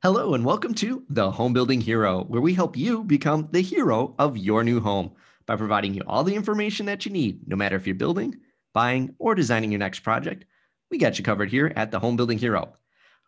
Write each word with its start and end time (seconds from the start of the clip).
Hello, 0.00 0.34
and 0.34 0.44
welcome 0.44 0.74
to 0.74 1.04
The 1.08 1.28
Home 1.28 1.52
Building 1.52 1.80
Hero, 1.80 2.22
where 2.22 2.40
we 2.40 2.54
help 2.54 2.76
you 2.76 3.02
become 3.02 3.48
the 3.50 3.60
hero 3.60 4.14
of 4.16 4.38
your 4.38 4.62
new 4.62 4.78
home 4.78 5.10
by 5.44 5.56
providing 5.56 5.92
you 5.92 6.02
all 6.06 6.22
the 6.22 6.36
information 6.36 6.86
that 6.86 7.04
you 7.04 7.10
need, 7.10 7.40
no 7.48 7.56
matter 7.56 7.74
if 7.74 7.84
you're 7.84 7.96
building, 7.96 8.36
buying, 8.72 9.16
or 9.18 9.34
designing 9.34 9.72
your 9.72 9.80
next 9.80 10.04
project. 10.04 10.44
We 10.88 10.98
got 10.98 11.18
you 11.18 11.24
covered 11.24 11.50
here 11.50 11.72
at 11.74 11.90
The 11.90 11.98
Home 11.98 12.14
Building 12.14 12.38
Hero. 12.38 12.74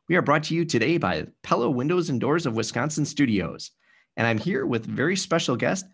We 0.08 0.14
are 0.14 0.22
brought 0.22 0.44
to 0.44 0.54
you 0.54 0.64
today 0.64 0.96
by 0.96 1.26
Pella 1.42 1.69
Windows 1.69 2.08
and 2.08 2.21
Doors 2.21 2.46
of 2.46 2.54
Wisconsin 2.54 3.04
Studios. 3.04 3.72
And 4.16 4.24
I'm 4.24 4.38
here 4.38 4.64
with 4.64 4.87
very 4.87 5.16
special 5.16 5.56
guest, 5.56 5.87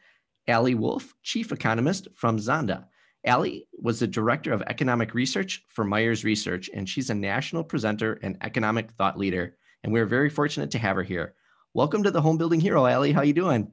Ali 0.47 0.75
Wolf, 0.75 1.15
Chief 1.23 1.53
Economist 1.53 2.09
from 2.17 2.37
Zonda. 2.37 2.85
Ali 3.27 3.67
was 3.81 4.01
the 4.01 4.07
Director 4.07 4.53
of 4.53 4.61
Economic 4.61 5.15
Research 5.15 5.65
for 5.69 5.87
Meyers 5.87 6.23
Research, 6.23 6.69
and 6.75 6.87
she's 6.87 7.09
a 7.09 7.15
national 7.15 7.65
presenter 7.65 8.19
and 8.23 8.37
economic 8.43 8.91
thought 8.91 9.17
leader 9.17 9.57
and 9.87 9.93
we're 9.93 10.05
very 10.05 10.29
fortunate 10.29 10.73
to 10.73 10.79
have 10.79 10.97
her 10.97 11.05
here. 11.05 11.35
Welcome 11.73 12.03
to 12.03 12.11
the 12.11 12.21
Home 12.21 12.37
Building 12.37 12.59
Hero, 12.59 12.87
Ali. 12.87 13.13
How 13.13 13.23
you 13.23 13.33
doing? 13.33 13.71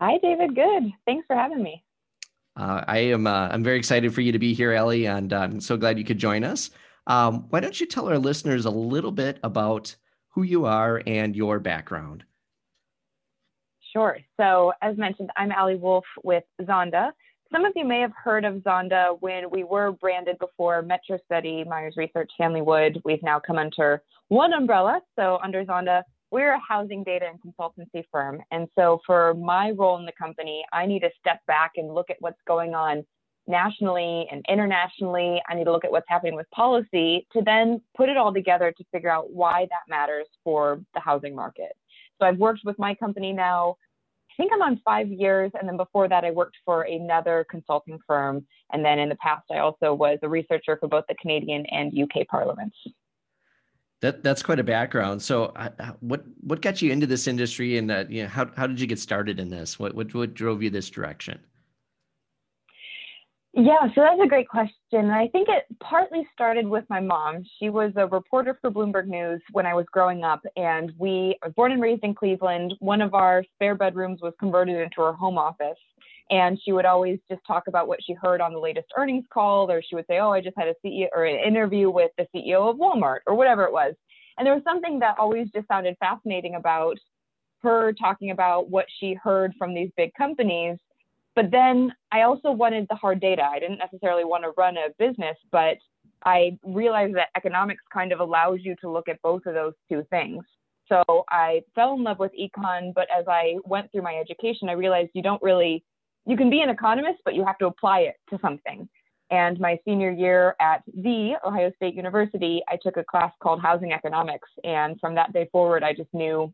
Hi, 0.00 0.16
David. 0.22 0.54
Good. 0.54 0.90
Thanks 1.04 1.26
for 1.26 1.36
having 1.36 1.62
me. 1.62 1.84
Uh, 2.56 2.82
I 2.88 2.98
am. 2.98 3.26
Uh, 3.26 3.48
I'm 3.48 3.62
very 3.62 3.76
excited 3.76 4.14
for 4.14 4.22
you 4.22 4.32
to 4.32 4.38
be 4.38 4.54
here, 4.54 4.74
Ali, 4.74 5.06
and 5.06 5.34
uh, 5.34 5.40
I'm 5.40 5.60
so 5.60 5.76
glad 5.76 5.98
you 5.98 6.04
could 6.04 6.16
join 6.16 6.44
us. 6.44 6.70
Um, 7.06 7.44
why 7.50 7.60
don't 7.60 7.78
you 7.78 7.86
tell 7.86 8.08
our 8.08 8.16
listeners 8.18 8.64
a 8.64 8.70
little 8.70 9.12
bit 9.12 9.38
about 9.42 9.94
who 10.30 10.44
you 10.44 10.64
are 10.64 11.02
and 11.06 11.36
your 11.36 11.60
background? 11.60 12.24
Sure. 13.92 14.16
So, 14.40 14.72
as 14.80 14.96
mentioned, 14.96 15.28
I'm 15.36 15.52
Ali 15.52 15.76
Wolf 15.76 16.06
with 16.24 16.44
Zonda. 16.62 17.10
Some 17.52 17.64
of 17.64 17.72
you 17.76 17.84
may 17.84 18.00
have 18.00 18.12
heard 18.12 18.44
of 18.44 18.54
Zonda 18.56 19.16
when 19.20 19.50
we 19.50 19.62
were 19.62 19.92
branded 19.92 20.36
before 20.40 20.82
Metro 20.82 21.16
Study, 21.26 21.62
Meyers 21.62 21.94
Research, 21.96 22.30
Hanley 22.38 22.60
Wood. 22.60 23.00
We've 23.04 23.22
now 23.22 23.38
come 23.38 23.56
under 23.56 24.02
one 24.28 24.52
umbrella. 24.52 25.00
So 25.14 25.38
under 25.44 25.64
Zonda, 25.64 26.02
we're 26.32 26.54
a 26.54 26.60
housing 26.60 27.04
data 27.04 27.26
and 27.30 27.40
consultancy 27.40 28.04
firm. 28.10 28.42
And 28.50 28.66
so 28.74 29.00
for 29.06 29.34
my 29.34 29.70
role 29.70 29.96
in 29.96 30.04
the 30.04 30.12
company, 30.18 30.64
I 30.72 30.86
need 30.86 31.00
to 31.00 31.10
step 31.20 31.38
back 31.46 31.72
and 31.76 31.94
look 31.94 32.10
at 32.10 32.16
what's 32.18 32.40
going 32.48 32.74
on 32.74 33.06
nationally 33.46 34.26
and 34.32 34.44
internationally. 34.48 35.40
I 35.48 35.54
need 35.54 35.64
to 35.64 35.72
look 35.72 35.84
at 35.84 35.92
what's 35.92 36.08
happening 36.08 36.34
with 36.34 36.50
policy 36.50 37.28
to 37.32 37.42
then 37.42 37.80
put 37.96 38.08
it 38.08 38.16
all 38.16 38.34
together 38.34 38.74
to 38.76 38.84
figure 38.90 39.10
out 39.10 39.32
why 39.32 39.68
that 39.70 39.88
matters 39.88 40.26
for 40.42 40.80
the 40.94 41.00
housing 41.00 41.36
market. 41.36 41.76
So 42.20 42.26
I've 42.26 42.38
worked 42.38 42.62
with 42.64 42.76
my 42.76 42.94
company 42.96 43.32
now 43.32 43.76
think 44.36 44.52
I'm 44.52 44.62
on 44.62 44.80
five 44.84 45.08
years. 45.08 45.52
And 45.58 45.68
then 45.68 45.76
before 45.76 46.08
that, 46.08 46.24
I 46.24 46.30
worked 46.30 46.56
for 46.64 46.82
another 46.82 47.46
consulting 47.50 47.98
firm. 48.06 48.46
And 48.72 48.84
then 48.84 48.98
in 48.98 49.08
the 49.08 49.16
past, 49.16 49.44
I 49.50 49.58
also 49.58 49.94
was 49.94 50.18
a 50.22 50.28
researcher 50.28 50.76
for 50.78 50.88
both 50.88 51.04
the 51.08 51.14
Canadian 51.20 51.66
and 51.66 51.92
UK 51.96 52.26
parliaments. 52.28 52.76
That 54.02 54.22
that's 54.22 54.42
quite 54.42 54.58
a 54.58 54.64
background. 54.64 55.22
So, 55.22 55.46
uh, 55.56 55.70
uh, 55.78 55.92
what 56.00 56.22
what 56.42 56.60
got 56.60 56.82
you 56.82 56.92
into 56.92 57.06
this 57.06 57.26
industry, 57.26 57.78
and 57.78 57.90
uh, 57.90 58.04
you 58.08 58.24
know, 58.24 58.28
how 58.28 58.50
how 58.54 58.66
did 58.66 58.78
you 58.78 58.86
get 58.86 58.98
started 58.98 59.40
in 59.40 59.48
this? 59.48 59.78
What 59.78 59.94
what 59.94 60.12
what 60.14 60.34
drove 60.34 60.62
you 60.62 60.68
this 60.68 60.90
direction? 60.90 61.40
Yeah, 63.58 63.86
so 63.94 64.02
that's 64.02 64.20
a 64.22 64.28
great 64.28 64.48
question. 64.50 64.74
And 64.92 65.12
I 65.12 65.28
think 65.28 65.48
it 65.48 65.64
partly 65.80 66.28
started 66.34 66.68
with 66.68 66.84
my 66.90 67.00
mom. 67.00 67.42
She 67.58 67.70
was 67.70 67.90
a 67.96 68.06
reporter 68.06 68.58
for 68.60 68.70
Bloomberg 68.70 69.06
News 69.06 69.40
when 69.52 69.64
I 69.64 69.72
was 69.72 69.86
growing 69.90 70.24
up, 70.24 70.42
and 70.56 70.92
we 70.98 71.38
was 71.42 71.54
born 71.56 71.72
and 71.72 71.80
raised 71.80 72.04
in 72.04 72.14
Cleveland. 72.14 72.74
One 72.80 73.00
of 73.00 73.14
our 73.14 73.42
spare 73.54 73.74
bedrooms 73.74 74.20
was 74.20 74.34
converted 74.38 74.76
into 74.76 75.00
her 75.00 75.14
home 75.14 75.38
office, 75.38 75.78
and 76.28 76.60
she 76.62 76.72
would 76.72 76.84
always 76.84 77.18
just 77.30 77.40
talk 77.46 77.62
about 77.66 77.88
what 77.88 77.98
she 78.04 78.12
heard 78.12 78.42
on 78.42 78.52
the 78.52 78.58
latest 78.58 78.88
earnings 78.94 79.24
call, 79.32 79.70
or 79.70 79.80
she 79.80 79.94
would 79.94 80.06
say, 80.06 80.18
"Oh, 80.18 80.32
I 80.32 80.42
just 80.42 80.58
had 80.58 80.68
a 80.68 80.74
CEO 80.84 81.08
or 81.14 81.24
an 81.24 81.38
interview 81.40 81.88
with 81.88 82.10
the 82.18 82.28
CEO 82.34 82.68
of 82.68 82.76
Walmart, 82.76 83.20
or 83.26 83.34
whatever 83.34 83.64
it 83.64 83.72
was." 83.72 83.94
And 84.36 84.46
there 84.46 84.54
was 84.54 84.64
something 84.64 84.98
that 84.98 85.18
always 85.18 85.50
just 85.50 85.66
sounded 85.66 85.96
fascinating 85.98 86.56
about 86.56 86.98
her 87.62 87.94
talking 87.94 88.32
about 88.32 88.68
what 88.68 88.84
she 88.98 89.14
heard 89.14 89.54
from 89.58 89.72
these 89.72 89.90
big 89.96 90.12
companies 90.12 90.78
but 91.36 91.50
then 91.50 91.92
I 92.10 92.22
also 92.22 92.50
wanted 92.50 92.86
the 92.88 92.96
hard 92.96 93.20
data. 93.20 93.42
I 93.42 93.60
didn't 93.60 93.78
necessarily 93.78 94.24
want 94.24 94.42
to 94.44 94.52
run 94.56 94.76
a 94.78 94.88
business, 94.98 95.36
but 95.52 95.76
I 96.24 96.58
realized 96.64 97.14
that 97.14 97.28
economics 97.36 97.82
kind 97.92 98.10
of 98.10 98.20
allows 98.20 98.60
you 98.62 98.74
to 98.80 98.90
look 98.90 99.08
at 99.08 99.20
both 99.22 99.42
of 99.46 99.54
those 99.54 99.74
two 99.88 100.02
things. 100.10 100.42
So 100.88 101.24
I 101.30 101.62
fell 101.74 101.94
in 101.94 102.04
love 102.04 102.18
with 102.18 102.32
econ, 102.32 102.94
but 102.94 103.06
as 103.16 103.26
I 103.28 103.56
went 103.64 103.92
through 103.92 104.02
my 104.02 104.16
education, 104.16 104.68
I 104.68 104.72
realized 104.72 105.10
you 105.14 105.22
don't 105.22 105.42
really, 105.42 105.84
you 106.26 106.36
can 106.36 106.48
be 106.48 106.62
an 106.62 106.70
economist, 106.70 107.18
but 107.24 107.34
you 107.34 107.44
have 107.44 107.58
to 107.58 107.66
apply 107.66 108.00
it 108.00 108.14
to 108.30 108.38
something. 108.40 108.88
And 109.30 109.58
my 109.58 109.78
senior 109.84 110.12
year 110.12 110.54
at 110.60 110.82
the 110.86 111.34
Ohio 111.44 111.72
State 111.76 111.94
University, 111.94 112.62
I 112.68 112.78
took 112.80 112.96
a 112.96 113.04
class 113.04 113.32
called 113.42 113.60
Housing 113.60 113.92
Economics. 113.92 114.48
And 114.64 114.98
from 115.00 115.16
that 115.16 115.32
day 115.32 115.48
forward, 115.50 115.82
I 115.82 115.92
just 115.92 116.12
knew 116.14 116.52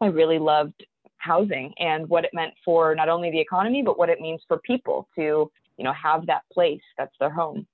I 0.00 0.06
really 0.06 0.38
loved 0.38 0.84
housing 1.20 1.72
and 1.78 2.08
what 2.08 2.24
it 2.24 2.30
meant 2.32 2.54
for 2.64 2.94
not 2.94 3.08
only 3.08 3.30
the 3.30 3.38
economy 3.38 3.82
but 3.82 3.98
what 3.98 4.08
it 4.08 4.20
means 4.20 4.40
for 4.48 4.58
people 4.58 5.08
to 5.14 5.50
you 5.76 5.84
know 5.84 5.92
have 5.92 6.26
that 6.26 6.42
place 6.52 6.82
that's 6.98 7.14
their 7.20 7.30
home. 7.30 7.66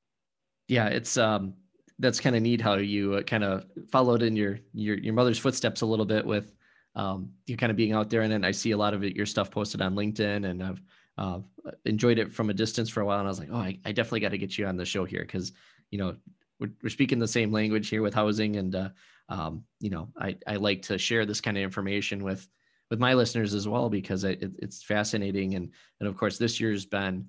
Yeah 0.69 0.89
it's 0.89 1.17
um 1.17 1.55
that's 1.99 2.21
kind 2.21 2.37
of 2.37 2.43
neat 2.43 2.61
how 2.61 2.75
you 2.75 3.15
uh, 3.15 3.23
kind 3.23 3.45
of 3.45 3.65
followed 3.91 4.23
in 4.23 4.37
your 4.37 4.59
your 4.75 4.99
your 4.99 5.15
mother's 5.15 5.39
footsteps 5.39 5.81
a 5.81 5.87
little 5.87 6.05
bit 6.05 6.27
with 6.27 6.55
um 6.97 7.31
you 7.47 7.57
kind 7.57 7.71
of 7.71 7.77
being 7.77 7.93
out 7.93 8.11
there 8.11 8.23
and 8.23 8.33
then 8.33 8.45
I 8.45 8.51
see 8.51 8.73
a 8.73 8.77
lot 8.77 8.95
of 8.95 9.05
it 9.05 9.17
your 9.17 9.27
stuff 9.27 9.51
posted 9.51 9.81
on 9.81 9.95
LinkedIn 9.95 10.49
and 10.49 10.63
I've 10.63 10.83
uh, 11.19 11.41
enjoyed 11.87 12.19
it 12.19 12.33
from 12.33 12.51
a 12.51 12.55
distance 12.55 12.91
for 12.91 13.01
a 13.01 13.07
while 13.07 13.21
and 13.21 13.27
I 13.27 13.31
was 13.31 13.39
like 13.39 13.49
oh 13.53 13.57
I, 13.57 13.79
I 13.85 13.93
definitely 13.93 14.21
got 14.21 14.31
to 14.31 14.39
get 14.39 14.59
you 14.59 14.67
on 14.67 14.77
the 14.77 14.85
show 14.85 15.05
here 15.05 15.23
because 15.23 15.53
you 15.91 15.99
know 15.99 16.17
we're, 16.59 16.71
we're 16.83 16.91
speaking 16.91 17.19
the 17.19 17.29
same 17.29 17.53
language 17.53 17.89
here 17.89 18.03
with 18.03 18.15
housing 18.15 18.57
and 18.57 18.75
uh, 18.75 18.89
um, 19.29 19.65
you 19.81 19.91
know 19.91 20.09
I, 20.19 20.37
I 20.47 20.57
like 20.57 20.83
to 20.83 20.99
share 20.99 21.25
this 21.27 21.41
kind 21.41 21.57
of 21.57 21.63
information 21.63 22.23
with 22.25 22.49
with 22.91 23.01
my 23.01 23.15
listeners 23.15 23.55
as 23.55 23.67
well 23.67 23.89
because 23.89 24.25
it, 24.25 24.43
it's 24.59 24.83
fascinating. 24.83 25.55
And 25.55 25.73
and 26.01 26.09
of 26.09 26.17
course 26.17 26.39
this 26.39 26.61
year's 26.61 26.87
been 26.87 27.27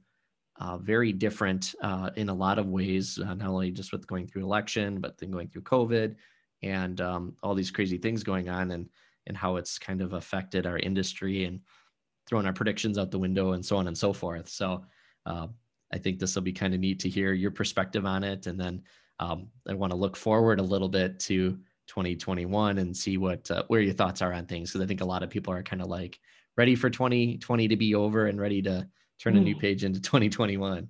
uh, 0.59 0.77
very 0.77 1.13
different 1.13 1.75
uh, 1.81 2.09
in 2.15 2.29
a 2.29 2.33
lot 2.33 2.59
of 2.59 2.67
ways 2.67 3.19
uh, 3.19 3.33
not 3.33 3.49
only 3.49 3.71
just 3.71 3.91
with 3.91 4.07
going 4.07 4.27
through 4.27 4.43
election 4.43 4.99
but 4.99 5.17
then 5.17 5.29
going 5.29 5.47
through 5.47 5.61
covid 5.61 6.15
and 6.63 6.99
um, 6.99 7.35
all 7.43 7.53
these 7.53 7.69
crazy 7.69 7.97
things 7.97 8.23
going 8.23 8.49
on 8.49 8.71
and 8.71 8.89
and 9.27 9.37
how 9.37 9.57
it's 9.57 9.77
kind 9.77 10.01
of 10.01 10.13
affected 10.13 10.65
our 10.65 10.79
industry 10.79 11.45
and 11.45 11.59
throwing 12.25 12.45
our 12.45 12.53
predictions 12.53 12.97
out 12.97 13.11
the 13.11 13.19
window 13.19 13.51
and 13.51 13.65
so 13.65 13.77
on 13.77 13.87
and 13.87 13.97
so 13.97 14.13
forth. 14.13 14.49
So 14.49 14.85
uh, 15.25 15.47
i 15.93 15.97
think 15.97 16.19
this 16.19 16.35
will 16.35 16.41
be 16.41 16.53
kind 16.53 16.73
of 16.73 16.79
neat 16.79 16.99
to 16.99 17.09
hear 17.09 17.33
your 17.33 17.51
perspective 17.51 18.05
on 18.05 18.23
it. 18.23 18.47
And 18.47 18.59
then 18.59 18.81
um, 19.19 19.47
i 19.67 19.73
want 19.73 19.91
to 19.91 19.97
look 19.97 20.15
forward 20.15 20.59
a 20.59 20.63
little 20.63 20.89
bit 20.89 21.19
to 21.21 21.59
2021 21.87 22.77
and 22.77 22.95
see 22.95 23.17
what 23.17 23.49
uh, 23.49 23.63
where 23.67 23.81
your 23.81 23.93
thoughts 23.93 24.21
are 24.21 24.33
on 24.33 24.45
things 24.45 24.71
because 24.71 24.83
I 24.83 24.87
think 24.87 25.01
a 25.01 25.05
lot 25.05 25.23
of 25.23 25.29
people 25.29 25.53
are 25.53 25.63
kind 25.63 25.81
of 25.81 25.87
like 25.87 26.19
ready 26.57 26.75
for 26.75 26.89
2020 26.89 27.67
to 27.67 27.77
be 27.77 27.95
over 27.95 28.27
and 28.27 28.39
ready 28.39 28.61
to 28.63 28.87
turn 29.21 29.37
a 29.37 29.39
new 29.39 29.55
mm. 29.55 29.59
page 29.59 29.83
into 29.83 30.01
2021. 30.01 30.87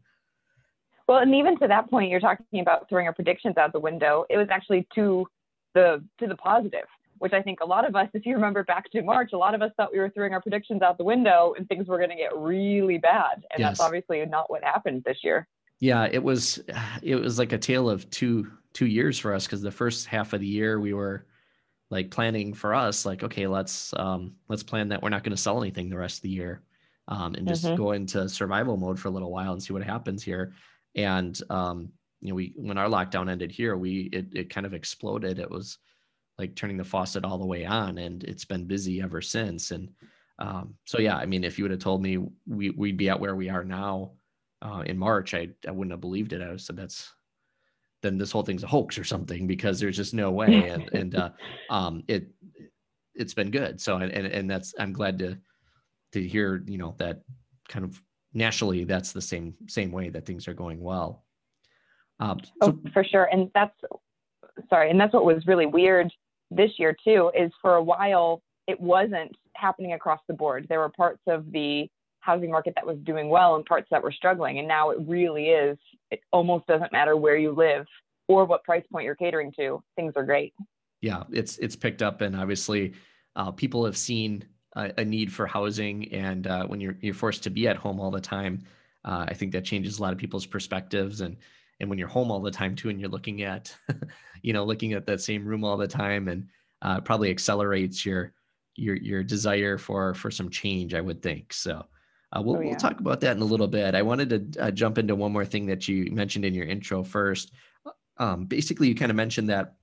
Well, 1.07 1.19
and 1.19 1.33
even 1.33 1.57
to 1.59 1.67
that 1.67 1.89
point, 1.89 2.09
you're 2.09 2.19
talking 2.19 2.59
about 2.59 2.89
throwing 2.89 3.07
our 3.07 3.13
predictions 3.13 3.57
out 3.57 3.71
the 3.71 3.79
window. 3.79 4.25
It 4.29 4.37
was 4.37 4.47
actually 4.49 4.87
to 4.95 5.25
the 5.73 6.03
to 6.19 6.27
the 6.27 6.35
positive, 6.35 6.85
which 7.19 7.33
I 7.33 7.41
think 7.41 7.59
a 7.61 7.65
lot 7.65 7.87
of 7.87 7.95
us, 7.95 8.09
if 8.13 8.25
you 8.25 8.35
remember 8.35 8.63
back 8.63 8.91
to 8.91 9.01
March, 9.01 9.31
a 9.33 9.37
lot 9.37 9.55
of 9.55 9.61
us 9.61 9.71
thought 9.77 9.91
we 9.93 9.99
were 9.99 10.09
throwing 10.09 10.33
our 10.33 10.41
predictions 10.41 10.81
out 10.81 10.97
the 10.97 11.05
window 11.05 11.53
and 11.57 11.67
things 11.67 11.87
were 11.87 11.97
going 11.97 12.09
to 12.09 12.15
get 12.15 12.35
really 12.35 12.97
bad, 12.97 13.43
and 13.51 13.59
yes. 13.59 13.69
that's 13.69 13.79
obviously 13.79 14.25
not 14.25 14.49
what 14.49 14.63
happened 14.63 15.03
this 15.05 15.19
year. 15.23 15.47
Yeah, 15.79 16.07
it 16.11 16.23
was 16.23 16.59
it 17.01 17.15
was 17.15 17.37
like 17.37 17.53
a 17.53 17.57
tale 17.57 17.89
of 17.89 18.09
two 18.09 18.51
two 18.73 18.85
years 18.85 19.17
for 19.17 19.33
us 19.33 19.45
because 19.45 19.61
the 19.61 19.71
first 19.71 20.07
half 20.07 20.33
of 20.33 20.39
the 20.39 20.47
year 20.47 20.79
we 20.79 20.93
were 20.93 21.25
like 21.89 22.11
planning 22.11 22.53
for 22.53 22.75
us 22.75 23.05
like 23.05 23.23
okay 23.23 23.47
let's 23.47 23.93
um 23.95 24.35
let's 24.49 24.61
plan 24.61 24.89
that 24.89 25.01
we're 25.01 25.09
not 25.09 25.23
going 25.23 25.35
to 25.35 25.41
sell 25.41 25.61
anything 25.61 25.89
the 25.89 25.97
rest 25.97 26.17
of 26.17 26.21
the 26.23 26.29
year 26.29 26.61
um 27.07 27.33
and 27.35 27.47
just 27.47 27.63
mm-hmm. 27.63 27.75
go 27.75 27.93
into 27.93 28.27
survival 28.27 28.77
mode 28.77 28.99
for 28.99 29.07
a 29.07 29.11
little 29.11 29.31
while 29.31 29.53
and 29.53 29.63
see 29.63 29.73
what 29.73 29.83
happens 29.83 30.21
here. 30.23 30.53
And 30.95 31.39
um 31.49 31.89
you 32.21 32.29
know 32.29 32.35
we 32.35 32.53
when 32.55 32.77
our 32.77 32.89
lockdown 32.89 33.29
ended 33.29 33.51
here 33.51 33.77
we 33.77 34.09
it, 34.11 34.27
it 34.33 34.49
kind 34.49 34.65
of 34.65 34.73
exploded. 34.73 35.39
It 35.39 35.49
was 35.49 35.77
like 36.37 36.55
turning 36.55 36.77
the 36.77 36.83
faucet 36.83 37.23
all 37.23 37.37
the 37.37 37.45
way 37.45 37.65
on 37.65 37.97
and 37.97 38.23
it's 38.23 38.45
been 38.45 38.65
busy 38.65 39.01
ever 39.01 39.21
since. 39.21 39.71
And 39.71 39.89
um 40.39 40.75
so 40.85 40.99
yeah 40.99 41.15
i 41.15 41.25
mean 41.25 41.43
if 41.43 41.57
you 41.57 41.63
would 41.63 41.71
have 41.71 41.79
told 41.79 41.99
me 41.99 42.19
we, 42.45 42.69
we'd 42.69 42.95
be 42.95 43.09
at 43.09 43.19
where 43.19 43.35
we 43.35 43.49
are 43.49 43.63
now 43.63 44.11
uh, 44.61 44.83
in 44.85 44.97
march 44.97 45.33
I, 45.33 45.49
I 45.67 45.71
wouldn't 45.71 45.91
have 45.91 46.01
believed 46.01 46.33
it 46.33 46.41
i 46.41 46.55
said 46.57 46.77
that's 46.77 47.13
then 48.01 48.17
this 48.17 48.31
whole 48.31 48.43
thing's 48.43 48.63
a 48.63 48.67
hoax 48.67 48.97
or 48.97 49.03
something 49.03 49.47
because 49.47 49.79
there's 49.79 49.95
just 49.95 50.13
no 50.13 50.31
way. 50.31 50.69
And 50.69 50.89
and 50.93 51.15
uh, 51.15 51.29
um, 51.69 52.03
it 52.07 52.27
it's 53.15 53.33
been 53.33 53.51
good. 53.51 53.81
So 53.81 53.97
and 53.97 54.11
and 54.11 54.49
that's 54.49 54.73
I'm 54.79 54.93
glad 54.93 55.19
to 55.19 55.37
to 56.13 56.27
hear 56.27 56.63
you 56.67 56.77
know 56.77 56.95
that 56.99 57.21
kind 57.67 57.85
of 57.85 58.01
nationally 58.33 58.83
that's 58.83 59.11
the 59.11 59.21
same 59.21 59.55
same 59.67 59.91
way 59.91 60.09
that 60.09 60.25
things 60.25 60.47
are 60.47 60.53
going 60.53 60.81
well. 60.81 61.25
Um, 62.19 62.39
so, 62.43 62.53
oh, 62.61 62.79
for 62.93 63.03
sure, 63.03 63.25
and 63.31 63.49
that's 63.53 63.75
sorry, 64.69 64.89
and 64.89 64.99
that's 64.99 65.13
what 65.13 65.25
was 65.25 65.45
really 65.45 65.65
weird 65.65 66.11
this 66.49 66.71
year 66.77 66.95
too. 67.03 67.31
Is 67.37 67.51
for 67.61 67.75
a 67.75 67.83
while 67.83 68.41
it 68.67 68.79
wasn't 68.79 69.31
happening 69.55 69.93
across 69.93 70.19
the 70.27 70.33
board. 70.33 70.67
There 70.67 70.79
were 70.79 70.89
parts 70.89 71.21
of 71.27 71.51
the 71.51 71.89
housing 72.19 72.51
market 72.51 72.73
that 72.75 72.85
was 72.85 72.97
doing 73.03 73.29
well 73.29 73.55
and 73.55 73.65
parts 73.65 73.87
that 73.91 74.03
were 74.03 74.11
struggling. 74.11 74.59
And 74.59 74.67
now 74.67 74.89
it 74.89 74.97
really 75.01 75.49
is, 75.49 75.77
it 76.11 76.19
almost 76.31 76.67
doesn't 76.67 76.91
matter 76.91 77.15
where 77.15 77.37
you 77.37 77.51
live 77.51 77.85
or 78.27 78.45
what 78.45 78.63
price 78.63 78.83
point 78.91 79.05
you're 79.05 79.15
catering 79.15 79.53
to, 79.57 79.81
things 79.95 80.13
are 80.15 80.25
great. 80.25 80.53
Yeah, 81.01 81.23
it's 81.31 81.57
it's 81.59 81.75
picked 81.75 82.01
up, 82.01 82.21
and 82.21 82.35
obviously, 82.35 82.93
uh, 83.35 83.51
people 83.51 83.85
have 83.85 83.97
seen 83.97 84.43
a, 84.75 84.91
a, 84.97 85.05
need 85.05 85.31
for 85.31 85.45
housing, 85.45 86.11
and 86.11 86.47
uh, 86.47 86.65
when 86.65 86.81
you're 86.81 86.97
you're 87.01 87.13
forced 87.13 87.43
to 87.43 87.49
be 87.51 87.67
at 87.67 87.77
home 87.77 87.99
all 87.99 88.09
the 88.09 88.19
time, 88.19 88.63
uh, 89.05 89.25
I 89.27 89.33
think 89.35 89.51
that 89.51 89.63
changes 89.63 89.99
a 89.99 90.01
lot 90.01 90.11
of 90.11 90.17
people's 90.17 90.47
perspectives, 90.47 91.21
and 91.21 91.37
and 91.79 91.89
when 91.89 91.99
you're 91.99 92.07
home 92.07 92.31
all 92.31 92.41
the 92.41 92.51
time 92.51 92.75
too, 92.75 92.89
and 92.89 92.99
you're 92.99 93.09
looking 93.09 93.43
at, 93.43 93.75
you 94.41 94.53
know, 94.53 94.65
looking 94.65 94.93
at 94.93 95.05
that 95.05 95.21
same 95.21 95.45
room 95.45 95.63
all 95.63 95.77
the 95.77 95.87
time, 95.87 96.27
and 96.27 96.47
uh, 96.81 96.99
probably 97.01 97.29
accelerates 97.29 98.03
your 98.03 98.33
your 98.75 98.95
your 98.95 99.23
desire 99.23 99.77
for 99.77 100.15
for 100.15 100.31
some 100.31 100.49
change. 100.49 100.95
I 100.95 101.01
would 101.01 101.21
think 101.21 101.53
so. 101.53 101.85
Uh, 102.33 102.41
we'll, 102.41 102.57
oh, 102.57 102.59
yeah. 102.59 102.67
we'll 102.67 102.75
talk 102.75 102.99
about 102.99 103.21
that 103.21 103.35
in 103.35 103.41
a 103.41 103.45
little 103.45 103.67
bit. 103.67 103.95
I 103.95 104.01
wanted 104.01 104.53
to 104.53 104.65
uh, 104.65 104.71
jump 104.71 104.97
into 104.97 105.15
one 105.15 105.31
more 105.31 105.45
thing 105.45 105.65
that 105.67 105.87
you 105.87 106.11
mentioned 106.11 106.45
in 106.45 106.53
your 106.53 106.65
intro 106.65 107.03
first. 107.03 107.51
Um, 108.17 108.45
basically, 108.45 108.87
you 108.87 108.95
kind 108.95 109.11
of 109.11 109.15
mentioned 109.15 109.49
that 109.49 109.75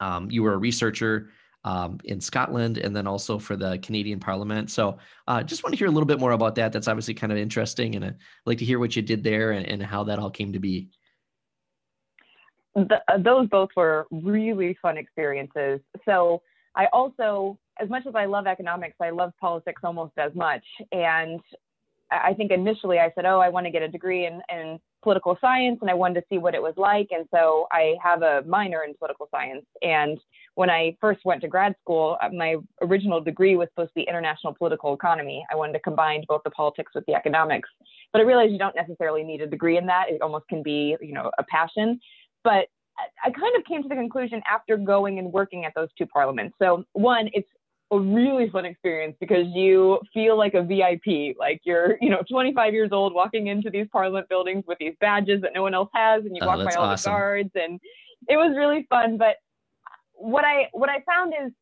um, 0.00 0.30
you 0.30 0.42
were 0.42 0.54
a 0.54 0.58
researcher 0.58 1.30
um, 1.64 1.98
in 2.04 2.20
Scotland 2.20 2.78
and 2.78 2.94
then 2.94 3.06
also 3.06 3.38
for 3.38 3.56
the 3.56 3.78
Canadian 3.78 4.20
Parliament. 4.20 4.70
So, 4.70 4.98
uh, 5.26 5.42
just 5.42 5.64
want 5.64 5.72
to 5.72 5.78
hear 5.78 5.88
a 5.88 5.90
little 5.90 6.06
bit 6.06 6.20
more 6.20 6.32
about 6.32 6.54
that. 6.56 6.72
That's 6.72 6.88
obviously 6.88 7.14
kind 7.14 7.32
of 7.32 7.38
interesting, 7.38 7.96
and 7.96 8.04
I'd 8.04 8.16
like 8.46 8.58
to 8.58 8.64
hear 8.64 8.78
what 8.78 8.94
you 8.94 9.02
did 9.02 9.24
there 9.24 9.52
and, 9.52 9.66
and 9.66 9.82
how 9.82 10.04
that 10.04 10.18
all 10.18 10.30
came 10.30 10.52
to 10.52 10.58
be. 10.58 10.88
The, 12.74 13.00
uh, 13.08 13.18
those 13.18 13.48
both 13.48 13.70
were 13.76 14.06
really 14.10 14.76
fun 14.82 14.98
experiences. 14.98 15.80
So, 16.04 16.42
I 16.76 16.86
also, 16.92 17.58
as 17.80 17.88
much 17.88 18.06
as 18.06 18.14
I 18.14 18.26
love 18.26 18.46
economics, 18.46 18.96
I 19.00 19.10
love 19.10 19.32
politics 19.40 19.82
almost 19.84 20.12
as 20.18 20.34
much. 20.34 20.64
And 20.92 21.40
I 22.10 22.34
think 22.34 22.50
initially 22.50 22.98
I 22.98 23.10
said, 23.14 23.24
oh, 23.24 23.40
I 23.40 23.48
want 23.48 23.66
to 23.66 23.72
get 23.72 23.82
a 23.82 23.88
degree 23.88 24.26
in, 24.26 24.40
in 24.50 24.78
political 25.02 25.36
science 25.40 25.78
and 25.80 25.90
I 25.90 25.94
wanted 25.94 26.20
to 26.20 26.26
see 26.28 26.38
what 26.38 26.54
it 26.54 26.62
was 26.62 26.74
like. 26.76 27.08
And 27.10 27.26
so 27.34 27.66
I 27.72 27.94
have 28.02 28.22
a 28.22 28.42
minor 28.46 28.82
in 28.84 28.94
political 28.94 29.28
science. 29.30 29.64
And 29.82 30.18
when 30.54 30.70
I 30.70 30.96
first 31.00 31.20
went 31.24 31.40
to 31.42 31.48
grad 31.48 31.74
school, 31.80 32.16
uh, 32.22 32.28
my 32.30 32.56
original 32.82 33.20
degree 33.20 33.56
was 33.56 33.68
supposed 33.70 33.90
to 33.90 33.94
be 33.94 34.06
international 34.08 34.54
political 34.54 34.94
economy. 34.94 35.44
I 35.50 35.56
wanted 35.56 35.74
to 35.74 35.80
combine 35.80 36.24
both 36.28 36.42
the 36.44 36.50
politics 36.50 36.92
with 36.94 37.04
the 37.06 37.14
economics. 37.14 37.68
But 38.12 38.20
I 38.20 38.24
realized 38.24 38.52
you 38.52 38.58
don't 38.58 38.76
necessarily 38.76 39.22
need 39.22 39.40
a 39.40 39.46
degree 39.46 39.76
in 39.76 39.86
that. 39.86 40.06
It 40.08 40.22
almost 40.22 40.46
can 40.48 40.62
be, 40.62 40.96
you 41.00 41.12
know, 41.12 41.30
a 41.38 41.44
passion. 41.44 42.00
But 42.44 42.68
I 43.24 43.30
kind 43.30 43.56
of 43.56 43.64
came 43.64 43.82
to 43.82 43.88
the 43.88 43.96
conclusion 43.96 44.40
after 44.50 44.76
going 44.76 45.18
and 45.18 45.32
working 45.32 45.64
at 45.64 45.72
those 45.74 45.88
two 45.98 46.06
parliaments. 46.06 46.54
So, 46.60 46.84
one, 46.92 47.28
it's 47.32 47.48
a 47.96 48.00
really 48.00 48.50
fun 48.50 48.64
experience 48.64 49.16
because 49.20 49.46
you 49.54 49.98
feel 50.12 50.36
like 50.36 50.54
a 50.54 50.62
VIP, 50.62 51.36
like 51.38 51.60
you're, 51.64 51.96
you 52.00 52.10
know, 52.10 52.22
25 52.28 52.72
years 52.72 52.90
old 52.92 53.14
walking 53.14 53.48
into 53.48 53.70
these 53.70 53.86
parliament 53.92 54.28
buildings 54.28 54.64
with 54.66 54.78
these 54.78 54.94
badges 55.00 55.40
that 55.42 55.52
no 55.54 55.62
one 55.62 55.74
else 55.74 55.90
has, 55.94 56.24
and 56.24 56.36
you 56.36 56.42
oh, 56.42 56.46
walk 56.46 56.58
by 56.58 56.74
all 56.74 56.84
awesome. 56.84 57.10
the 57.10 57.16
guards, 57.16 57.50
and 57.54 57.80
it 58.28 58.36
was 58.36 58.54
really 58.56 58.86
fun. 58.88 59.16
But 59.16 59.36
what 60.12 60.44
I 60.44 60.68
what 60.72 60.88
I 60.88 61.02
found 61.06 61.34
is, 61.34 61.52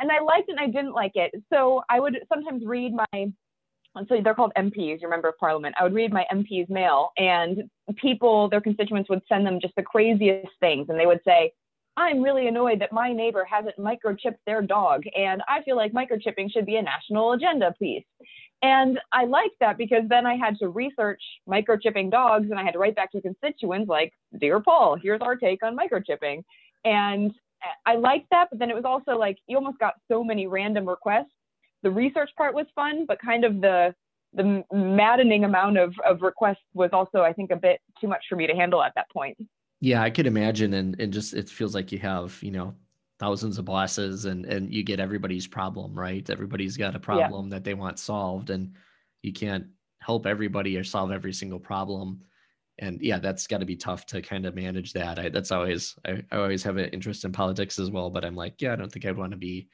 and 0.00 0.10
I 0.12 0.20
liked 0.20 0.48
it 0.48 0.52
and 0.52 0.60
I 0.60 0.66
didn't 0.66 0.92
like 0.92 1.12
it. 1.14 1.32
So 1.52 1.82
I 1.88 2.00
would 2.00 2.18
sometimes 2.28 2.64
read 2.64 2.92
my 2.92 3.32
so 4.08 4.20
they're 4.22 4.34
called 4.34 4.52
MPs, 4.58 5.00
your 5.00 5.08
member 5.08 5.28
of 5.28 5.38
parliament. 5.38 5.74
I 5.80 5.82
would 5.82 5.94
read 5.94 6.12
my 6.12 6.26
MP's 6.30 6.68
mail, 6.68 7.12
and 7.16 7.62
people, 7.96 8.48
their 8.50 8.60
constituents 8.60 9.08
would 9.08 9.22
send 9.28 9.46
them 9.46 9.58
just 9.60 9.74
the 9.74 9.82
craziest 9.82 10.52
things, 10.60 10.86
and 10.88 11.00
they 11.00 11.06
would 11.06 11.20
say, 11.24 11.52
I'm 11.96 12.22
really 12.22 12.46
annoyed 12.46 12.80
that 12.80 12.92
my 12.92 13.12
neighbor 13.12 13.46
hasn't 13.50 13.76
microchipped 13.78 14.38
their 14.44 14.60
dog, 14.60 15.04
and 15.16 15.42
I 15.48 15.62
feel 15.62 15.76
like 15.76 15.92
microchipping 15.92 16.52
should 16.52 16.66
be 16.66 16.76
a 16.76 16.82
national 16.82 17.32
agenda 17.32 17.74
piece. 17.78 18.04
And 18.62 18.98
I 19.12 19.24
liked 19.24 19.56
that 19.60 19.78
because 19.78 20.02
then 20.08 20.26
I 20.26 20.34
had 20.34 20.58
to 20.58 20.68
research 20.68 21.20
microchipping 21.48 22.10
dogs 22.10 22.50
and 22.50 22.58
I 22.58 22.64
had 22.64 22.72
to 22.72 22.78
write 22.78 22.96
back 22.96 23.12
to 23.12 23.20
constituents 23.20 23.88
like, 23.88 24.12
Dear 24.40 24.60
Paul, 24.60 24.96
here's 25.00 25.20
our 25.20 25.36
take 25.36 25.62
on 25.62 25.76
microchipping. 25.76 26.42
And 26.84 27.32
I 27.84 27.96
liked 27.96 28.28
that, 28.30 28.48
but 28.50 28.58
then 28.58 28.70
it 28.70 28.74
was 28.74 28.84
also 28.84 29.18
like 29.18 29.38
you 29.46 29.56
almost 29.56 29.78
got 29.78 29.94
so 30.08 30.24
many 30.24 30.46
random 30.46 30.88
requests. 30.88 31.32
The 31.82 31.90
research 31.90 32.30
part 32.36 32.54
was 32.54 32.66
fun, 32.74 33.04
but 33.06 33.20
kind 33.20 33.44
of 33.44 33.60
the 33.60 33.94
the 34.32 34.64
maddening 34.70 35.44
amount 35.44 35.78
of, 35.78 35.94
of 36.06 36.20
requests 36.20 36.64
was 36.74 36.90
also, 36.92 37.22
I 37.22 37.32
think, 37.32 37.50
a 37.50 37.56
bit 37.56 37.80
too 37.98 38.06
much 38.06 38.22
for 38.28 38.36
me 38.36 38.46
to 38.46 38.54
handle 38.54 38.82
at 38.82 38.92
that 38.94 39.10
point. 39.10 39.38
Yeah, 39.86 40.02
I 40.02 40.10
could 40.10 40.26
imagine, 40.26 40.74
and 40.74 40.98
and 40.98 41.12
just 41.12 41.32
it 41.32 41.48
feels 41.48 41.72
like 41.72 41.92
you 41.92 42.00
have 42.00 42.36
you 42.42 42.50
know 42.50 42.74
thousands 43.20 43.56
of 43.56 43.66
bosses, 43.66 44.24
and 44.24 44.44
and 44.44 44.74
you 44.74 44.82
get 44.82 44.98
everybody's 44.98 45.46
problem 45.46 45.94
right. 45.94 46.28
Everybody's 46.28 46.76
got 46.76 46.96
a 46.96 46.98
problem 46.98 47.44
yeah. 47.44 47.50
that 47.50 47.62
they 47.62 47.74
want 47.74 48.00
solved, 48.00 48.50
and 48.50 48.72
you 49.22 49.32
can't 49.32 49.66
help 50.00 50.26
everybody 50.26 50.76
or 50.76 50.82
solve 50.82 51.12
every 51.12 51.32
single 51.32 51.60
problem. 51.60 52.20
And 52.80 53.00
yeah, 53.00 53.20
that's 53.20 53.46
got 53.46 53.58
to 53.58 53.64
be 53.64 53.76
tough 53.76 54.06
to 54.06 54.20
kind 54.20 54.44
of 54.44 54.56
manage 54.56 54.92
that. 54.94 55.20
I, 55.20 55.28
that's 55.28 55.52
always 55.52 55.94
I, 56.04 56.24
I 56.32 56.38
always 56.38 56.64
have 56.64 56.78
an 56.78 56.90
interest 56.90 57.24
in 57.24 57.30
politics 57.30 57.78
as 57.78 57.88
well, 57.88 58.10
but 58.10 58.24
I'm 58.24 58.34
like, 58.34 58.60
yeah, 58.60 58.72
I 58.72 58.76
don't 58.76 58.90
think 58.90 59.06
I'd 59.06 59.16
want 59.16 59.30
to 59.34 59.38
be 59.38 59.68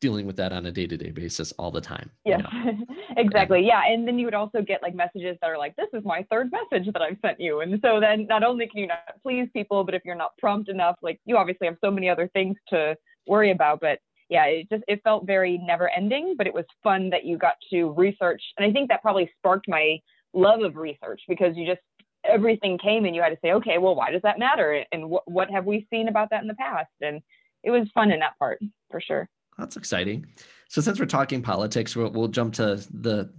dealing 0.00 0.26
with 0.26 0.36
that 0.36 0.52
on 0.52 0.66
a 0.66 0.72
day-to-day 0.72 1.10
basis 1.10 1.52
all 1.52 1.70
the 1.70 1.80
time 1.80 2.10
yeah 2.24 2.38
you 2.64 2.72
know? 2.72 2.86
exactly 3.16 3.64
yeah 3.64 3.82
and 3.86 4.06
then 4.06 4.18
you 4.18 4.24
would 4.24 4.34
also 4.34 4.62
get 4.62 4.82
like 4.82 4.94
messages 4.94 5.36
that 5.40 5.50
are 5.50 5.58
like 5.58 5.74
this 5.76 5.88
is 5.92 6.04
my 6.04 6.24
third 6.30 6.50
message 6.50 6.92
that 6.92 7.02
i've 7.02 7.16
sent 7.22 7.40
you 7.40 7.60
and 7.60 7.78
so 7.82 8.00
then 8.00 8.26
not 8.28 8.42
only 8.42 8.66
can 8.66 8.80
you 8.80 8.86
not 8.86 8.98
please 9.22 9.48
people 9.52 9.84
but 9.84 9.94
if 9.94 10.02
you're 10.04 10.14
not 10.14 10.36
prompt 10.38 10.68
enough 10.68 10.96
like 11.02 11.20
you 11.24 11.36
obviously 11.36 11.66
have 11.66 11.76
so 11.82 11.90
many 11.90 12.08
other 12.08 12.28
things 12.32 12.56
to 12.68 12.96
worry 13.26 13.50
about 13.50 13.80
but 13.80 13.98
yeah 14.28 14.44
it 14.44 14.68
just 14.70 14.84
it 14.88 15.00
felt 15.02 15.26
very 15.26 15.58
never 15.58 15.88
ending 15.90 16.34
but 16.36 16.46
it 16.46 16.54
was 16.54 16.64
fun 16.82 17.10
that 17.10 17.24
you 17.24 17.36
got 17.36 17.54
to 17.70 17.90
research 17.96 18.42
and 18.56 18.68
i 18.68 18.72
think 18.72 18.88
that 18.88 19.02
probably 19.02 19.30
sparked 19.38 19.68
my 19.68 19.98
love 20.32 20.62
of 20.62 20.76
research 20.76 21.20
because 21.28 21.56
you 21.56 21.66
just 21.66 21.80
everything 22.24 22.78
came 22.78 23.04
and 23.04 23.14
you 23.16 23.22
had 23.22 23.30
to 23.30 23.38
say 23.42 23.52
okay 23.52 23.78
well 23.78 23.94
why 23.94 24.10
does 24.10 24.22
that 24.22 24.38
matter? 24.38 24.84
And 24.92 25.08
what, 25.08 25.30
what 25.30 25.50
have 25.50 25.64
we 25.64 25.86
seen 25.90 26.08
about 26.08 26.30
that 26.30 26.42
in 26.42 26.48
the 26.48 26.54
past? 26.54 26.90
And 27.00 27.20
it 27.62 27.70
was 27.70 27.88
fun 27.94 28.10
in 28.10 28.20
that 28.20 28.38
part 28.38 28.60
for 28.90 29.00
sure 29.00 29.28
that's 29.58 29.76
exciting. 29.76 30.26
So 30.68 30.80
since 30.80 31.00
we're 31.00 31.06
talking 31.06 31.42
politics, 31.42 31.96
we'll, 31.96 32.10
we'll 32.10 32.28
jump 32.28 32.54
to 32.54 32.84
the 32.92 33.30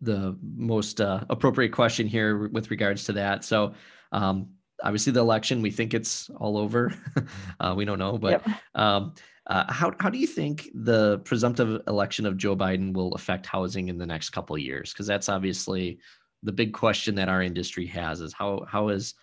the 0.00 0.36
most 0.42 1.00
uh, 1.00 1.24
appropriate 1.28 1.72
question 1.72 2.06
here 2.06 2.46
with 2.48 2.70
regards 2.70 3.04
to 3.04 3.12
that. 3.14 3.44
So 3.44 3.74
um, 4.12 4.50
obviously 4.82 5.12
the 5.12 5.20
election, 5.20 5.60
we 5.60 5.70
think 5.70 5.92
it's 5.92 6.30
all 6.36 6.56
over. 6.56 6.94
uh, 7.60 7.74
we 7.76 7.84
don't 7.84 7.98
know, 7.98 8.16
but 8.16 8.46
yep. 8.46 8.56
um, 8.74 9.14
uh, 9.48 9.72
how 9.72 9.92
how 9.98 10.10
do 10.10 10.18
you 10.18 10.26
think 10.26 10.68
the 10.74 11.18
presumptive 11.20 11.82
election 11.88 12.26
of 12.26 12.36
Joe 12.36 12.54
Biden 12.54 12.92
will 12.92 13.14
affect 13.14 13.46
housing 13.46 13.88
in 13.88 13.98
the 13.98 14.06
next 14.06 14.30
couple 14.30 14.54
of 14.54 14.62
years? 14.62 14.92
Because 14.92 15.06
that's 15.06 15.28
obviously 15.28 15.98
the 16.42 16.52
big 16.52 16.72
question 16.72 17.14
that 17.16 17.28
our 17.28 17.42
industry 17.42 17.86
has: 17.86 18.20
is 18.20 18.34
how 18.34 18.66
how 18.68 18.88
is 18.90 19.14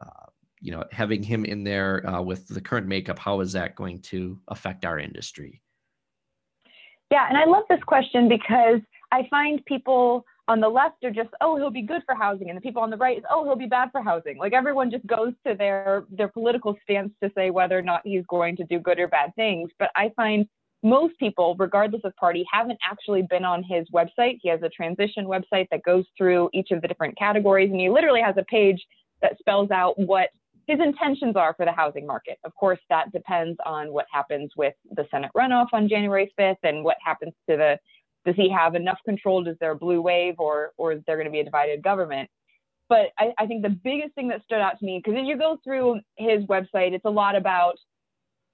uh, 0.00 0.26
you 0.60 0.70
know 0.70 0.84
having 0.92 1.22
him 1.22 1.44
in 1.44 1.64
there 1.64 2.06
uh, 2.08 2.22
with 2.22 2.46
the 2.46 2.60
current 2.60 2.86
makeup? 2.86 3.18
How 3.18 3.40
is 3.40 3.52
that 3.52 3.74
going 3.74 4.00
to 4.02 4.40
affect 4.48 4.84
our 4.84 5.00
industry? 5.00 5.60
Yeah, 7.10 7.28
and 7.28 7.38
I 7.38 7.44
love 7.44 7.64
this 7.68 7.82
question 7.86 8.28
because 8.28 8.80
I 9.12 9.26
find 9.30 9.64
people 9.66 10.24
on 10.48 10.60
the 10.60 10.68
left 10.68 11.04
are 11.04 11.10
just, 11.10 11.30
oh, 11.40 11.56
he'll 11.56 11.70
be 11.70 11.82
good 11.82 12.02
for 12.06 12.14
housing, 12.14 12.48
and 12.48 12.56
the 12.56 12.60
people 12.60 12.82
on 12.82 12.90
the 12.90 12.96
right 12.96 13.18
is, 13.18 13.24
oh, 13.30 13.44
he'll 13.44 13.56
be 13.56 13.66
bad 13.66 13.90
for 13.90 14.02
housing. 14.02 14.38
Like 14.38 14.52
everyone 14.52 14.90
just 14.90 15.06
goes 15.06 15.32
to 15.46 15.54
their 15.54 16.04
their 16.10 16.28
political 16.28 16.76
stance 16.84 17.12
to 17.22 17.30
say 17.34 17.50
whether 17.50 17.78
or 17.78 17.82
not 17.82 18.02
he's 18.04 18.24
going 18.28 18.56
to 18.56 18.64
do 18.64 18.78
good 18.78 18.98
or 18.98 19.08
bad 19.08 19.34
things. 19.34 19.70
But 19.78 19.90
I 19.96 20.12
find 20.14 20.46
most 20.82 21.18
people, 21.18 21.56
regardless 21.58 22.02
of 22.04 22.14
party, 22.16 22.44
haven't 22.52 22.78
actually 22.88 23.22
been 23.22 23.44
on 23.44 23.64
his 23.64 23.86
website. 23.92 24.38
He 24.42 24.48
has 24.48 24.62
a 24.62 24.68
transition 24.68 25.26
website 25.26 25.68
that 25.70 25.82
goes 25.84 26.04
through 26.16 26.50
each 26.52 26.70
of 26.70 26.82
the 26.82 26.88
different 26.88 27.18
categories, 27.18 27.70
and 27.70 27.80
he 27.80 27.90
literally 27.90 28.20
has 28.20 28.36
a 28.36 28.44
page 28.44 28.84
that 29.22 29.38
spells 29.38 29.70
out 29.70 29.98
what 29.98 30.30
his 30.66 30.80
intentions 30.80 31.36
are 31.36 31.54
for 31.54 31.64
the 31.64 31.72
housing 31.72 32.06
market. 32.06 32.38
Of 32.44 32.54
course, 32.54 32.80
that 32.90 33.12
depends 33.12 33.56
on 33.64 33.92
what 33.92 34.06
happens 34.12 34.50
with 34.56 34.74
the 34.90 35.06
Senate 35.10 35.30
runoff 35.36 35.68
on 35.72 35.88
January 35.88 36.32
5th 36.38 36.56
and 36.64 36.82
what 36.82 36.96
happens 37.04 37.32
to 37.48 37.56
the 37.56 37.78
does 38.24 38.34
he 38.34 38.50
have 38.50 38.74
enough 38.74 38.98
control? 39.04 39.46
Is 39.46 39.56
there 39.60 39.70
a 39.70 39.76
blue 39.76 40.02
wave 40.02 40.34
or 40.38 40.72
or 40.76 40.92
is 40.92 41.00
there 41.06 41.16
going 41.16 41.26
to 41.26 41.30
be 41.30 41.40
a 41.40 41.44
divided 41.44 41.82
government? 41.82 42.28
But 42.88 43.10
I, 43.18 43.32
I 43.38 43.46
think 43.46 43.62
the 43.62 43.68
biggest 43.68 44.14
thing 44.14 44.28
that 44.28 44.42
stood 44.44 44.60
out 44.60 44.78
to 44.78 44.84
me, 44.84 45.00
because 45.02 45.18
as 45.20 45.26
you 45.26 45.36
go 45.36 45.58
through 45.64 46.00
his 46.16 46.44
website, 46.44 46.92
it's 46.92 47.04
a 47.04 47.10
lot 47.10 47.36
about 47.36 47.74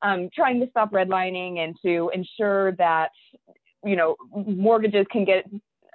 um, 0.02 0.28
trying 0.35 0.61
to 0.61 0.69
stop 0.71 0.92
redlining 0.92 1.59
and 1.59 1.76
to 1.85 2.11
ensure 2.14 2.73
that 2.73 3.11
you 3.85 3.97
know 3.97 4.16
mortgages 4.35 5.07
can 5.11 5.25
get 5.25 5.49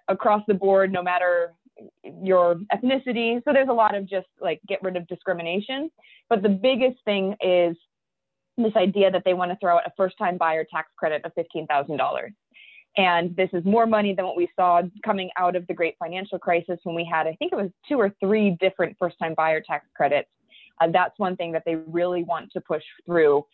across 0.07 0.41
the 0.47 0.53
board 0.53 0.91
no 0.91 1.03
matter 1.03 1.53
your 2.03 2.55
ethnicity. 2.73 3.43
So 3.43 3.53
there's 3.53 3.69
a 3.69 3.73
lot 3.73 3.95
of 3.95 4.07
just 4.07 4.27
like 4.41 4.61
get 4.67 4.81
rid 4.81 4.95
of 4.95 5.07
discrimination. 5.07 5.89
But 6.29 6.41
the 6.41 6.49
biggest 6.49 6.97
thing 7.05 7.35
is 7.41 7.75
this 8.57 8.75
idea 8.75 9.11
that 9.11 9.23
they 9.23 9.33
want 9.33 9.51
to 9.51 9.57
throw 9.59 9.77
out 9.77 9.83
a 9.85 9.91
first 9.95 10.17
time 10.17 10.37
buyer 10.37 10.65
tax 10.69 10.89
credit 10.97 11.23
of 11.25 11.31
$15,000. 11.35 12.33
And 12.97 13.35
this 13.35 13.49
is 13.53 13.63
more 13.63 13.85
money 13.85 14.15
than 14.15 14.25
what 14.25 14.35
we 14.35 14.49
saw 14.55 14.81
coming 15.05 15.29
out 15.37 15.55
of 15.55 15.67
the 15.67 15.73
great 15.73 15.95
financial 15.99 16.39
crisis 16.39 16.79
when 16.83 16.95
we 16.95 17.05
had, 17.05 17.27
I 17.27 17.35
think 17.35 17.53
it 17.53 17.55
was 17.55 17.69
two 17.87 17.99
or 17.99 18.11
three 18.19 18.57
different 18.59 18.95
first 18.99 19.17
time 19.19 19.35
buyer 19.35 19.61
tax 19.61 19.85
credits. 19.95 20.29
Uh, 20.81 20.87
that's 20.91 21.17
one 21.17 21.35
thing 21.35 21.51
that 21.51 21.63
they 21.65 21.75
really 21.75 22.23
want 22.23 22.51
to 22.53 22.61
push 22.61 22.83
through. 23.05 23.45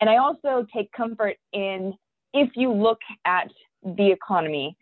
And 0.00 0.10
I 0.10 0.16
also 0.16 0.66
take 0.74 0.92
comfort 0.92 1.36
in 1.52 1.94
if 2.32 2.50
you 2.56 2.72
look 2.72 3.00
at 3.24 3.50
the 3.82 4.10
economy, 4.10 4.76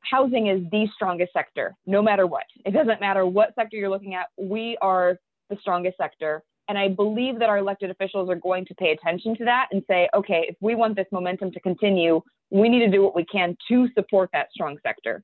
housing 0.00 0.48
is 0.48 0.62
the 0.70 0.88
strongest 0.94 1.32
sector, 1.32 1.74
no 1.86 2.02
matter 2.02 2.26
what. 2.26 2.44
It 2.64 2.72
doesn't 2.72 3.00
matter 3.00 3.26
what 3.26 3.54
sector 3.54 3.76
you're 3.76 3.90
looking 3.90 4.14
at. 4.14 4.26
We 4.36 4.76
are 4.80 5.18
the 5.48 5.56
strongest 5.60 5.96
sector. 5.96 6.42
And 6.68 6.78
I 6.78 6.88
believe 6.88 7.38
that 7.40 7.48
our 7.48 7.58
elected 7.58 7.90
officials 7.90 8.30
are 8.30 8.36
going 8.36 8.64
to 8.66 8.74
pay 8.74 8.92
attention 8.92 9.36
to 9.38 9.44
that 9.44 9.68
and 9.72 9.82
say, 9.88 10.08
okay, 10.14 10.46
if 10.48 10.56
we 10.60 10.76
want 10.76 10.94
this 10.94 11.08
momentum 11.10 11.50
to 11.52 11.60
continue, 11.60 12.22
we 12.50 12.68
need 12.68 12.80
to 12.80 12.90
do 12.90 13.02
what 13.02 13.16
we 13.16 13.24
can 13.24 13.56
to 13.68 13.88
support 13.94 14.30
that 14.32 14.48
strong 14.52 14.78
sector. 14.86 15.22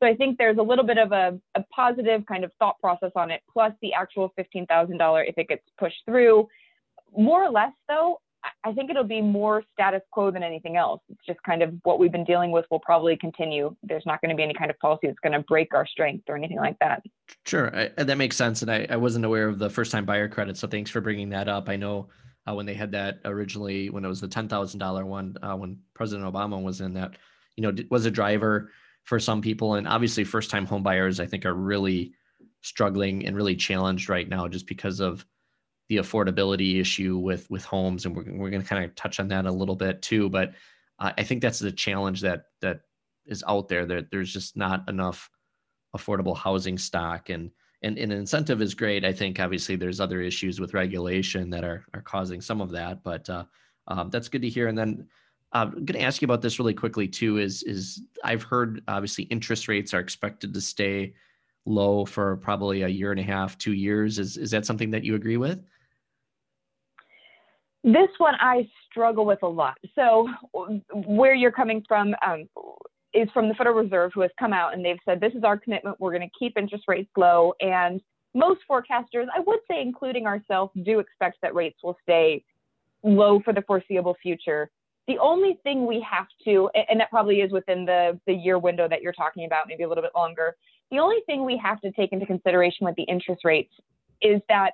So 0.00 0.06
I 0.06 0.14
think 0.14 0.36
there's 0.38 0.58
a 0.58 0.62
little 0.62 0.84
bit 0.84 0.98
of 0.98 1.12
a, 1.12 1.38
a 1.54 1.62
positive 1.74 2.24
kind 2.26 2.44
of 2.44 2.50
thought 2.58 2.78
process 2.80 3.12
on 3.16 3.30
it, 3.30 3.42
plus 3.50 3.72
the 3.82 3.94
actual 3.94 4.32
$15,000 4.38 5.28
if 5.28 5.38
it 5.38 5.48
gets 5.48 5.62
pushed 5.78 6.02
through. 6.04 6.48
More 7.16 7.44
or 7.44 7.50
less, 7.50 7.72
though, 7.88 8.20
I 8.64 8.72
think 8.72 8.90
it'll 8.90 9.04
be 9.04 9.20
more 9.20 9.62
status 9.72 10.02
quo 10.10 10.30
than 10.30 10.42
anything 10.42 10.76
else. 10.76 11.00
It's 11.08 11.24
just 11.26 11.42
kind 11.44 11.62
of 11.62 11.74
what 11.84 11.98
we've 11.98 12.12
been 12.12 12.24
dealing 12.24 12.50
with 12.50 12.64
will 12.70 12.80
probably 12.80 13.16
continue. 13.16 13.74
There's 13.82 14.06
not 14.06 14.20
going 14.20 14.30
to 14.30 14.36
be 14.36 14.42
any 14.42 14.54
kind 14.54 14.70
of 14.70 14.78
policy 14.78 15.06
that's 15.06 15.18
going 15.20 15.32
to 15.32 15.40
break 15.40 15.74
our 15.74 15.86
strength 15.86 16.24
or 16.28 16.36
anything 16.36 16.58
like 16.58 16.78
that. 16.80 17.02
Sure. 17.44 17.74
I, 17.76 18.02
that 18.02 18.18
makes 18.18 18.36
sense. 18.36 18.62
And 18.62 18.70
I, 18.70 18.86
I 18.90 18.96
wasn't 18.96 19.24
aware 19.24 19.48
of 19.48 19.58
the 19.58 19.70
first 19.70 19.92
time 19.92 20.04
buyer 20.04 20.28
credit. 20.28 20.56
So 20.56 20.66
thanks 20.66 20.90
for 20.90 21.00
bringing 21.00 21.30
that 21.30 21.48
up. 21.48 21.68
I 21.68 21.76
know 21.76 22.08
uh, 22.48 22.54
when 22.54 22.66
they 22.66 22.74
had 22.74 22.92
that 22.92 23.20
originally, 23.24 23.90
when 23.90 24.04
it 24.04 24.08
was 24.08 24.20
the 24.20 24.28
$10,000 24.28 25.04
one, 25.04 25.36
uh, 25.42 25.56
when 25.56 25.78
President 25.94 26.32
Obama 26.32 26.62
was 26.62 26.80
in 26.80 26.94
that, 26.94 27.16
you 27.56 27.62
know, 27.62 27.84
was 27.90 28.06
a 28.06 28.10
driver 28.10 28.70
for 29.04 29.18
some 29.18 29.40
people. 29.40 29.74
And 29.74 29.88
obviously, 29.88 30.24
first 30.24 30.50
time 30.50 30.66
home 30.66 30.82
buyers, 30.82 31.20
I 31.20 31.26
think, 31.26 31.46
are 31.46 31.54
really 31.54 32.12
struggling 32.62 33.26
and 33.26 33.36
really 33.36 33.56
challenged 33.56 34.08
right 34.08 34.28
now 34.28 34.48
just 34.48 34.66
because 34.66 35.00
of 35.00 35.24
the 35.88 35.96
affordability 35.96 36.80
issue 36.80 37.18
with 37.18 37.48
with 37.50 37.64
homes. 37.64 38.06
And 38.06 38.16
we're, 38.16 38.24
we're 38.24 38.50
going 38.50 38.62
to 38.62 38.68
kind 38.68 38.84
of 38.84 38.94
touch 38.94 39.20
on 39.20 39.28
that 39.28 39.46
a 39.46 39.52
little 39.52 39.76
bit 39.76 40.02
too. 40.02 40.28
But 40.28 40.54
uh, 40.98 41.12
I 41.16 41.22
think 41.22 41.42
that's 41.42 41.58
the 41.58 41.72
challenge 41.72 42.20
that 42.22 42.46
that 42.60 42.80
is 43.26 43.44
out 43.46 43.68
there. 43.68 43.84
That 43.86 44.10
there's 44.10 44.32
just 44.32 44.56
not 44.56 44.88
enough 44.88 45.30
affordable 45.96 46.36
housing 46.36 46.78
stock 46.78 47.30
and 47.30 47.50
and 47.82 47.98
an 47.98 48.10
incentive 48.10 48.62
is 48.62 48.74
great. 48.74 49.04
I 49.04 49.12
think 49.12 49.38
obviously 49.38 49.76
there's 49.76 50.00
other 50.00 50.20
issues 50.20 50.60
with 50.60 50.74
regulation 50.74 51.50
that 51.50 51.64
are 51.64 51.84
are 51.94 52.02
causing 52.02 52.40
some 52.40 52.60
of 52.60 52.70
that, 52.72 53.02
but 53.02 53.28
uh, 53.28 53.44
um, 53.88 54.10
that's 54.10 54.28
good 54.28 54.42
to 54.42 54.48
hear. 54.48 54.68
And 54.68 54.76
then 54.76 55.06
I'm 55.52 55.70
going 55.70 55.86
to 55.98 56.02
ask 56.02 56.20
you 56.20 56.26
about 56.26 56.42
this 56.42 56.58
really 56.58 56.74
quickly 56.74 57.06
too. 57.06 57.38
Is 57.38 57.62
is 57.62 58.02
I've 58.24 58.42
heard 58.42 58.82
obviously 58.88 59.24
interest 59.24 59.68
rates 59.68 59.94
are 59.94 60.00
expected 60.00 60.52
to 60.54 60.60
stay 60.60 61.14
low 61.66 62.04
for 62.04 62.36
probably 62.38 62.82
a 62.82 62.88
year 62.88 63.10
and 63.10 63.20
a 63.20 63.24
half, 63.24 63.58
two 63.58 63.72
years. 63.72 64.18
Is 64.18 64.36
is 64.36 64.50
that 64.50 64.66
something 64.66 64.90
that 64.90 65.04
you 65.04 65.14
agree 65.14 65.36
with? 65.36 65.62
This 67.86 68.08
one 68.18 68.34
I 68.40 68.68
struggle 68.90 69.24
with 69.24 69.44
a 69.44 69.46
lot. 69.46 69.78
So 69.94 70.28
where 70.92 71.34
you're 71.34 71.52
coming 71.52 71.84
from 71.86 72.16
um, 72.26 72.48
is 73.14 73.28
from 73.32 73.48
the 73.48 73.54
Federal 73.54 73.76
Reserve, 73.76 74.10
who 74.12 74.22
has 74.22 74.30
come 74.40 74.52
out 74.52 74.74
and 74.74 74.84
they've 74.84 74.98
said 75.04 75.20
this 75.20 75.34
is 75.34 75.44
our 75.44 75.56
commitment. 75.56 76.00
We're 76.00 76.10
going 76.10 76.28
to 76.28 76.38
keep 76.38 76.58
interest 76.58 76.84
rates 76.88 77.10
low, 77.16 77.54
and 77.60 78.00
most 78.34 78.60
forecasters, 78.68 79.26
I 79.34 79.40
would 79.46 79.60
say, 79.70 79.80
including 79.80 80.26
ourselves, 80.26 80.72
do 80.84 80.98
expect 80.98 81.38
that 81.42 81.54
rates 81.54 81.78
will 81.84 81.96
stay 82.02 82.44
low 83.04 83.40
for 83.44 83.52
the 83.52 83.62
foreseeable 83.62 84.16
future. 84.20 84.68
The 85.06 85.18
only 85.18 85.60
thing 85.62 85.86
we 85.86 86.04
have 86.10 86.26
to, 86.44 86.68
and 86.90 86.98
that 86.98 87.08
probably 87.08 87.36
is 87.36 87.52
within 87.52 87.84
the, 87.84 88.18
the 88.26 88.34
year 88.34 88.58
window 88.58 88.88
that 88.88 89.00
you're 89.00 89.12
talking 89.12 89.46
about, 89.46 89.68
maybe 89.68 89.84
a 89.84 89.88
little 89.88 90.02
bit 90.02 90.10
longer, 90.16 90.56
the 90.90 90.98
only 90.98 91.18
thing 91.26 91.44
we 91.44 91.56
have 91.62 91.80
to 91.82 91.92
take 91.92 92.12
into 92.12 92.26
consideration 92.26 92.84
with 92.84 92.96
the 92.96 93.04
interest 93.04 93.44
rates 93.44 93.72
is 94.20 94.42
that 94.48 94.72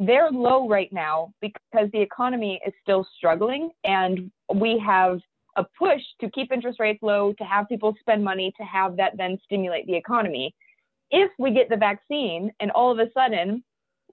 they're 0.00 0.30
low 0.30 0.66
right 0.66 0.90
now 0.92 1.32
because 1.40 1.88
the 1.92 2.00
economy 2.00 2.58
is 2.66 2.72
still 2.82 3.06
struggling 3.16 3.70
and 3.84 4.30
we 4.52 4.82
have 4.84 5.20
a 5.56 5.64
push 5.78 6.00
to 6.22 6.30
keep 6.30 6.50
interest 6.50 6.80
rates 6.80 7.00
low, 7.02 7.34
to 7.34 7.44
have 7.44 7.68
people 7.68 7.94
spend 8.00 8.24
money, 8.24 8.52
to 8.56 8.62
have 8.64 8.96
that 8.96 9.12
then 9.18 9.38
stimulate 9.44 9.86
the 9.86 9.94
economy. 9.94 10.54
If 11.10 11.30
we 11.38 11.52
get 11.52 11.68
the 11.68 11.76
vaccine 11.76 12.50
and 12.60 12.70
all 12.70 12.90
of 12.90 12.98
a 12.98 13.12
sudden 13.12 13.62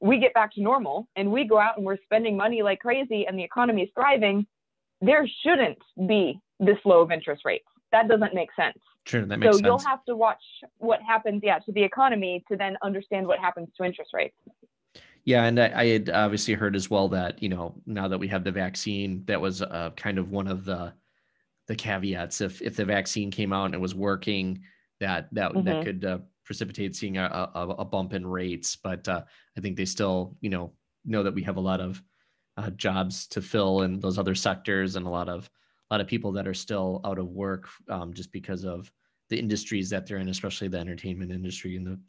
we 0.02 0.20
get 0.20 0.34
back 0.34 0.54
to 0.56 0.62
normal 0.62 1.08
and 1.16 1.32
we 1.32 1.46
go 1.46 1.58
out 1.58 1.78
and 1.78 1.86
we're 1.86 1.98
spending 2.04 2.36
money 2.36 2.62
like 2.62 2.80
crazy 2.80 3.26
and 3.26 3.40
the 3.40 3.44
economy 3.44 3.84
is 3.84 3.90
thriving, 3.96 4.46
there 5.00 5.26
shouldn't 5.44 5.80
be 6.06 6.38
this 6.60 6.78
low 6.84 7.00
of 7.00 7.12
interest 7.12 7.44
rates. 7.46 7.66
That 7.94 8.10
doesn't 8.10 8.34
make 8.34 8.50
sense. 8.60 8.78
Sure, 9.06 9.26
that 9.26 9.40
makes 9.40 9.54
so 9.54 9.58
sense. 9.58 9.66
you'll 9.66 9.80
have 9.80 10.04
to 10.06 10.18
watch 10.18 10.42
what 10.80 11.02
happens, 11.02 11.40
yeah, 11.42 11.60
to 11.60 11.72
the 11.72 11.82
economy 11.82 12.44
to 12.52 12.58
then 12.58 12.76
understand 12.84 13.26
what 13.26 13.40
happens 13.40 13.70
to 13.78 13.86
interest 13.86 14.12
rates. 14.14 14.36
Yeah, 15.28 15.44
and 15.44 15.60
I, 15.60 15.82
I 15.82 15.86
had 15.88 16.10
obviously 16.10 16.54
heard 16.54 16.74
as 16.74 16.90
well 16.90 17.10
that 17.10 17.44
you 17.44 17.50
know 17.50 17.76
now 17.86 18.08
that 18.08 18.18
we 18.18 18.30
have 18.30 18.46
the 18.46 18.52
vaccine, 18.54 19.26
that 19.26 19.42
was 19.42 19.62
uh, 19.62 19.90
kind 19.98 20.20
of 20.20 20.32
one 20.32 20.48
of 20.48 20.64
the 20.64 20.94
the 21.68 21.76
caveats. 21.76 22.40
If 22.40 22.62
if 22.62 22.78
the 22.78 22.86
vaccine 22.86 23.30
came 23.30 23.52
out 23.52 23.66
and 23.66 23.74
it 23.74 23.82
was 23.82 23.94
working, 23.94 24.62
that 25.02 25.28
that 25.34 25.52
mm-hmm. 25.52 25.66
that 25.66 25.84
could 25.84 26.06
uh, 26.06 26.20
precipitate 26.46 26.96
seeing 26.96 27.18
a, 27.18 27.50
a, 27.56 27.68
a, 27.80 27.84
bump 27.84 28.14
in 28.14 28.26
rates. 28.26 28.78
But 28.78 29.06
uh, 29.10 29.24
I 29.58 29.60
think 29.60 29.76
they 29.76 29.84
still 29.84 30.38
you 30.40 30.50
know 30.50 30.72
know 31.04 31.24
that 31.24 31.36
we 31.36 31.44
have 31.44 31.58
a 31.58 31.68
lot 31.72 31.82
of 31.82 32.02
uh, 32.56 32.70
jobs 32.70 33.28
to 33.28 33.42
fill 33.42 33.82
in 33.82 34.00
those 34.00 34.18
other 34.18 34.34
sectors 34.34 34.96
and 34.96 35.06
a 35.06 35.10
lot 35.10 35.28
of 35.28 35.50
a 35.92 35.94
lot 35.94 36.00
of 36.00 36.08
people 36.08 36.32
that 36.32 36.48
are 36.48 36.54
still 36.54 37.02
out 37.04 37.20
of 37.20 37.28
work 37.28 37.68
um, 37.90 38.14
just 38.14 38.32
because 38.32 38.64
of 38.64 38.90
the 39.30 39.38
industries 39.38 39.90
that 39.90 40.08
they're 40.08 40.20
in, 40.20 40.30
especially 40.30 40.70
the 40.70 40.80
entertainment 40.80 41.34
industry 41.34 41.76
and 41.76 41.86
the 41.86 42.00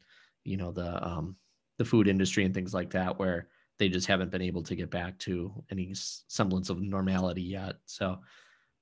you 0.44 0.56
know 0.56 0.70
the 0.70 1.04
um, 1.04 1.34
the 1.78 1.84
food 1.84 2.08
industry 2.08 2.44
and 2.44 2.52
things 2.52 2.74
like 2.74 2.90
that, 2.90 3.18
where 3.18 3.48
they 3.78 3.88
just 3.88 4.06
haven't 4.06 4.30
been 4.30 4.42
able 4.42 4.62
to 4.64 4.74
get 4.74 4.90
back 4.90 5.18
to 5.20 5.52
any 5.70 5.90
semblance 5.94 6.68
of 6.68 6.80
normality 6.80 7.42
yet. 7.42 7.76
So 7.86 8.18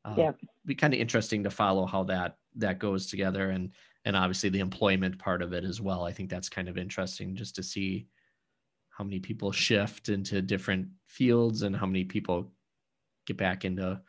uh, 0.05 0.15
yeah, 0.17 0.33
be 0.65 0.75
kind 0.75 0.95
of 0.95 1.01
interesting 1.01 1.45
to 1.45 1.51
follow 1.51 1.87
how 1.87 2.05
that 2.05 2.39
that 2.57 2.79
goes 2.79 3.07
together 3.07 3.51
and 3.51 3.71
and 4.05 4.17
obviously 4.17 4.49
the 4.49 4.61
employment 4.61 5.19
part 5.19 5.43
of 5.43 5.53
it 5.53 5.65
as 5.65 5.81
well. 5.81 6.05
I 6.05 6.13
think 6.13 6.31
that's 6.31 6.49
kind 6.49 6.69
of 6.69 6.79
interesting 6.79 7.37
just 7.37 7.57
to 7.57 7.63
see 7.63 8.07
how 8.97 9.05
many 9.05 9.19
people 9.19 9.53
shift 9.53 10.09
into 10.09 10.41
different 10.41 10.89
fields 11.07 11.63
and 11.63 11.77
how 11.77 11.87
many 11.87 12.05
people 12.05 12.51
get 13.27 13.37
back 13.37 13.65
into 13.65 14.01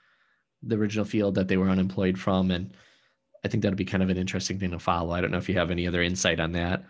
the 0.63 0.75
original 0.75 1.05
field 1.05 1.35
that 1.35 1.47
they 1.47 1.57
were 1.57 1.69
unemployed 1.69 2.17
from 2.17 2.51
and 2.51 2.73
i 3.43 3.47
think 3.47 3.61
that'll 3.61 3.75
be 3.75 3.85
kind 3.85 4.03
of 4.03 4.09
an 4.09 4.17
interesting 4.17 4.57
thing 4.57 4.71
to 4.71 4.79
follow 4.79 5.11
i 5.11 5.21
don't 5.21 5.31
know 5.31 5.37
if 5.37 5.49
you 5.49 5.55
have 5.55 5.71
any 5.71 5.87
other 5.87 6.01
insight 6.01 6.39
on 6.39 6.51
that 6.51 6.83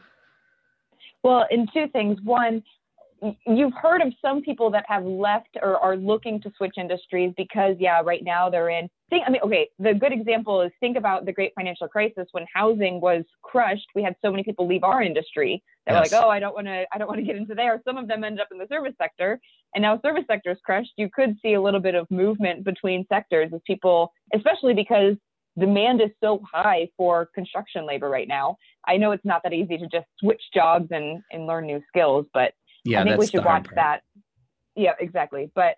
well 1.27 1.45
in 1.51 1.67
two 1.73 1.87
things. 1.89 2.19
One 2.23 2.63
you've 3.47 3.73
heard 3.73 4.01
of 4.01 4.13
some 4.21 4.41
people 4.41 4.69
that 4.71 4.85
have 4.87 5.03
left 5.03 5.57
or 5.61 5.77
are 5.77 5.95
looking 5.95 6.39
to 6.41 6.51
switch 6.55 6.75
industries 6.77 7.33
because 7.35 7.75
yeah 7.79 8.01
right 8.03 8.23
now 8.23 8.49
they're 8.49 8.69
in 8.69 8.87
think 9.09 9.23
i 9.25 9.29
mean 9.29 9.41
okay 9.41 9.67
the 9.79 9.93
good 9.93 10.11
example 10.11 10.61
is 10.61 10.71
think 10.79 10.97
about 10.97 11.25
the 11.25 11.31
great 11.31 11.51
financial 11.55 11.87
crisis 11.87 12.27
when 12.31 12.45
housing 12.53 13.01
was 13.01 13.23
crushed. 13.41 13.87
We 13.95 14.03
had 14.03 14.15
so 14.21 14.29
many 14.29 14.43
people 14.43 14.67
leave 14.67 14.83
our 14.83 15.01
industry 15.01 15.63
they 15.85 15.93
yes. 15.93 16.11
were 16.11 16.17
like 16.17 16.25
oh 16.25 16.29
i 16.29 16.39
don't 16.39 16.53
want 16.53 16.67
to 16.67 16.85
i 16.93 16.97
don't 16.97 17.07
want 17.07 17.19
to 17.19 17.25
get 17.25 17.35
into 17.35 17.55
there. 17.55 17.81
Some 17.85 17.97
of 17.97 18.07
them 18.07 18.23
ended 18.23 18.41
up 18.41 18.49
in 18.51 18.57
the 18.57 18.67
service 18.67 18.93
sector 19.01 19.39
and 19.73 19.81
now 19.81 19.99
service 20.01 20.23
sector 20.27 20.51
is 20.51 20.57
crushed. 20.63 20.93
You 20.97 21.09
could 21.13 21.37
see 21.41 21.53
a 21.53 21.61
little 21.61 21.79
bit 21.79 21.95
of 21.95 22.09
movement 22.11 22.63
between 22.63 23.05
sectors 23.09 23.51
as 23.53 23.61
people 23.65 24.13
especially 24.33 24.73
because 24.73 25.15
demand 25.59 26.01
is 26.01 26.09
so 26.23 26.41
high 26.51 26.87
for 26.95 27.29
construction 27.33 27.85
labor 27.85 28.09
right 28.09 28.27
now 28.27 28.55
i 28.87 28.97
know 28.97 29.11
it's 29.11 29.25
not 29.25 29.41
that 29.43 29.53
easy 29.53 29.77
to 29.77 29.87
just 29.87 30.05
switch 30.19 30.41
jobs 30.53 30.87
and 30.91 31.21
and 31.31 31.47
learn 31.47 31.65
new 31.65 31.81
skills 31.89 32.25
but 32.33 32.53
yeah, 32.87 33.01
I 33.01 33.03
think 33.03 33.19
we 33.19 33.27
should 33.27 33.43
watch 33.43 33.67
that. 33.75 34.01
Yeah, 34.75 34.93
exactly. 34.99 35.51
But 35.53 35.75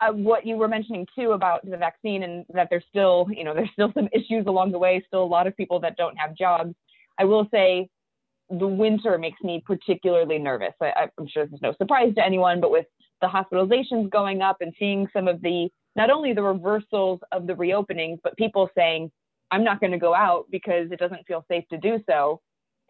uh, 0.00 0.12
what 0.12 0.46
you 0.46 0.56
were 0.56 0.68
mentioning 0.68 1.06
too 1.16 1.32
about 1.32 1.68
the 1.68 1.76
vaccine 1.76 2.22
and 2.22 2.46
that 2.54 2.68
there's 2.70 2.84
still, 2.88 3.26
you 3.30 3.44
know, 3.44 3.54
there's 3.54 3.70
still 3.72 3.92
some 3.94 4.08
issues 4.12 4.46
along 4.46 4.72
the 4.72 4.78
way, 4.78 5.02
still 5.06 5.22
a 5.22 5.24
lot 5.24 5.46
of 5.46 5.56
people 5.56 5.78
that 5.80 5.96
don't 5.96 6.16
have 6.16 6.34
jobs. 6.34 6.74
I 7.18 7.24
will 7.24 7.46
say 7.52 7.88
the 8.48 8.66
winter 8.66 9.18
makes 9.18 9.40
me 9.42 9.62
particularly 9.64 10.38
nervous. 10.38 10.72
I, 10.80 11.08
I'm 11.18 11.28
sure 11.28 11.44
this 11.44 11.54
is 11.54 11.62
no 11.62 11.74
surprise 11.76 12.14
to 12.16 12.24
anyone, 12.24 12.60
but 12.60 12.70
with 12.70 12.86
the 13.22 13.28
hospitalizations 13.28 14.10
going 14.10 14.42
up 14.42 14.58
and 14.60 14.74
seeing 14.78 15.08
some 15.12 15.28
of 15.28 15.40
the, 15.40 15.70
not 15.96 16.10
only 16.10 16.34
the 16.34 16.42
reversals 16.42 17.20
of 17.32 17.46
the 17.46 17.54
reopenings, 17.54 18.18
but 18.22 18.36
people 18.36 18.68
saying, 18.76 19.10
I'm 19.50 19.64
not 19.64 19.80
going 19.80 19.92
to 19.92 19.98
go 19.98 20.14
out 20.14 20.46
because 20.50 20.92
it 20.92 20.98
doesn't 20.98 21.26
feel 21.26 21.44
safe 21.48 21.64
to 21.70 21.78
do 21.78 21.98
so. 22.06 22.40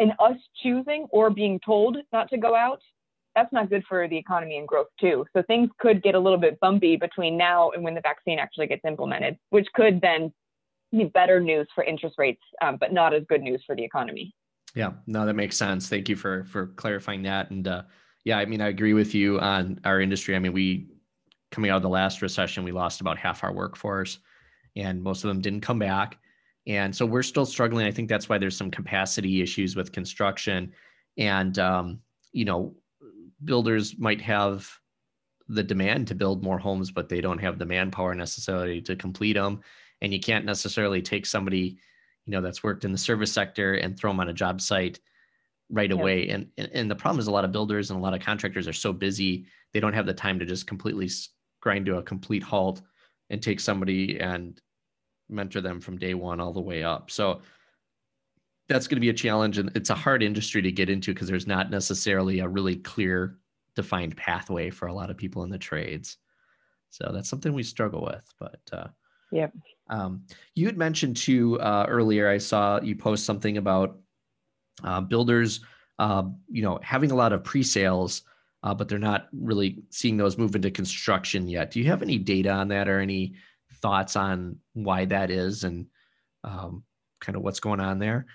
And 0.01 0.13
us 0.19 0.37
choosing 0.63 1.07
or 1.11 1.31
being 1.31 1.61
told 1.65 1.97
not 2.13 2.29
to 2.31 2.39
go 2.39 2.57
out 2.57 2.81
that's 3.35 3.53
not 3.53 3.71
good 3.71 3.85
for 3.89 4.09
the 4.09 4.17
economy 4.17 4.59
and 4.59 4.69
growth 4.69 4.89
too. 5.01 5.25
So 5.35 5.43
things 5.43 5.71
could 5.79 6.03
get 6.03 6.15
a 6.15 6.19
little 6.19 6.39
bit 6.39 6.61
bumpy 6.61 6.97
between 6.97 7.37
now 7.37 7.71
and 7.71 7.83
when 7.83 7.95
the 7.95 8.01
vaccine 8.01 8.39
actually 8.39 8.67
gets 8.67 8.83
implemented, 8.87 9.39
which 9.51 9.67
could 9.75 10.01
then 10.01 10.33
be 10.91 11.05
better 11.05 11.41
news 11.41 11.67
for 11.75 11.85
interest 11.85 12.17
rates, 12.19 12.43
um, 12.61 12.77
but 12.79 12.93
not 12.93 13.15
as 13.15 13.23
good 13.29 13.43
news 13.43 13.63
for 13.67 13.75
the 13.75 13.83
economy. 13.83 14.35
Yeah, 14.75 14.93
no, 15.07 15.27
that 15.27 15.35
makes 15.35 15.57
sense. 15.57 15.89
Thank 15.89 16.09
you 16.09 16.17
for 16.17 16.45
for 16.45 16.69
clarifying 16.69 17.23
that. 17.23 17.51
And 17.51 17.67
uh, 17.67 17.83
yeah, 18.25 18.39
I 18.39 18.45
mean, 18.45 18.61
I 18.61 18.69
agree 18.69 18.95
with 18.95 19.15
you 19.15 19.41
on 19.41 19.81
our 19.85 20.01
industry. 20.01 20.37
I 20.37 20.39
mean, 20.39 20.53
we 20.53 20.87
coming 21.51 21.71
out 21.71 21.77
of 21.77 21.83
the 21.83 21.89
last 21.89 22.23
recession, 22.23 22.65
we 22.65 22.73
lost 22.73 23.01
about 23.01 23.19
half 23.19 23.45
our 23.45 23.53
workforce, 23.53 24.19
and 24.77 25.03
most 25.03 25.25
of 25.25 25.29
them 25.29 25.41
didn't 25.41 25.61
come 25.61 25.79
back. 25.79 26.19
And 26.67 26.95
so 26.95 27.05
we're 27.05 27.25
still 27.25 27.45
struggling. 27.45 27.87
I 27.87 27.91
think 27.91 28.09
that's 28.09 28.29
why 28.29 28.39
there's 28.39 28.57
some 28.57 28.71
capacity 28.71 29.43
issues 29.43 29.75
with 29.77 29.93
construction. 29.93 30.73
And 31.19 31.59
um, 31.59 32.01
you 32.33 32.45
know, 32.45 32.75
builders 33.45 33.99
might 33.99 34.21
have 34.21 34.71
the 35.49 35.63
demand 35.63 36.09
to 36.09 36.15
build 36.15 36.43
more 36.43 36.59
homes, 36.59 36.91
but 36.91 37.09
they 37.09 37.21
don't 37.21 37.39
have 37.39 37.59
the 37.59 37.67
manpower 37.67 38.15
necessarily 38.15 38.81
to 38.83 38.97
complete 38.97 39.35
them. 39.35 39.61
And 40.01 40.13
you 40.13 40.21
can't 40.21 40.45
necessarily 40.45 41.03
take 41.03 41.27
somebody, 41.27 41.77
you 42.27 42.31
know, 42.31 42.41
that's 42.41 42.63
worked 42.63 42.85
in 42.85 42.93
the 42.93 42.99
service 42.99 43.33
sector 43.33 43.75
and 43.75 43.99
throw 43.99 44.11
them 44.11 44.21
on 44.21 44.29
a 44.29 44.33
job 44.33 44.61
site 44.61 45.01
right 45.73 45.91
away. 45.91 46.29
And, 46.29 46.47
and 46.57 46.91
the 46.91 46.95
problem 46.95 47.19
is 47.19 47.27
a 47.27 47.33
lot 47.33 47.45
of 47.45 47.51
builders 47.51 47.91
and 47.91 47.99
a 47.99 48.03
lot 48.03 48.15
of 48.15 48.21
contractors 48.21 48.69
are 48.69 48.73
so 48.73 48.93
busy 48.93 49.47
they 49.73 49.81
don't 49.81 49.95
have 49.95 50.07
the 50.07 50.15
time 50.15 50.39
to 50.39 50.45
just 50.45 50.67
completely 50.67 51.09
grind 51.61 51.87
to 51.87 51.97
a 51.97 52.03
complete 52.03 52.43
halt 52.43 52.83
and 53.31 53.43
take 53.43 53.59
somebody 53.59 54.21
and 54.21 54.61
mentor 55.29 55.63
them 55.63 55.81
from 55.81 55.97
day 55.97 56.15
one 56.15 56.41
all 56.41 56.53
the 56.53 56.61
way 56.61 56.83
up. 56.83 57.11
So 57.11 57.41
that's 58.69 58.87
going 58.87 58.97
to 58.97 59.01
be 59.01 59.09
a 59.09 59.15
challenge 59.15 59.59
and 59.59 59.71
it's 59.75 59.91
a 59.91 59.95
hard 59.95 60.23
industry 60.23 60.61
to 60.63 60.71
get 60.71 60.91
into 60.91 61.15
because 61.15 61.29
there's 61.29 61.47
not 61.47 61.71
necessarily 61.71 62.41
a 62.41 62.49
really 62.49 62.77
clear 62.77 63.39
defined 63.75 64.17
pathway 64.17 64.69
for 64.69 64.87
a 64.87 64.95
lot 64.95 65.11
of 65.11 65.17
people 65.17 65.43
in 65.43 65.51
the 65.51 65.59
trades. 65.59 66.19
So 66.91 67.11
that's 67.13 67.31
something 67.31 67.55
we 67.55 67.63
struggle 67.63 68.03
with, 68.03 68.25
but 68.39 68.61
uh, 68.73 68.89
yeah. 69.31 69.49
Um, 69.89 70.25
you 70.55 70.67
had 70.67 70.77
mentioned 70.77 71.17
too 71.17 71.59
uh, 71.61 71.87
earlier. 71.89 72.29
I 72.29 72.39
saw 72.39 72.81
you 72.83 72.95
post 72.95 73.25
something 73.25 73.57
about 73.57 73.99
uh, 74.85 75.01
builders, 75.01 75.61
uh, 75.99 76.25
you 76.51 76.63
know, 76.63 76.79
having 76.83 77.11
a 77.11 77.15
lot 77.15 77.33
of 77.33 77.45
pre-sales, 77.45 78.23
uh, 78.63 78.75
but 78.75 78.89
they're 78.89 78.99
not 78.99 79.29
really 79.33 79.83
seeing 79.91 80.17
those 80.17 80.39
move 80.39 80.55
into 80.55 80.71
construction 80.71 81.49
yet. 81.49 81.71
Do 81.71 81.81
you 81.81 81.87
have 81.87 82.03
any 82.03 82.19
data 82.19 82.51
on 82.51 82.69
that, 82.69 82.89
or 82.89 83.01
any 83.01 83.35
thoughts 83.81 84.17
on 84.17 84.57
why 84.75 85.05
that 85.07 85.31
is, 85.31 85.65
and 85.65 85.87
um, 86.45 86.85
kind 87.21 87.37
of 87.37 87.43
what's 87.43 87.61
going 87.61 87.81
on 87.81 87.99
there? 87.99 88.27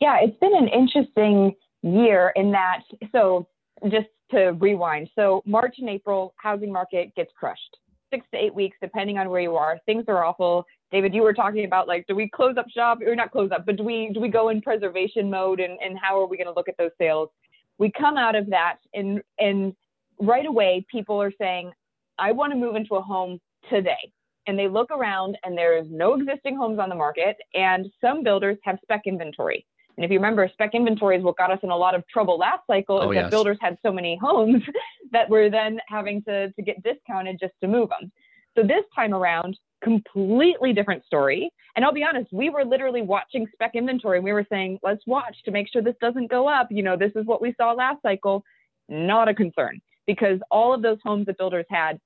Yeah, 0.00 0.18
it's 0.20 0.38
been 0.38 0.56
an 0.56 0.68
interesting 0.68 1.54
year 1.82 2.32
in 2.34 2.50
that. 2.52 2.80
So 3.12 3.48
just 3.88 4.08
to 4.32 4.52
rewind, 4.52 5.08
so 5.14 5.42
March 5.46 5.76
and 5.78 5.88
April 5.88 6.34
housing 6.36 6.72
market 6.72 7.14
gets 7.14 7.30
crushed 7.38 7.78
six 8.12 8.26
to 8.32 8.38
eight 8.38 8.54
weeks, 8.54 8.76
depending 8.80 9.18
on 9.18 9.30
where 9.30 9.40
you 9.40 9.56
are. 9.56 9.78
Things 9.86 10.04
are 10.08 10.24
awful. 10.24 10.64
David, 10.92 11.14
you 11.14 11.22
were 11.22 11.32
talking 11.32 11.64
about 11.64 11.88
like, 11.88 12.06
do 12.06 12.14
we 12.14 12.28
close 12.28 12.56
up 12.58 12.68
shop 12.68 12.98
or 13.04 13.16
not 13.16 13.32
close 13.32 13.50
up, 13.50 13.64
but 13.64 13.76
do 13.76 13.82
we 13.82 14.10
do 14.12 14.20
we 14.20 14.28
go 14.28 14.50
in 14.50 14.60
preservation 14.60 15.30
mode 15.30 15.58
and, 15.58 15.78
and 15.82 15.98
how 15.98 16.20
are 16.20 16.26
we 16.26 16.36
going 16.36 16.46
to 16.46 16.52
look 16.52 16.68
at 16.68 16.76
those 16.76 16.90
sales? 16.98 17.30
We 17.78 17.90
come 17.90 18.18
out 18.18 18.36
of 18.36 18.48
that 18.50 18.76
and 18.92 19.22
and 19.38 19.74
right 20.20 20.44
away 20.44 20.84
people 20.92 21.20
are 21.20 21.32
saying, 21.38 21.72
I 22.18 22.32
want 22.32 22.52
to 22.52 22.58
move 22.58 22.76
into 22.76 22.96
a 22.96 23.02
home 23.02 23.40
today. 23.70 24.12
And 24.46 24.58
they 24.58 24.68
look 24.68 24.90
around 24.90 25.38
and 25.44 25.56
there's 25.56 25.86
no 25.88 26.14
existing 26.14 26.56
homes 26.56 26.78
on 26.78 26.88
the 26.88 26.94
market 26.94 27.36
and 27.54 27.86
some 28.00 28.22
builders 28.22 28.58
have 28.64 28.78
spec 28.82 29.02
inventory. 29.06 29.64
And 29.96 30.04
if 30.04 30.10
you 30.10 30.18
remember, 30.18 30.48
spec 30.52 30.74
inventory 30.74 31.16
is 31.16 31.22
what 31.22 31.36
got 31.36 31.50
us 31.50 31.58
in 31.62 31.70
a 31.70 31.76
lot 31.76 31.94
of 31.94 32.06
trouble 32.08 32.38
last 32.38 32.66
cycle. 32.66 32.98
Oh, 33.00 33.10
is 33.10 33.14
yes. 33.14 33.24
that 33.24 33.30
builders 33.30 33.58
had 33.60 33.78
so 33.84 33.92
many 33.92 34.18
homes 34.20 34.62
that 35.12 35.28
were 35.30 35.48
then 35.48 35.78
having 35.88 36.22
to, 36.24 36.50
to 36.50 36.62
get 36.62 36.82
discounted 36.82 37.38
just 37.40 37.54
to 37.62 37.68
move 37.68 37.88
them. 37.88 38.10
So 38.56 38.62
this 38.62 38.84
time 38.94 39.14
around, 39.14 39.56
completely 39.82 40.72
different 40.72 41.04
story. 41.04 41.50
And 41.74 41.84
I'll 41.84 41.92
be 41.92 42.04
honest, 42.04 42.32
we 42.32 42.50
were 42.50 42.64
literally 42.64 43.02
watching 43.02 43.46
spec 43.52 43.74
inventory 43.74 44.20
we 44.20 44.32
were 44.32 44.46
saying, 44.50 44.78
let's 44.82 45.02
watch 45.06 45.36
to 45.44 45.50
make 45.50 45.68
sure 45.72 45.82
this 45.82 45.96
doesn't 46.00 46.30
go 46.30 46.48
up. 46.48 46.68
You 46.70 46.82
know, 46.82 46.96
this 46.96 47.12
is 47.16 47.26
what 47.26 47.40
we 47.40 47.54
saw 47.56 47.72
last 47.72 48.02
cycle. 48.02 48.44
Not 48.88 49.28
a 49.28 49.34
concern 49.34 49.80
because 50.06 50.38
all 50.50 50.74
of 50.74 50.82
those 50.82 50.98
homes 51.02 51.26
that 51.26 51.38
builders 51.38 51.66
had 51.70 51.98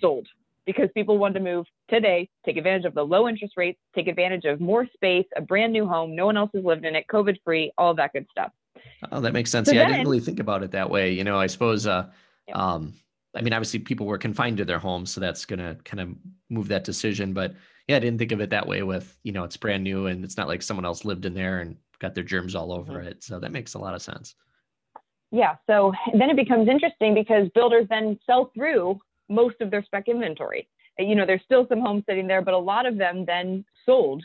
sold 0.00 0.26
because 0.66 0.88
people 0.94 1.16
wanted 1.16 1.34
to 1.34 1.40
move 1.40 1.66
today, 1.88 2.28
take 2.44 2.58
advantage 2.58 2.84
of 2.84 2.94
the 2.94 3.02
low 3.02 3.26
interest 3.26 3.54
rates, 3.56 3.80
take 3.94 4.06
advantage 4.06 4.44
of 4.44 4.60
more 4.60 4.86
space, 4.92 5.24
a 5.34 5.40
brand 5.40 5.72
new 5.72 5.86
home, 5.86 6.14
no 6.14 6.26
one 6.26 6.36
else 6.36 6.50
has 6.54 6.62
lived 6.62 6.84
in 6.84 6.94
it, 6.94 7.06
COVID 7.10 7.38
free, 7.42 7.72
all 7.78 7.94
that 7.94 8.12
good 8.12 8.26
stuff. 8.30 8.52
Oh, 9.10 9.20
that 9.20 9.32
makes 9.32 9.50
sense. 9.50 9.68
So 9.68 9.74
yeah, 9.74 9.84
then, 9.84 9.86
I 9.86 9.96
didn't 9.96 10.08
really 10.08 10.20
think 10.20 10.40
about 10.40 10.62
it 10.62 10.72
that 10.72 10.90
way. 10.90 11.12
You 11.12 11.24
know, 11.24 11.38
I 11.38 11.46
suppose, 11.46 11.86
uh, 11.86 12.10
yeah. 12.46 12.54
um, 12.54 12.92
I 13.38 13.42
mean, 13.42 13.52
obviously 13.52 13.78
people 13.78 14.06
were 14.06 14.18
confined 14.18 14.56
to 14.58 14.64
their 14.64 14.78
homes, 14.78 15.10
so 15.10 15.20
that's 15.20 15.44
going 15.44 15.60
to 15.60 15.76
kind 15.84 16.00
of 16.00 16.08
move 16.50 16.68
that 16.68 16.84
decision. 16.84 17.32
But 17.32 17.54
yeah, 17.86 17.96
I 17.96 18.00
didn't 18.00 18.18
think 18.18 18.32
of 18.32 18.40
it 18.40 18.50
that 18.50 18.66
way 18.66 18.82
with, 18.82 19.16
you 19.22 19.32
know, 19.32 19.44
it's 19.44 19.56
brand 19.56 19.84
new 19.84 20.06
and 20.06 20.24
it's 20.24 20.36
not 20.36 20.48
like 20.48 20.62
someone 20.62 20.84
else 20.84 21.04
lived 21.04 21.24
in 21.24 21.34
there 21.34 21.60
and 21.60 21.76
got 22.00 22.14
their 22.14 22.24
germs 22.24 22.54
all 22.54 22.72
over 22.72 22.94
mm-hmm. 22.94 23.08
it. 23.08 23.22
So 23.22 23.38
that 23.38 23.52
makes 23.52 23.74
a 23.74 23.78
lot 23.78 23.94
of 23.94 24.02
sense. 24.02 24.34
Yeah. 25.30 25.56
So 25.66 25.92
then 26.18 26.30
it 26.30 26.36
becomes 26.36 26.68
interesting 26.68 27.14
because 27.14 27.48
builders 27.54 27.86
then 27.88 28.18
sell 28.26 28.50
through 28.54 28.98
most 29.28 29.56
of 29.60 29.70
their 29.70 29.84
spec 29.84 30.08
inventory. 30.08 30.68
You 30.98 31.14
know, 31.14 31.26
there's 31.26 31.42
still 31.44 31.66
some 31.68 31.80
homes 31.80 32.04
sitting 32.08 32.26
there, 32.26 32.42
but 32.42 32.54
a 32.54 32.58
lot 32.58 32.86
of 32.86 32.98
them 32.98 33.24
then 33.24 33.64
sold. 33.86 34.24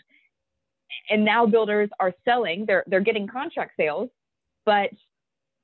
And 1.09 1.23
now 1.23 1.45
builders 1.45 1.89
are 1.99 2.13
selling, 2.25 2.65
they're 2.65 2.83
they're 2.87 3.01
getting 3.01 3.27
contract 3.27 3.73
sales, 3.77 4.09
but 4.65 4.89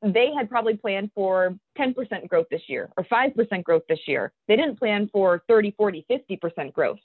they 0.02 0.32
had 0.36 0.50
probably 0.50 0.78
planned 0.78 1.12
for 1.14 1.56
10% 1.78 2.28
growth 2.30 2.48
this 2.50 2.62
year 2.68 2.90
or 2.98 3.04
5% 3.04 3.64
growth 3.64 3.84
this 3.90 4.00
year. 4.08 4.32
They 4.48 4.56
didn't 4.56 4.80
plan 4.80 5.10
for 5.12 5.44
30, 5.48 5.72
40, 5.72 6.06
50% 6.10 6.74
growth. 6.74 7.00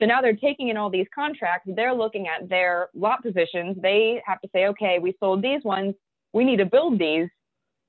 So 0.00 0.06
now 0.06 0.20
they're 0.20 0.34
taking 0.36 0.68
in 0.68 0.76
all 0.76 0.90
these 0.90 1.06
contracts, 1.14 1.70
they're 1.74 1.94
looking 1.94 2.26
at 2.26 2.48
their 2.48 2.88
lot 2.94 3.22
positions. 3.22 3.76
They 3.80 4.20
have 4.26 4.40
to 4.40 4.48
say, 4.52 4.66
okay, 4.66 4.98
we 4.98 5.16
sold 5.20 5.40
these 5.42 5.62
ones, 5.62 5.94
we 6.32 6.44
need 6.44 6.56
to 6.56 6.66
build 6.66 6.98
these 6.98 7.28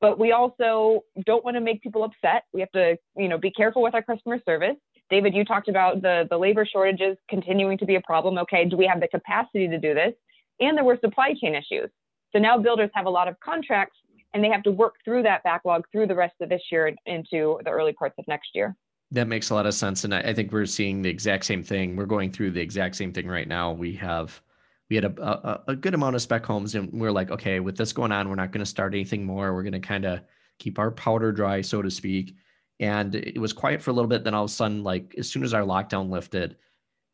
but 0.02 0.20
we 0.20 0.32
also 0.32 1.04
don't 1.26 1.44
want 1.44 1.56
to 1.56 1.62
make 1.62 1.82
people 1.82 2.04
upset. 2.04 2.44
We 2.54 2.60
have 2.60 2.72
to, 2.72 2.98
you 3.18 3.28
know, 3.28 3.38
be 3.38 3.52
careful 3.52 3.82
with 3.82 3.96
our 3.96 4.04
customer 4.04 4.40
service. 4.46 4.76
David, 5.10 5.34
you 5.34 5.46
talked 5.46 5.70
about 5.70 6.02
the, 6.02 6.28
the 6.30 6.38
labor 6.38 6.66
shortages 6.66 7.18
continuing 7.30 7.78
to 7.78 7.86
be 7.86 7.96
a 7.96 8.02
problem. 8.02 8.38
Okay, 8.40 8.66
do 8.66 8.76
we 8.76 8.86
have 8.86 9.00
the 9.00 9.08
capacity 9.08 9.68
to 9.68 9.78
do 9.78 9.94
this? 9.94 10.14
And 10.60 10.78
there 10.78 10.84
were 10.84 10.98
supply 11.02 11.34
chain 11.40 11.56
issues. 11.56 11.90
So 12.34 12.40
now 12.40 12.58
builders 12.58 12.90
have 12.94 13.06
a 13.06 13.10
lot 13.10 13.28
of 13.28 13.40
contracts 13.40 13.98
and 14.36 14.44
they 14.44 14.50
have 14.50 14.64
to 14.64 14.72
work 14.72 14.96
through 15.06 15.24
that 15.24 15.44
backlog 15.44 15.86
through 15.92 16.08
the 16.08 16.14
rest 16.14 16.36
of 16.42 16.50
this 16.50 16.62
year 16.70 16.94
into 17.06 17.58
the 17.64 17.70
early 17.72 17.94
parts 17.94 18.16
of 18.20 18.28
next 18.28 18.50
year. 18.54 18.76
That 19.12 19.28
makes 19.28 19.50
a 19.50 19.56
lot 19.56 19.66
of 19.66 19.74
sense. 19.74 20.04
And 20.04 20.14
I 20.14 20.34
think 20.34 20.52
we're 20.52 20.66
seeing 20.66 21.02
the 21.02 21.10
exact 21.10 21.46
same 21.46 21.64
thing. 21.64 21.96
We're 21.96 22.06
going 22.06 22.32
through 22.32 22.52
the 22.52 22.60
exact 22.60 22.98
same 22.98 23.14
thing 23.14 23.28
right 23.28 23.48
now. 23.48 23.72
We 23.72 23.94
have 23.94 24.42
we 24.90 24.98
had 24.98 25.06
a, 25.06 25.24
a, 25.24 25.64
a 25.70 25.76
good 25.76 25.94
amount 25.94 26.16
of 26.16 26.22
spec 26.22 26.46
homes 26.46 26.76
and 26.76 26.92
we 26.92 27.08
are 27.08 27.12
like 27.12 27.32
okay 27.32 27.60
with 27.60 27.76
this 27.76 27.92
going 27.92 28.12
on 28.12 28.30
we're 28.30 28.36
not 28.36 28.52
going 28.52 28.64
to 28.64 28.70
start 28.70 28.94
anything 28.94 29.26
more 29.26 29.52
we're 29.52 29.64
going 29.64 29.74
to 29.74 29.80
kind 29.80 30.06
of 30.06 30.22
keep 30.60 30.78
our 30.78 30.92
powder 30.92 31.32
dry 31.32 31.60
so 31.60 31.82
to 31.82 31.90
speak 31.90 32.36
and 32.80 33.16
it 33.16 33.40
was 33.40 33.52
quiet 33.52 33.82
for 33.82 33.90
a 33.90 33.94
little 33.96 34.08
bit 34.08 34.24
then 34.24 34.36
all 34.36 34.44
of 34.44 34.52
a 34.52 34.54
sudden 34.54 34.84
like 34.84 35.16
as 35.18 35.28
soon 35.28 35.44
as 35.44 35.56
our 35.56 35.64
lockdown 35.64 36.12
lifted 36.12 36.56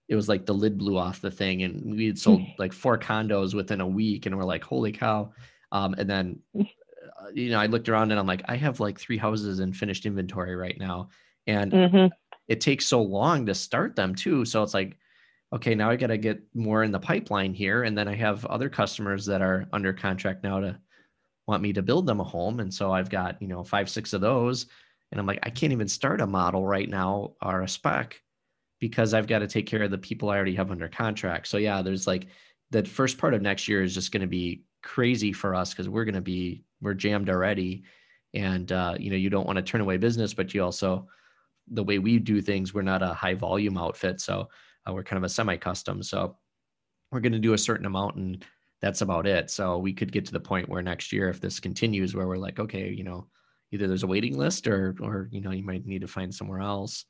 it 0.09 0.15
was 0.15 0.27
like 0.27 0.45
the 0.45 0.53
lid 0.53 0.77
blew 0.77 0.97
off 0.97 1.21
the 1.21 1.31
thing 1.31 1.63
and 1.63 1.95
we 1.95 2.07
had 2.07 2.19
sold 2.19 2.41
like 2.59 2.73
four 2.73 2.97
condos 2.97 3.53
within 3.53 3.79
a 3.79 3.87
week 3.87 4.25
and 4.25 4.37
we're 4.37 4.43
like 4.43 4.65
holy 4.65 4.91
cow 4.91 5.31
um, 5.71 5.95
and 5.97 6.09
then 6.09 6.39
you 7.33 7.49
know 7.49 7.59
i 7.59 7.65
looked 7.65 7.89
around 7.89 8.11
and 8.11 8.19
i'm 8.19 8.27
like 8.27 8.43
i 8.47 8.55
have 8.55 8.79
like 8.79 8.99
three 8.99 9.17
houses 9.17 9.59
in 9.59 9.73
finished 9.73 10.05
inventory 10.05 10.55
right 10.55 10.79
now 10.79 11.09
and 11.47 11.71
mm-hmm. 11.71 12.07
it 12.47 12.61
takes 12.61 12.85
so 12.85 13.01
long 13.01 13.45
to 13.45 13.53
start 13.53 13.95
them 13.95 14.15
too 14.15 14.45
so 14.45 14.63
it's 14.63 14.73
like 14.73 14.97
okay, 15.53 15.75
now 15.75 15.89
I 15.89 15.95
got 15.95 16.07
to 16.07 16.17
get 16.17 16.41
more 16.53 16.83
in 16.83 16.91
the 16.91 16.99
pipeline 16.99 17.53
here. 17.53 17.83
And 17.83 17.97
then 17.97 18.07
I 18.07 18.15
have 18.15 18.45
other 18.45 18.69
customers 18.69 19.25
that 19.25 19.41
are 19.41 19.67
under 19.73 19.91
contract 19.91 20.43
now 20.43 20.59
to 20.59 20.79
want 21.47 21.61
me 21.61 21.73
to 21.73 21.81
build 21.81 22.05
them 22.05 22.21
a 22.21 22.23
home. 22.23 22.59
And 22.59 22.73
so 22.73 22.91
I've 22.91 23.09
got, 23.09 23.41
you 23.41 23.47
know, 23.47 23.63
five, 23.63 23.89
six 23.89 24.13
of 24.13 24.21
those. 24.21 24.67
And 25.11 25.19
I'm 25.19 25.27
like, 25.27 25.39
I 25.43 25.49
can't 25.49 25.73
even 25.73 25.89
start 25.89 26.21
a 26.21 26.27
model 26.27 26.65
right 26.65 26.87
now 26.87 27.33
or 27.41 27.61
a 27.61 27.67
spec 27.67 28.21
because 28.79 29.13
I've 29.13 29.27
got 29.27 29.39
to 29.39 29.47
take 29.47 29.67
care 29.67 29.83
of 29.83 29.91
the 29.91 29.97
people 29.97 30.29
I 30.29 30.37
already 30.37 30.55
have 30.55 30.71
under 30.71 30.87
contract. 30.87 31.47
So 31.47 31.57
yeah, 31.57 31.81
there's 31.81 32.07
like 32.07 32.27
the 32.71 32.85
first 32.85 33.17
part 33.17 33.33
of 33.33 33.41
next 33.41 33.67
year 33.67 33.83
is 33.83 33.93
just 33.93 34.13
going 34.13 34.21
to 34.21 34.27
be 34.27 34.63
crazy 34.81 35.33
for 35.33 35.53
us 35.53 35.71
because 35.71 35.89
we're 35.89 36.05
going 36.05 36.15
to 36.15 36.21
be, 36.21 36.63
we're 36.81 36.93
jammed 36.93 37.29
already. 37.29 37.83
And, 38.33 38.71
uh, 38.71 38.95
you 38.99 39.09
know, 39.09 39.17
you 39.17 39.29
don't 39.29 39.45
want 39.45 39.57
to 39.57 39.61
turn 39.61 39.81
away 39.81 39.97
business, 39.97 40.33
but 40.33 40.53
you 40.53 40.63
also, 40.63 41.07
the 41.67 41.83
way 41.83 41.99
we 41.99 42.17
do 42.17 42.41
things, 42.41 42.73
we're 42.73 42.81
not 42.81 43.03
a 43.03 43.13
high 43.13 43.35
volume 43.35 43.77
outfit. 43.77 44.21
So 44.21 44.49
uh, 44.87 44.93
we're 44.93 45.03
kind 45.03 45.17
of 45.17 45.23
a 45.23 45.29
semi-custom, 45.29 46.01
so 46.01 46.37
we're 47.11 47.19
going 47.19 47.33
to 47.33 47.39
do 47.39 47.53
a 47.53 47.57
certain 47.57 47.85
amount, 47.85 48.15
and 48.15 48.45
that's 48.81 49.01
about 49.01 49.27
it. 49.27 49.51
So 49.51 49.77
we 49.77 49.93
could 49.93 50.11
get 50.11 50.25
to 50.25 50.31
the 50.31 50.39
point 50.39 50.69
where 50.69 50.81
next 50.81 51.11
year, 51.11 51.29
if 51.29 51.39
this 51.39 51.59
continues, 51.59 52.15
where 52.15 52.27
we're 52.27 52.37
like, 52.37 52.59
okay, 52.59 52.89
you 52.89 53.03
know, 53.03 53.27
either 53.71 53.87
there's 53.87 54.03
a 54.03 54.07
waiting 54.07 54.37
list, 54.37 54.65
or 54.65 54.95
or 55.01 55.27
you 55.31 55.41
know, 55.41 55.51
you 55.51 55.63
might 55.63 55.85
need 55.85 56.01
to 56.01 56.07
find 56.07 56.33
somewhere 56.33 56.61
else 56.61 57.05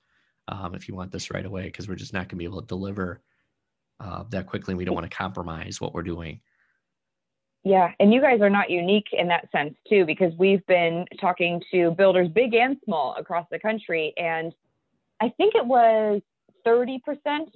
um, 0.48 0.76
if 0.76 0.88
you 0.88 0.96
want 0.96 1.12
this 1.12 1.32
right 1.32 1.46
away, 1.46 1.64
because 1.64 1.88
we're 1.88 1.96
just 1.96 2.14
not 2.14 2.22
going 2.22 2.30
to 2.30 2.36
be 2.38 2.46
able 2.46 2.62
to 2.62 2.68
deliver 2.68 3.22
uh, 4.00 4.24
that 4.30 4.48
quickly. 4.48 4.74
And 4.74 4.80
we 4.80 4.86
don't 4.86 4.96
want 4.96 5.10
to 5.10 5.16
compromise 5.16 5.80
what 5.80 5.94
we're 5.94 6.04
doing. 6.04 6.42
Yeah, 7.64 7.92
and 8.00 8.12
you 8.12 8.22
guys 8.22 8.42
are 8.42 8.50
not 8.50 8.70
unique 8.72 9.08
in 9.14 9.28
that 9.28 9.50
sense 9.52 9.76
too, 9.88 10.06
because 10.06 10.34
we've 10.38 10.66
been 10.66 11.06
talking 11.20 11.62
to 11.72 11.92
builders, 11.92 12.28
big 12.30 12.56
and 12.56 12.78
small, 12.86 13.16
across 13.18 13.46
the 13.52 13.60
country, 13.60 14.14
and 14.18 14.54
I 15.22 15.30
think 15.38 15.54
it 15.54 15.66
was 15.66 16.22
30%, 16.66 17.00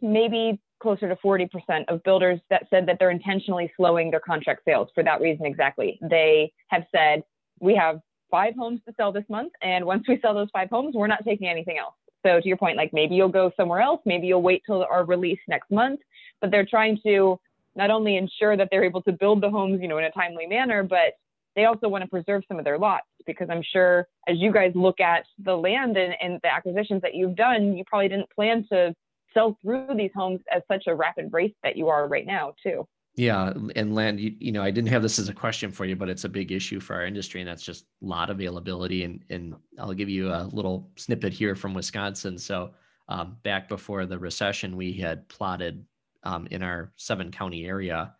maybe 0.02 0.60
closer 0.80 1.10
to 1.10 1.16
40% 1.16 1.50
of 1.88 2.04
builders 2.04 2.40
that 2.50 2.68
said 2.70 2.88
that 2.88 2.98
they're 3.00 3.10
intentionally 3.10 3.72
slowing 3.76 4.12
their 4.12 4.20
contract 4.20 4.62
sales 4.66 4.90
for 4.94 5.04
that 5.04 5.22
reason 5.22 5.46
exactly. 5.46 5.98
They 6.02 6.52
have 6.68 6.84
said, 6.92 7.24
we 7.60 7.76
have 7.76 8.02
five 8.30 8.54
homes 8.56 8.82
to 8.88 8.94
sell 8.98 9.12
this 9.12 9.24
month, 9.30 9.54
and 9.64 9.86
once 9.86 10.04
we 10.08 10.20
sell 10.22 10.36
those 10.36 10.50
five 10.54 10.70
homes, 10.70 10.94
we're 10.96 11.08
not 11.08 11.24
taking 11.26 11.48
anything 11.48 11.80
else. 11.80 11.96
So 12.26 12.40
to 12.40 12.48
your 12.48 12.58
point, 12.58 12.78
like 12.78 12.92
maybe 12.94 13.16
you'll 13.16 13.30
go 13.30 13.52
somewhere 13.58 13.82
else, 13.82 14.02
maybe 14.06 14.28
you'll 14.28 14.42
wait 14.42 14.64
till 14.66 14.84
our 14.84 15.06
release 15.06 15.40
next 15.48 15.72
month, 15.72 16.00
but 16.42 16.52
they're 16.52 16.66
trying 16.66 17.00
to 17.04 17.40
not 17.76 17.90
only 17.90 18.18
ensure 18.18 18.56
that 18.58 18.70
they're 18.72 18.84
able 18.84 19.02
to 19.04 19.12
build 19.12 19.42
the 19.42 19.50
homes, 19.50 19.80
you 19.82 19.88
know, 19.88 19.98
in 19.98 20.06
a 20.06 20.12
timely 20.12 20.48
manner, 20.48 20.84
but 20.84 21.14
they 21.56 21.66
also 21.66 21.88
want 21.88 22.04
to 22.04 22.10
preserve 22.10 22.44
some 22.48 22.60
of 22.60 22.66
their 22.66 22.78
lots 22.78 23.08
because 23.26 23.48
I'm 23.50 23.64
sure 23.64 24.08
as 24.28 24.38
you 24.38 24.52
guys 24.52 24.72
look 24.76 25.00
at 25.00 25.26
the 25.44 25.56
land 25.56 25.98
and, 25.98 26.14
and 26.22 26.40
the 26.44 26.54
acquisitions 26.54 27.02
that 27.02 27.16
you've 27.16 27.36
done, 27.36 27.78
you 27.78 27.84
probably 27.86 28.10
didn't 28.10 28.30
plan 28.32 28.66
to 28.72 28.94
sell 29.34 29.58
through 29.62 29.88
these 29.96 30.12
homes 30.16 30.42
at 30.52 30.64
such 30.72 30.84
a 30.88 30.96
rapid 30.96 31.32
rate 31.32 31.56
that 31.64 31.78
you 31.78 31.90
are 31.90 32.08
right 32.08 32.26
now, 32.26 32.54
too. 32.62 32.88
Yeah, 33.18 33.54
and 33.78 33.96
land, 33.96 34.20
you, 34.20 34.36
you 34.40 34.52
know, 34.52 34.62
I 34.62 34.72
didn't 34.72 34.90
have 34.90 35.02
this 35.02 35.20
as 35.20 35.30
a 35.30 35.34
question 35.34 35.72
for 35.72 35.86
you, 35.86 35.96
but 35.96 36.10
it's 36.10 36.26
a 36.26 36.30
big 36.30 36.52
issue 36.52 36.82
for 36.82 36.96
our 36.96 37.06
industry, 37.06 37.40
and 37.40 37.50
that's 37.50 37.64
just 37.64 37.86
lot 38.02 38.30
availability. 38.30 39.06
And 39.06 39.24
and 39.30 39.56
I'll 39.80 39.94
give 39.94 40.10
you 40.10 40.34
a 40.34 40.44
little 40.52 40.90
snippet 40.98 41.32
here 41.32 41.56
from 41.56 41.74
Wisconsin. 41.74 42.38
So 42.38 42.72
um, 43.08 43.38
back 43.44 43.70
before 43.70 44.06
the 44.06 44.20
recession, 44.20 44.76
we 44.76 44.92
had 44.92 45.28
plotted 45.30 45.86
um, 46.26 46.48
in 46.52 46.62
our 46.64 46.92
seven 46.96 47.32
county 47.32 47.66
area 47.66 48.14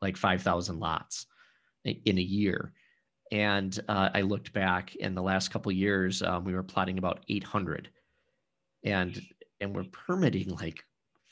like 0.00 0.16
five 0.16 0.42
thousand 0.42 0.78
lots 0.78 1.26
in 1.84 2.18
a 2.18 2.22
year, 2.22 2.72
and 3.32 3.78
uh, 3.88 4.10
I 4.14 4.22
looked 4.22 4.52
back 4.52 4.94
in 4.96 5.14
the 5.14 5.22
last 5.22 5.50
couple 5.50 5.72
years, 5.72 6.22
um, 6.22 6.44
we 6.44 6.54
were 6.54 6.62
plotting 6.62 6.98
about 6.98 7.24
eight 7.28 7.44
hundred, 7.44 7.90
and 8.84 9.20
and 9.60 9.74
we're 9.74 9.84
permitting 9.84 10.48
like 10.56 10.84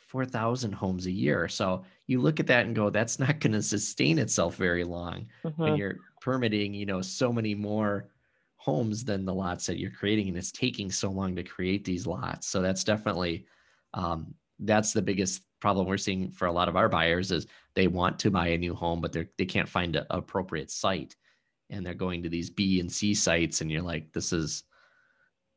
4,000 0.07 0.73
homes 0.73 1.07
a 1.07 1.11
year. 1.11 1.49
So 1.49 1.85
you 2.07 2.21
look 2.21 2.41
at 2.41 2.47
that 2.47 2.65
and 2.65 2.75
go, 2.75 2.91
that's 2.91 3.19
not 3.19 3.41
going 3.41 3.53
to 3.53 3.63
sustain 3.63 4.19
itself 4.19 4.57
very 4.57 4.85
long 4.85 5.27
mm-hmm. 5.45 5.61
when 5.63 5.77
you're 5.77 5.99
permitting, 6.21 6.75
you 6.75 6.87
know, 6.87 7.03
so 7.03 7.33
many 7.33 7.55
more 7.55 8.09
homes 8.57 9.05
than 9.05 9.25
the 9.25 9.35
lots 9.35 9.67
that 9.67 9.79
you're 9.79 9.91
creating. 9.91 10.29
And 10.29 10.37
it's 10.37 10.53
taking 10.53 10.91
so 10.91 11.11
long 11.11 11.37
to 11.37 11.43
create 11.43 11.85
these 11.85 12.07
lots. 12.07 12.49
So 12.49 12.63
that's 12.63 12.85
definitely, 12.85 13.47
um, 13.95 14.35
that's 14.61 14.93
the 14.93 15.03
biggest 15.03 15.43
problem 15.61 15.87
we're 15.87 15.97
seeing 15.97 16.31
for 16.31 16.47
a 16.47 16.53
lot 16.53 16.69
of 16.69 16.77
our 16.77 16.89
buyers 16.89 17.31
is 17.33 17.47
they 17.75 17.87
want 17.87 18.19
to 18.21 18.31
buy 18.31 18.49
a 18.49 18.59
new 18.59 18.75
home, 18.75 19.01
but 19.01 19.13
they're, 19.13 19.29
they 19.39 19.45
can't 19.45 19.69
find 19.69 19.97
an 19.97 20.07
appropriate 20.11 20.71
site. 20.71 21.17
And 21.71 21.85
they're 21.85 21.95
going 21.95 22.23
to 22.23 22.29
these 22.29 22.51
B 22.51 22.81
and 22.81 22.91
C 22.91 23.15
sites 23.15 23.61
and 23.61 23.71
you're 23.71 23.83
like, 23.83 24.13
this 24.13 24.33
is, 24.33 24.65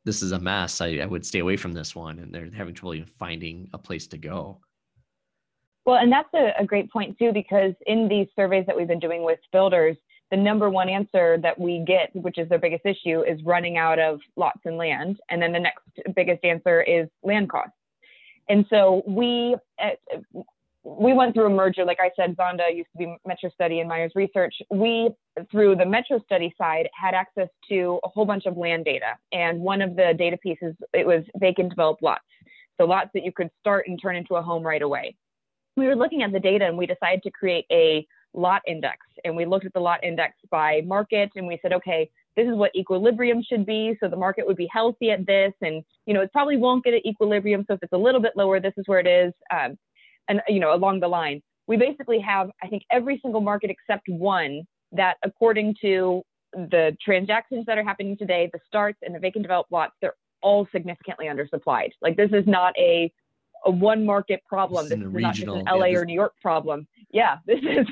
this 0.05 0.21
is 0.21 0.31
a 0.31 0.39
mess. 0.39 0.81
I, 0.81 0.97
I 0.97 1.05
would 1.05 1.25
stay 1.25 1.39
away 1.39 1.57
from 1.57 1.73
this 1.73 1.95
one. 1.95 2.19
And 2.19 2.33
they're 2.33 2.49
having 2.51 2.73
trouble 2.73 2.95
even 2.95 3.07
finding 3.19 3.69
a 3.73 3.77
place 3.77 4.07
to 4.07 4.17
go. 4.17 4.59
Well, 5.85 5.97
and 5.97 6.11
that's 6.11 6.33
a, 6.33 6.51
a 6.57 6.65
great 6.65 6.91
point 6.91 7.17
too, 7.17 7.31
because 7.31 7.73
in 7.85 8.07
these 8.07 8.27
surveys 8.35 8.65
that 8.65 8.75
we've 8.75 8.87
been 8.87 8.99
doing 8.99 9.23
with 9.23 9.39
builders, 9.51 9.97
the 10.31 10.37
number 10.37 10.69
one 10.69 10.89
answer 10.89 11.39
that 11.41 11.59
we 11.59 11.83
get, 11.87 12.09
which 12.13 12.37
is 12.37 12.47
their 12.49 12.59
biggest 12.59 12.85
issue, 12.85 13.21
is 13.21 13.43
running 13.43 13.77
out 13.77 13.97
of 13.97 14.19
lots 14.35 14.59
and 14.65 14.77
land. 14.77 15.19
And 15.29 15.41
then 15.41 15.51
the 15.51 15.59
next 15.59 15.83
biggest 16.15 16.43
answer 16.43 16.81
is 16.81 17.07
land 17.23 17.49
costs. 17.49 17.73
And 18.49 18.65
so 18.69 19.03
we, 19.07 19.55
uh, 19.81 20.31
we 20.83 21.13
went 21.13 21.33
through 21.35 21.45
a 21.45 21.49
merger. 21.49 21.85
Like 21.85 21.99
I 21.99 22.09
said, 22.15 22.35
Zonda 22.35 22.75
used 22.75 22.89
to 22.93 22.97
be 22.97 23.15
Metrostudy 23.27 23.79
and 23.79 23.87
Meyers 23.87 24.11
Research. 24.15 24.55
We, 24.71 25.09
through 25.51 25.75
the 25.75 25.83
Metrostudy 25.83 26.51
side, 26.57 26.89
had 26.99 27.13
access 27.13 27.47
to 27.69 27.99
a 28.03 28.09
whole 28.09 28.25
bunch 28.25 28.45
of 28.45 28.57
land 28.57 28.85
data. 28.85 29.17
And 29.31 29.59
one 29.59 29.81
of 29.81 29.95
the 29.95 30.13
data 30.17 30.37
pieces, 30.37 30.75
it 30.93 31.05
was 31.05 31.23
vacant 31.37 31.69
developed 31.69 32.01
lots. 32.01 32.23
So 32.79 32.85
lots 32.85 33.09
that 33.13 33.23
you 33.23 33.31
could 33.31 33.49
start 33.59 33.87
and 33.87 33.99
turn 34.01 34.15
into 34.15 34.35
a 34.35 34.41
home 34.41 34.63
right 34.63 34.81
away. 34.81 35.15
We 35.75 35.85
were 35.85 35.95
looking 35.95 36.23
at 36.23 36.31
the 36.31 36.39
data 36.39 36.65
and 36.65 36.77
we 36.77 36.85
decided 36.85 37.23
to 37.23 37.31
create 37.31 37.65
a 37.71 38.07
lot 38.33 38.61
index. 38.65 38.97
And 39.25 39.35
we 39.35 39.45
looked 39.45 39.65
at 39.65 39.73
the 39.73 39.79
lot 39.79 40.03
index 40.03 40.35
by 40.49 40.81
market 40.85 41.31
and 41.35 41.45
we 41.45 41.59
said, 41.61 41.73
okay, 41.73 42.09
this 42.35 42.47
is 42.47 42.55
what 42.55 42.75
equilibrium 42.75 43.41
should 43.43 43.65
be. 43.65 43.97
So 43.99 44.07
the 44.07 44.15
market 44.15 44.47
would 44.47 44.57
be 44.57 44.69
healthy 44.71 45.11
at 45.11 45.25
this. 45.25 45.53
And, 45.61 45.83
you 46.05 46.13
know, 46.13 46.21
it 46.21 46.31
probably 46.31 46.57
won't 46.57 46.83
get 46.83 46.93
at 46.93 47.05
equilibrium. 47.05 47.65
So 47.67 47.73
if 47.73 47.79
it's 47.83 47.93
a 47.93 47.97
little 47.97 48.21
bit 48.21 48.33
lower, 48.35 48.59
this 48.59 48.73
is 48.77 48.83
where 48.87 48.99
it 48.99 49.07
is. 49.07 49.33
Um, 49.51 49.77
and 50.29 50.41
you 50.47 50.59
know 50.59 50.73
along 50.73 51.01
the 51.01 51.07
line 51.07 51.41
we 51.67 51.75
basically 51.75 52.19
have 52.19 52.49
i 52.63 52.67
think 52.67 52.83
every 52.91 53.19
single 53.21 53.41
market 53.41 53.69
except 53.69 54.07
one 54.07 54.61
that 54.91 55.17
according 55.23 55.75
to 55.81 56.21
the 56.53 56.95
transactions 57.03 57.65
that 57.65 57.77
are 57.77 57.83
happening 57.83 58.15
today 58.15 58.49
the 58.53 58.59
starts 58.65 58.99
and 59.01 59.13
the 59.13 59.19
vacant 59.19 59.43
developed 59.43 59.71
lots 59.71 59.93
they're 60.01 60.15
all 60.41 60.67
significantly 60.71 61.25
undersupplied 61.25 61.89
like 62.01 62.15
this 62.15 62.31
is 62.31 62.45
not 62.47 62.73
a 62.77 63.11
a 63.65 63.71
one 63.71 64.05
market 64.05 64.41
problem 64.47 64.87
this, 64.87 64.97
this 64.97 65.05
is 65.05 65.13
regional, 65.13 65.55
not 65.55 65.65
just 65.65 65.73
an 65.73 65.79
la 65.79 65.85
yeah, 65.85 65.93
this... 65.93 66.01
or 66.01 66.05
new 66.05 66.13
york 66.13 66.33
problem 66.41 66.87
yeah 67.11 67.37
this 67.45 67.59
is 67.59 67.85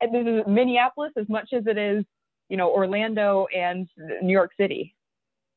and 0.00 0.12
this 0.12 0.26
is 0.26 0.42
minneapolis 0.48 1.12
as 1.16 1.28
much 1.28 1.50
as 1.52 1.64
it 1.66 1.78
is 1.78 2.04
you 2.48 2.56
know 2.56 2.70
orlando 2.70 3.46
and 3.54 3.88
new 4.22 4.32
york 4.32 4.52
city 4.58 4.94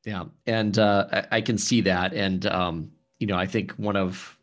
yeah 0.04 0.24
and 0.46 0.78
uh, 0.78 1.06
I, 1.12 1.26
I, 1.32 1.40
can 1.40 1.58
see 1.58 1.80
that 1.82 2.14
and 2.14 2.46
um, 2.46 2.90
you 3.18 3.26
know 3.26 3.36
i 3.36 3.46
think 3.46 3.72
one 3.72 3.96
of 3.96 4.38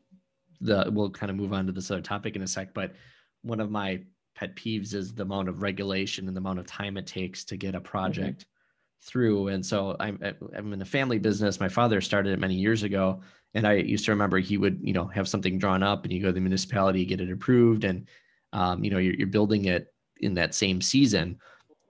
the 0.61 0.89
we'll 0.91 1.09
kind 1.09 1.29
of 1.29 1.35
move 1.35 1.53
on 1.53 1.65
to 1.65 1.71
this 1.71 1.91
other 1.91 2.01
topic 2.01 2.35
in 2.35 2.41
a 2.41 2.47
sec, 2.47 2.73
but 2.73 2.93
one 3.41 3.59
of 3.59 3.71
my 3.71 4.01
pet 4.35 4.55
peeves 4.55 4.93
is 4.93 5.13
the 5.13 5.23
amount 5.23 5.47
of 5.47 5.61
regulation 5.61 6.27
and 6.27 6.35
the 6.35 6.41
amount 6.41 6.59
of 6.59 6.65
time 6.65 6.97
it 6.97 7.07
takes 7.07 7.43
to 7.45 7.55
get 7.55 7.75
a 7.75 7.79
project 7.79 8.41
mm-hmm. 8.41 9.09
through. 9.09 9.47
And 9.49 9.65
so 9.65 9.95
I'm 9.99 10.19
I'm 10.55 10.73
in 10.73 10.81
a 10.81 10.85
family 10.85 11.19
business. 11.19 11.59
My 11.59 11.69
father 11.69 12.01
started 12.01 12.33
it 12.33 12.39
many 12.39 12.55
years 12.55 12.83
ago, 12.83 13.21
and 13.53 13.65
I 13.65 13.73
used 13.73 14.05
to 14.05 14.11
remember 14.11 14.39
he 14.39 14.57
would 14.57 14.79
you 14.81 14.93
know 14.93 15.05
have 15.07 15.27
something 15.27 15.57
drawn 15.57 15.83
up, 15.83 16.03
and 16.03 16.13
you 16.13 16.21
go 16.21 16.27
to 16.27 16.33
the 16.33 16.41
municipality, 16.41 17.05
get 17.05 17.21
it 17.21 17.31
approved, 17.31 17.83
and 17.83 18.07
um, 18.53 18.83
you 18.83 18.89
know 18.89 18.97
you're, 18.97 19.15
you're 19.15 19.27
building 19.27 19.65
it 19.65 19.93
in 20.17 20.33
that 20.35 20.55
same 20.55 20.81
season, 20.81 21.37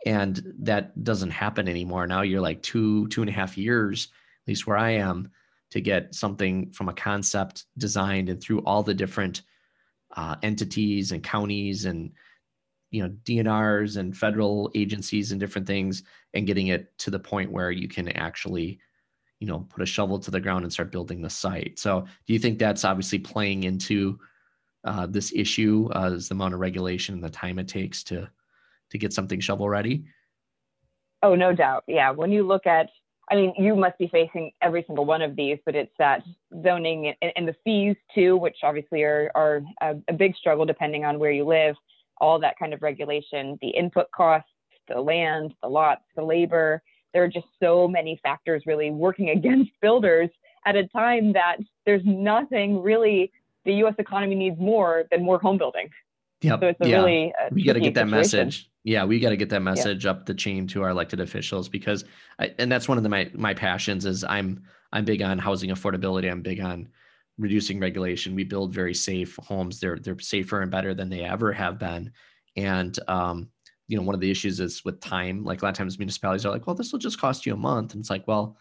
and 0.05 0.53
that 0.59 1.03
doesn't 1.03 1.31
happen 1.31 1.67
anymore. 1.67 2.07
Now 2.07 2.21
you're 2.21 2.41
like 2.41 2.61
two 2.61 3.07
two 3.07 3.21
and 3.21 3.29
a 3.29 3.33
half 3.33 3.57
years, 3.57 4.09
at 4.43 4.49
least 4.49 4.67
where 4.67 4.77
I 4.77 4.91
am 4.91 5.31
to 5.71 5.81
get 5.81 6.13
something 6.13 6.71
from 6.71 6.89
a 6.89 6.93
concept 6.93 7.65
designed 7.77 8.29
and 8.29 8.41
through 8.41 8.59
all 8.59 8.83
the 8.83 8.93
different 8.93 9.41
uh, 10.15 10.35
entities 10.43 11.11
and 11.11 11.23
counties 11.23 11.85
and 11.85 12.11
you 12.91 13.03
know 13.03 13.09
DNRs 13.25 13.97
and 13.97 14.15
federal 14.15 14.71
agencies 14.75 15.31
and 15.31 15.39
different 15.39 15.67
things 15.67 16.03
and 16.33 16.47
getting 16.47 16.67
it 16.67 16.97
to 16.99 17.09
the 17.09 17.19
point 17.19 17.51
where 17.51 17.71
you 17.71 17.87
can 17.87 18.07
actually 18.09 18.79
you 19.39 19.47
know 19.47 19.67
put 19.69 19.83
a 19.83 19.85
shovel 19.85 20.19
to 20.19 20.31
the 20.31 20.39
ground 20.39 20.63
and 20.63 20.71
start 20.71 20.91
building 20.91 21.21
the 21.21 21.29
site 21.29 21.77
so 21.77 22.05
do 22.25 22.33
you 22.33 22.39
think 22.39 22.57
that's 22.57 22.85
obviously 22.85 23.19
playing 23.19 23.63
into 23.63 24.17
uh, 24.85 25.07
this 25.07 25.33
issue 25.35 25.89
uh, 25.95 26.11
is 26.13 26.29
the 26.29 26.35
amount 26.35 26.53
of 26.53 26.59
regulation 26.59 27.15
and 27.15 27.23
the 27.23 27.29
time 27.29 27.59
it 27.59 27.67
takes 27.67 28.03
to 28.03 28.29
to 28.91 28.97
get 28.97 29.13
something 29.13 29.39
shovel 29.39 29.69
ready 29.69 30.03
oh 31.23 31.35
no 31.35 31.53
doubt 31.53 31.83
yeah 31.87 32.11
when 32.11 32.31
you 32.31 32.45
look 32.45 32.65
at 32.65 32.89
I 33.29 33.35
mean, 33.35 33.53
you 33.57 33.75
must 33.75 33.97
be 33.97 34.07
facing 34.07 34.51
every 34.61 34.83
single 34.85 35.05
one 35.05 35.21
of 35.21 35.35
these, 35.35 35.57
but 35.65 35.75
it's 35.75 35.91
that 35.97 36.21
zoning 36.63 37.13
and, 37.21 37.31
and 37.35 37.47
the 37.47 37.55
fees 37.63 37.95
too, 38.13 38.37
which 38.37 38.57
obviously 38.61 39.01
are, 39.03 39.31
are 39.33 39.61
a, 39.81 39.95
a, 40.07 40.13
big 40.13 40.35
struggle 40.35 40.65
depending 40.65 41.05
on 41.05 41.17
where 41.17 41.31
you 41.31 41.43
live, 41.43 41.75
all 42.19 42.39
that 42.39 42.57
kind 42.59 42.73
of 42.73 42.83
regulation, 42.83 43.57
the 43.61 43.69
input 43.69 44.11
costs, 44.11 44.49
the 44.87 44.99
land, 44.99 45.53
the 45.63 45.67
lots, 45.67 46.03
the 46.15 46.23
labor. 46.23 46.83
There 47.13 47.23
are 47.23 47.27
just 47.27 47.47
so 47.61 47.87
many 47.87 48.19
factors 48.21 48.63
really 48.67 48.91
working 48.91 49.29
against 49.37 49.71
builders 49.81 50.29
at 50.65 50.75
a 50.75 50.87
time 50.89 51.33
that 51.33 51.57
there's 51.85 52.03
nothing 52.05 52.81
really 52.81 53.31
the 53.65 53.73
US 53.85 53.95
economy 53.97 54.35
needs 54.35 54.59
more 54.59 55.05
than 55.09 55.23
more 55.23 55.39
home 55.39 55.57
building. 55.57 55.89
Yep. 56.45 56.59
So 56.59 56.67
it's 56.67 56.81
a 56.81 56.89
yeah. 56.89 56.97
really 56.97 57.33
uh, 57.33 57.49
we 57.51 57.63
got 57.63 57.73
to 57.73 57.79
get 57.79 57.93
that 57.95 58.07
situation. 58.07 58.17
message 58.17 58.69
yeah 58.85 59.03
we 59.03 59.19
got 59.19 59.31
to 59.31 59.37
get 59.37 59.49
that 59.49 59.61
message 59.61 60.05
yeah. 60.05 60.11
up 60.11 60.25
the 60.25 60.33
chain 60.33 60.67
to 60.67 60.83
our 60.83 60.89
elected 60.89 61.19
officials 61.19 61.67
because 61.67 62.05
I, 62.39 62.53
and 62.59 62.71
that's 62.71 62.87
one 62.87 62.97
of 62.97 63.03
the, 63.03 63.09
my 63.09 63.29
my 63.33 63.53
passions 63.53 64.05
is 64.05 64.23
i'm 64.23 64.63
i'm 64.93 65.03
big 65.03 65.21
on 65.21 65.37
housing 65.37 65.71
affordability 65.71 66.31
i'm 66.31 66.41
big 66.41 66.61
on 66.61 66.87
reducing 67.37 67.79
regulation 67.79 68.35
we 68.35 68.45
build 68.45 68.73
very 68.73 68.93
safe 68.93 69.37
homes 69.41 69.79
they're 69.79 69.97
they're 69.97 70.19
safer 70.19 70.61
and 70.61 70.71
better 70.71 70.93
than 70.93 71.09
they 71.09 71.21
ever 71.21 71.51
have 71.51 71.77
been 71.77 72.11
and 72.55 72.99
um 73.09 73.49
you 73.87 73.97
know 73.97 74.03
one 74.03 74.15
of 74.15 74.21
the 74.21 74.31
issues 74.31 74.59
is 74.59 74.85
with 74.85 75.01
time 75.01 75.43
like 75.43 75.61
a 75.61 75.65
lot 75.65 75.69
of 75.69 75.77
times 75.77 75.97
municipalities 75.97 76.45
are 76.45 76.51
like 76.51 76.65
well 76.65 76.75
this 76.75 76.91
will 76.91 76.99
just 76.99 77.19
cost 77.19 77.45
you 77.45 77.53
a 77.53 77.57
month 77.57 77.93
and 77.93 78.01
it's 78.01 78.09
like 78.09 78.25
well 78.27 78.55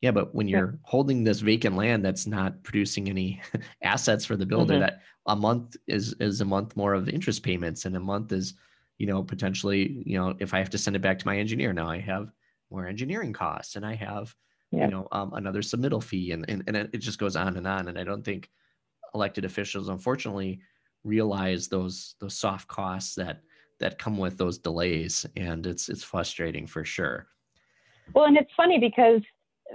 yeah 0.00 0.10
but 0.10 0.34
when 0.34 0.48
you're 0.48 0.72
yeah. 0.72 0.78
holding 0.82 1.24
this 1.24 1.40
vacant 1.40 1.76
land 1.76 2.04
that's 2.04 2.26
not 2.26 2.62
producing 2.62 3.08
any 3.08 3.40
assets 3.82 4.24
for 4.24 4.36
the 4.36 4.46
builder 4.46 4.74
mm-hmm. 4.74 4.82
that 4.82 5.02
a 5.26 5.36
month 5.36 5.76
is 5.86 6.14
is 6.20 6.40
a 6.40 6.44
month 6.44 6.76
more 6.76 6.94
of 6.94 7.08
interest 7.08 7.42
payments 7.42 7.84
and 7.84 7.96
a 7.96 8.00
month 8.00 8.32
is 8.32 8.54
you 9.00 9.06
know, 9.06 9.22
potentially, 9.22 10.02
you 10.04 10.18
know, 10.18 10.36
if 10.40 10.52
I 10.52 10.58
have 10.58 10.68
to 10.70 10.78
send 10.78 10.94
it 10.94 11.00
back 11.00 11.18
to 11.18 11.26
my 11.26 11.38
engineer, 11.38 11.72
now 11.72 11.88
I 11.88 11.98
have 12.00 12.30
more 12.70 12.86
engineering 12.86 13.32
costs 13.32 13.76
and 13.76 13.84
I 13.84 13.94
have, 13.94 14.36
yeah. 14.72 14.84
you 14.84 14.90
know, 14.90 15.08
um, 15.10 15.32
another 15.32 15.62
submittal 15.62 16.02
fee 16.02 16.32
and, 16.32 16.44
and, 16.50 16.62
and 16.66 16.76
it 16.76 16.98
just 16.98 17.18
goes 17.18 17.34
on 17.34 17.56
and 17.56 17.66
on. 17.66 17.88
And 17.88 17.98
I 17.98 18.04
don't 18.04 18.22
think 18.22 18.50
elected 19.14 19.46
officials, 19.46 19.88
unfortunately, 19.88 20.60
realize 21.02 21.66
those, 21.66 22.14
those 22.20 22.36
soft 22.36 22.68
costs 22.68 23.14
that, 23.14 23.40
that 23.78 23.98
come 23.98 24.18
with 24.18 24.36
those 24.36 24.58
delays. 24.58 25.24
And 25.34 25.66
it's, 25.66 25.88
it's 25.88 26.04
frustrating 26.04 26.66
for 26.66 26.84
sure. 26.84 27.26
Well, 28.12 28.26
and 28.26 28.36
it's 28.36 28.52
funny 28.54 28.78
because 28.78 29.22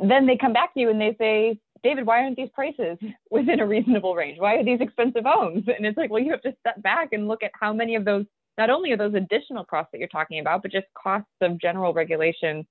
then 0.04 0.26
they 0.26 0.38
come 0.38 0.54
back 0.54 0.74
to 0.74 0.80
you 0.80 0.90
and 0.90 1.00
they 1.00 1.16
say, 1.18 1.60
David, 1.84 2.06
why 2.06 2.24
aren't 2.24 2.36
these 2.36 2.50
prices 2.54 2.98
within 3.32 3.60
a 3.60 3.68
reasonable 3.68 4.16
range? 4.16 4.40
Why 4.40 4.56
are 4.56 4.64
these 4.64 4.82
expensive 4.82 5.24
homes? 5.26 5.66
And 5.68 5.86
it's 5.86 5.98
like, 5.98 6.10
well, 6.10 6.22
you 6.22 6.32
have 6.32 6.42
to 6.42 6.56
step 6.60 6.82
back 6.82 7.10
and 7.14 7.28
look 7.28 7.44
at 7.44 7.52
how 7.60 7.74
many 7.74 7.96
of 7.96 8.06
those 8.06 8.26
not 8.58 8.70
only 8.70 8.92
are 8.92 8.98
those 8.98 9.14
additional 9.14 9.66
costs 9.66 9.90
that 9.92 10.00
you're 10.00 10.08
talking 10.08 10.40
about, 10.40 10.62
but 10.62 10.72
just 10.72 10.88
costs 10.96 11.28
of 11.42 11.60
general 11.60 11.94
regulation 11.94 12.66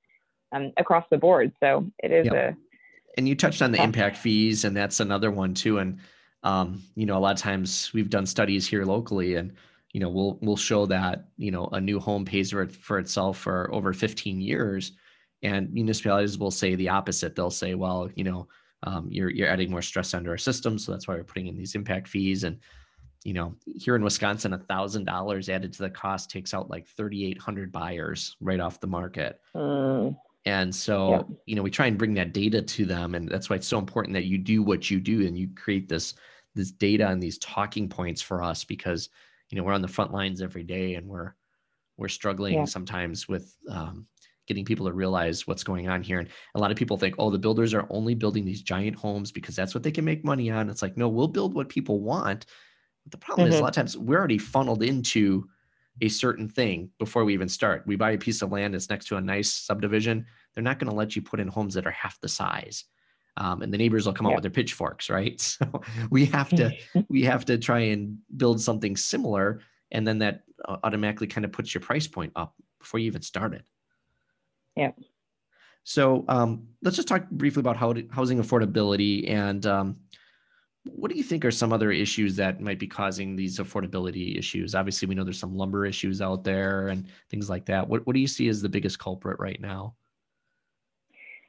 um, 0.52 0.72
across 0.78 1.04
the 1.10 1.18
board. 1.18 1.52
So 1.60 1.86
it 2.02 2.10
is 2.10 2.26
yep. 2.26 2.34
a. 2.34 2.56
And 3.16 3.28
you 3.28 3.36
touched 3.36 3.62
on 3.62 3.70
the 3.70 3.82
impact 3.82 4.16
fees, 4.16 4.64
and 4.64 4.76
that's 4.76 4.98
another 4.98 5.30
one 5.30 5.54
too. 5.54 5.78
And 5.78 5.98
um, 6.42 6.82
you 6.94 7.06
know, 7.06 7.16
a 7.16 7.20
lot 7.20 7.36
of 7.36 7.40
times 7.40 7.92
we've 7.94 8.10
done 8.10 8.26
studies 8.26 8.66
here 8.66 8.84
locally, 8.84 9.36
and 9.36 9.52
you 9.92 10.00
know, 10.00 10.08
we'll 10.08 10.38
we'll 10.42 10.56
show 10.56 10.86
that 10.86 11.28
you 11.36 11.50
know 11.50 11.68
a 11.72 11.80
new 11.80 12.00
home 12.00 12.24
pays 12.24 12.50
for, 12.50 12.66
for 12.66 12.98
itself 12.98 13.38
for 13.38 13.72
over 13.72 13.92
15 13.92 14.40
years, 14.40 14.92
and 15.44 15.72
municipalities 15.72 16.38
will 16.38 16.50
say 16.50 16.74
the 16.74 16.88
opposite. 16.88 17.36
They'll 17.36 17.50
say, 17.50 17.74
well, 17.74 18.10
you 18.16 18.24
know, 18.24 18.48
um, 18.82 19.06
you're 19.10 19.30
you're 19.30 19.48
adding 19.48 19.70
more 19.70 19.82
stress 19.82 20.14
under 20.14 20.30
our 20.30 20.38
system, 20.38 20.78
so 20.78 20.90
that's 20.90 21.06
why 21.06 21.14
we're 21.14 21.24
putting 21.24 21.46
in 21.46 21.56
these 21.56 21.76
impact 21.76 22.08
fees 22.08 22.42
and 22.42 22.58
you 23.24 23.32
know, 23.32 23.54
here 23.64 23.96
in 23.96 24.04
Wisconsin, 24.04 24.52
a 24.52 24.58
thousand 24.58 25.04
dollars 25.04 25.48
added 25.48 25.72
to 25.72 25.82
the 25.82 25.90
cost 25.90 26.30
takes 26.30 26.52
out 26.52 26.68
like 26.68 26.86
3,800 26.88 27.72
buyers 27.72 28.36
right 28.38 28.60
off 28.60 28.80
the 28.80 28.86
market. 28.86 29.40
Mm. 29.56 30.14
And 30.44 30.74
so, 30.74 31.10
yeah. 31.10 31.22
you 31.46 31.56
know, 31.56 31.62
we 31.62 31.70
try 31.70 31.86
and 31.86 31.96
bring 31.96 32.12
that 32.14 32.34
data 32.34 32.60
to 32.60 32.84
them. 32.84 33.14
And 33.14 33.26
that's 33.26 33.48
why 33.48 33.56
it's 33.56 33.66
so 33.66 33.78
important 33.78 34.12
that 34.12 34.26
you 34.26 34.36
do 34.36 34.62
what 34.62 34.90
you 34.90 35.00
do 35.00 35.26
and 35.26 35.38
you 35.38 35.48
create 35.56 35.88
this, 35.88 36.14
this 36.54 36.70
data 36.70 37.08
and 37.08 37.22
these 37.22 37.38
talking 37.38 37.88
points 37.88 38.20
for 38.20 38.42
us 38.42 38.62
because, 38.62 39.08
you 39.48 39.56
know, 39.56 39.64
we're 39.64 39.72
on 39.72 39.82
the 39.82 39.88
front 39.88 40.12
lines 40.12 40.42
every 40.42 40.62
day 40.62 40.96
and 40.96 41.08
we're, 41.08 41.34
we're 41.96 42.08
struggling 42.08 42.54
yeah. 42.54 42.64
sometimes 42.66 43.26
with 43.26 43.56
um, 43.70 44.06
getting 44.46 44.64
people 44.64 44.86
to 44.86 44.92
realize 44.92 45.46
what's 45.46 45.64
going 45.64 45.88
on 45.88 46.02
here. 46.02 46.18
And 46.18 46.28
a 46.54 46.60
lot 46.60 46.70
of 46.70 46.76
people 46.76 46.96
think, 46.96 47.14
oh, 47.18 47.30
the 47.30 47.38
builders 47.38 47.74
are 47.74 47.86
only 47.90 48.14
building 48.14 48.44
these 48.44 48.62
giant 48.62 48.96
homes 48.96 49.32
because 49.32 49.56
that's 49.56 49.74
what 49.74 49.82
they 49.82 49.90
can 49.90 50.04
make 50.04 50.24
money 50.24 50.50
on. 50.50 50.68
It's 50.68 50.82
like, 50.82 50.96
no, 50.96 51.08
we'll 51.08 51.28
build 51.28 51.54
what 51.54 51.68
people 51.68 52.00
want. 52.00 52.46
But 53.04 53.12
the 53.12 53.18
problem 53.18 53.46
mm-hmm. 53.46 53.54
is 53.54 53.60
a 53.60 53.62
lot 53.62 53.68
of 53.68 53.74
times 53.74 53.96
we're 53.96 54.18
already 54.18 54.38
funneled 54.38 54.82
into 54.82 55.48
a 56.00 56.08
certain 56.08 56.48
thing 56.48 56.90
before 56.98 57.24
we 57.24 57.34
even 57.34 57.48
start. 57.48 57.84
We 57.86 57.96
buy 57.96 58.12
a 58.12 58.18
piece 58.18 58.42
of 58.42 58.50
land 58.50 58.74
that's 58.74 58.90
next 58.90 59.06
to 59.06 59.16
a 59.16 59.20
nice 59.20 59.52
subdivision. 59.52 60.26
They're 60.54 60.64
not 60.64 60.78
going 60.78 60.90
to 60.90 60.96
let 60.96 61.14
you 61.14 61.22
put 61.22 61.40
in 61.40 61.48
homes 61.48 61.74
that 61.74 61.86
are 61.86 61.92
half 61.92 62.20
the 62.20 62.28
size. 62.28 62.84
Um, 63.36 63.62
and 63.62 63.72
the 63.72 63.78
neighbors 63.78 64.06
will 64.06 64.12
come 64.12 64.26
yeah. 64.26 64.32
out 64.32 64.36
with 64.36 64.42
their 64.42 64.50
pitchforks, 64.50 65.10
right? 65.10 65.40
So 65.40 65.82
we 66.10 66.26
have 66.26 66.50
to 66.50 66.72
we 67.08 67.22
have 67.24 67.44
to 67.46 67.58
try 67.58 67.80
and 67.80 68.18
build 68.36 68.60
something 68.60 68.96
similar, 68.96 69.60
and 69.90 70.06
then 70.06 70.18
that 70.18 70.42
uh, 70.64 70.76
automatically 70.84 71.26
kind 71.26 71.44
of 71.44 71.52
puts 71.52 71.74
your 71.74 71.80
price 71.80 72.06
point 72.06 72.32
up 72.36 72.54
before 72.78 73.00
you 73.00 73.06
even 73.06 73.22
started. 73.22 73.64
Yeah. 74.76 74.92
So 75.84 76.24
um, 76.28 76.68
let's 76.82 76.96
just 76.96 77.08
talk 77.08 77.28
briefly 77.30 77.60
about 77.60 77.76
how, 77.76 77.94
housing 78.10 78.42
affordability 78.42 79.30
and 79.30 79.64
um, 79.66 79.96
what 80.84 81.10
do 81.10 81.16
you 81.16 81.22
think 81.22 81.44
are 81.44 81.50
some 81.50 81.72
other 81.72 81.90
issues 81.90 82.36
that 82.36 82.60
might 82.60 82.78
be 82.78 82.86
causing 82.86 83.36
these 83.36 83.58
affordability 83.58 84.38
issues? 84.38 84.74
Obviously, 84.74 85.08
we 85.08 85.14
know 85.14 85.24
there's 85.24 85.38
some 85.38 85.56
lumber 85.56 85.86
issues 85.86 86.20
out 86.20 86.44
there 86.44 86.88
and 86.88 87.06
things 87.30 87.48
like 87.48 87.64
that. 87.66 87.88
What, 87.88 88.06
what 88.06 88.14
do 88.14 88.20
you 88.20 88.26
see 88.26 88.48
as 88.48 88.60
the 88.60 88.68
biggest 88.68 88.98
culprit 88.98 89.38
right 89.38 89.60
now? 89.60 89.94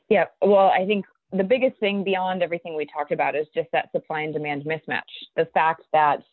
Yeah, 0.08 0.26
well, 0.42 0.70
I 0.70 0.86
think 0.86 1.06
the 1.32 1.44
biggest 1.44 1.80
thing 1.80 2.04
beyond 2.04 2.44
everything 2.44 2.76
we 2.76 2.86
talked 2.86 3.12
about 3.12 3.36
is 3.36 3.48
just 3.54 3.70
that 3.74 3.92
supply 3.92 4.22
and 4.22 4.34
demand 4.34 4.64
mismatch. 4.64 5.02
The 5.36 5.48
fact 5.54 5.82
that 5.92 6.24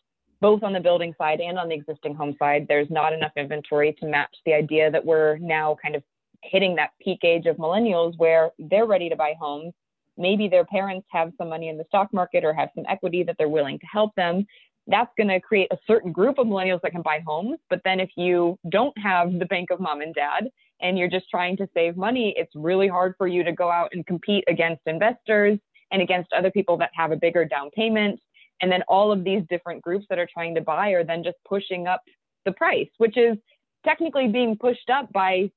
both 0.40 0.62
on 0.62 0.72
the 0.72 0.80
building 0.80 1.14
side 1.18 1.40
and 1.40 1.58
on 1.58 1.68
the 1.68 1.74
existing 1.74 2.14
home 2.14 2.36
side, 2.38 2.66
there's 2.68 2.90
not 2.90 3.12
enough 3.12 3.32
inventory 3.36 3.94
to 4.00 4.06
match 4.06 4.34
the 4.44 4.52
idea 4.52 4.90
that 4.90 5.04
we're 5.04 5.38
now 5.38 5.76
kind 5.82 5.96
of 5.96 6.02
hitting 6.42 6.74
that 6.76 6.90
peak 7.00 7.20
age 7.24 7.46
of 7.46 7.56
millennials 7.56 8.16
where 8.18 8.50
they're 8.58 8.86
ready 8.86 9.08
to 9.08 9.16
buy 9.16 9.34
homes. 9.38 9.72
Maybe 10.16 10.48
their 10.48 10.64
parents 10.64 11.06
have 11.10 11.32
some 11.38 11.48
money 11.48 11.68
in 11.68 11.78
the 11.78 11.84
stock 11.88 12.12
market 12.12 12.44
or 12.44 12.52
have 12.52 12.68
some 12.74 12.84
equity 12.88 13.22
that 13.24 13.36
they're 13.38 13.48
willing 13.48 13.78
to 13.78 13.86
help 13.86 14.14
them. 14.14 14.46
That's 14.86 15.10
going 15.16 15.28
to 15.28 15.40
create 15.40 15.68
a 15.70 15.78
certain 15.86 16.12
group 16.12 16.38
of 16.38 16.46
millennials 16.46 16.80
that 16.82 16.92
can 16.92 17.02
buy 17.02 17.22
homes. 17.26 17.58
But 17.70 17.80
then 17.84 18.00
if 18.00 18.10
you 18.16 18.58
don't 18.68 18.96
have 18.98 19.38
the 19.38 19.46
bank 19.46 19.70
of 19.70 19.80
mom 19.80 20.00
and 20.00 20.14
dad 20.14 20.48
and 20.80 20.98
you're 20.98 21.08
just 21.08 21.30
trying 21.30 21.56
to 21.58 21.68
save 21.72 21.96
money, 21.96 22.34
it's 22.36 22.52
really 22.54 22.88
hard 22.88 23.14
for 23.16 23.28
you 23.28 23.44
to 23.44 23.52
go 23.52 23.70
out 23.70 23.90
and 23.92 24.04
compete 24.06 24.44
against 24.48 24.82
investors 24.86 25.58
and 25.92 26.02
against 26.02 26.32
other 26.32 26.50
people 26.50 26.76
that 26.78 26.90
have 26.94 27.12
a 27.12 27.16
bigger 27.16 27.44
down 27.44 27.70
payment. 27.70 28.18
And 28.60 28.70
then 28.70 28.82
all 28.88 29.12
of 29.12 29.24
these 29.24 29.42
different 29.48 29.82
groups 29.82 30.06
that 30.08 30.18
are 30.18 30.28
trying 30.32 30.54
to 30.56 30.60
buy 30.60 30.90
are 30.90 31.04
then 31.04 31.22
just 31.22 31.36
pushing 31.48 31.86
up 31.86 32.02
the 32.44 32.52
price, 32.52 32.88
which 32.98 33.16
is 33.16 33.36
technically 33.84 34.28
being 34.28 34.56
pushed 34.56 34.90
up 34.90 35.12
by 35.12 35.50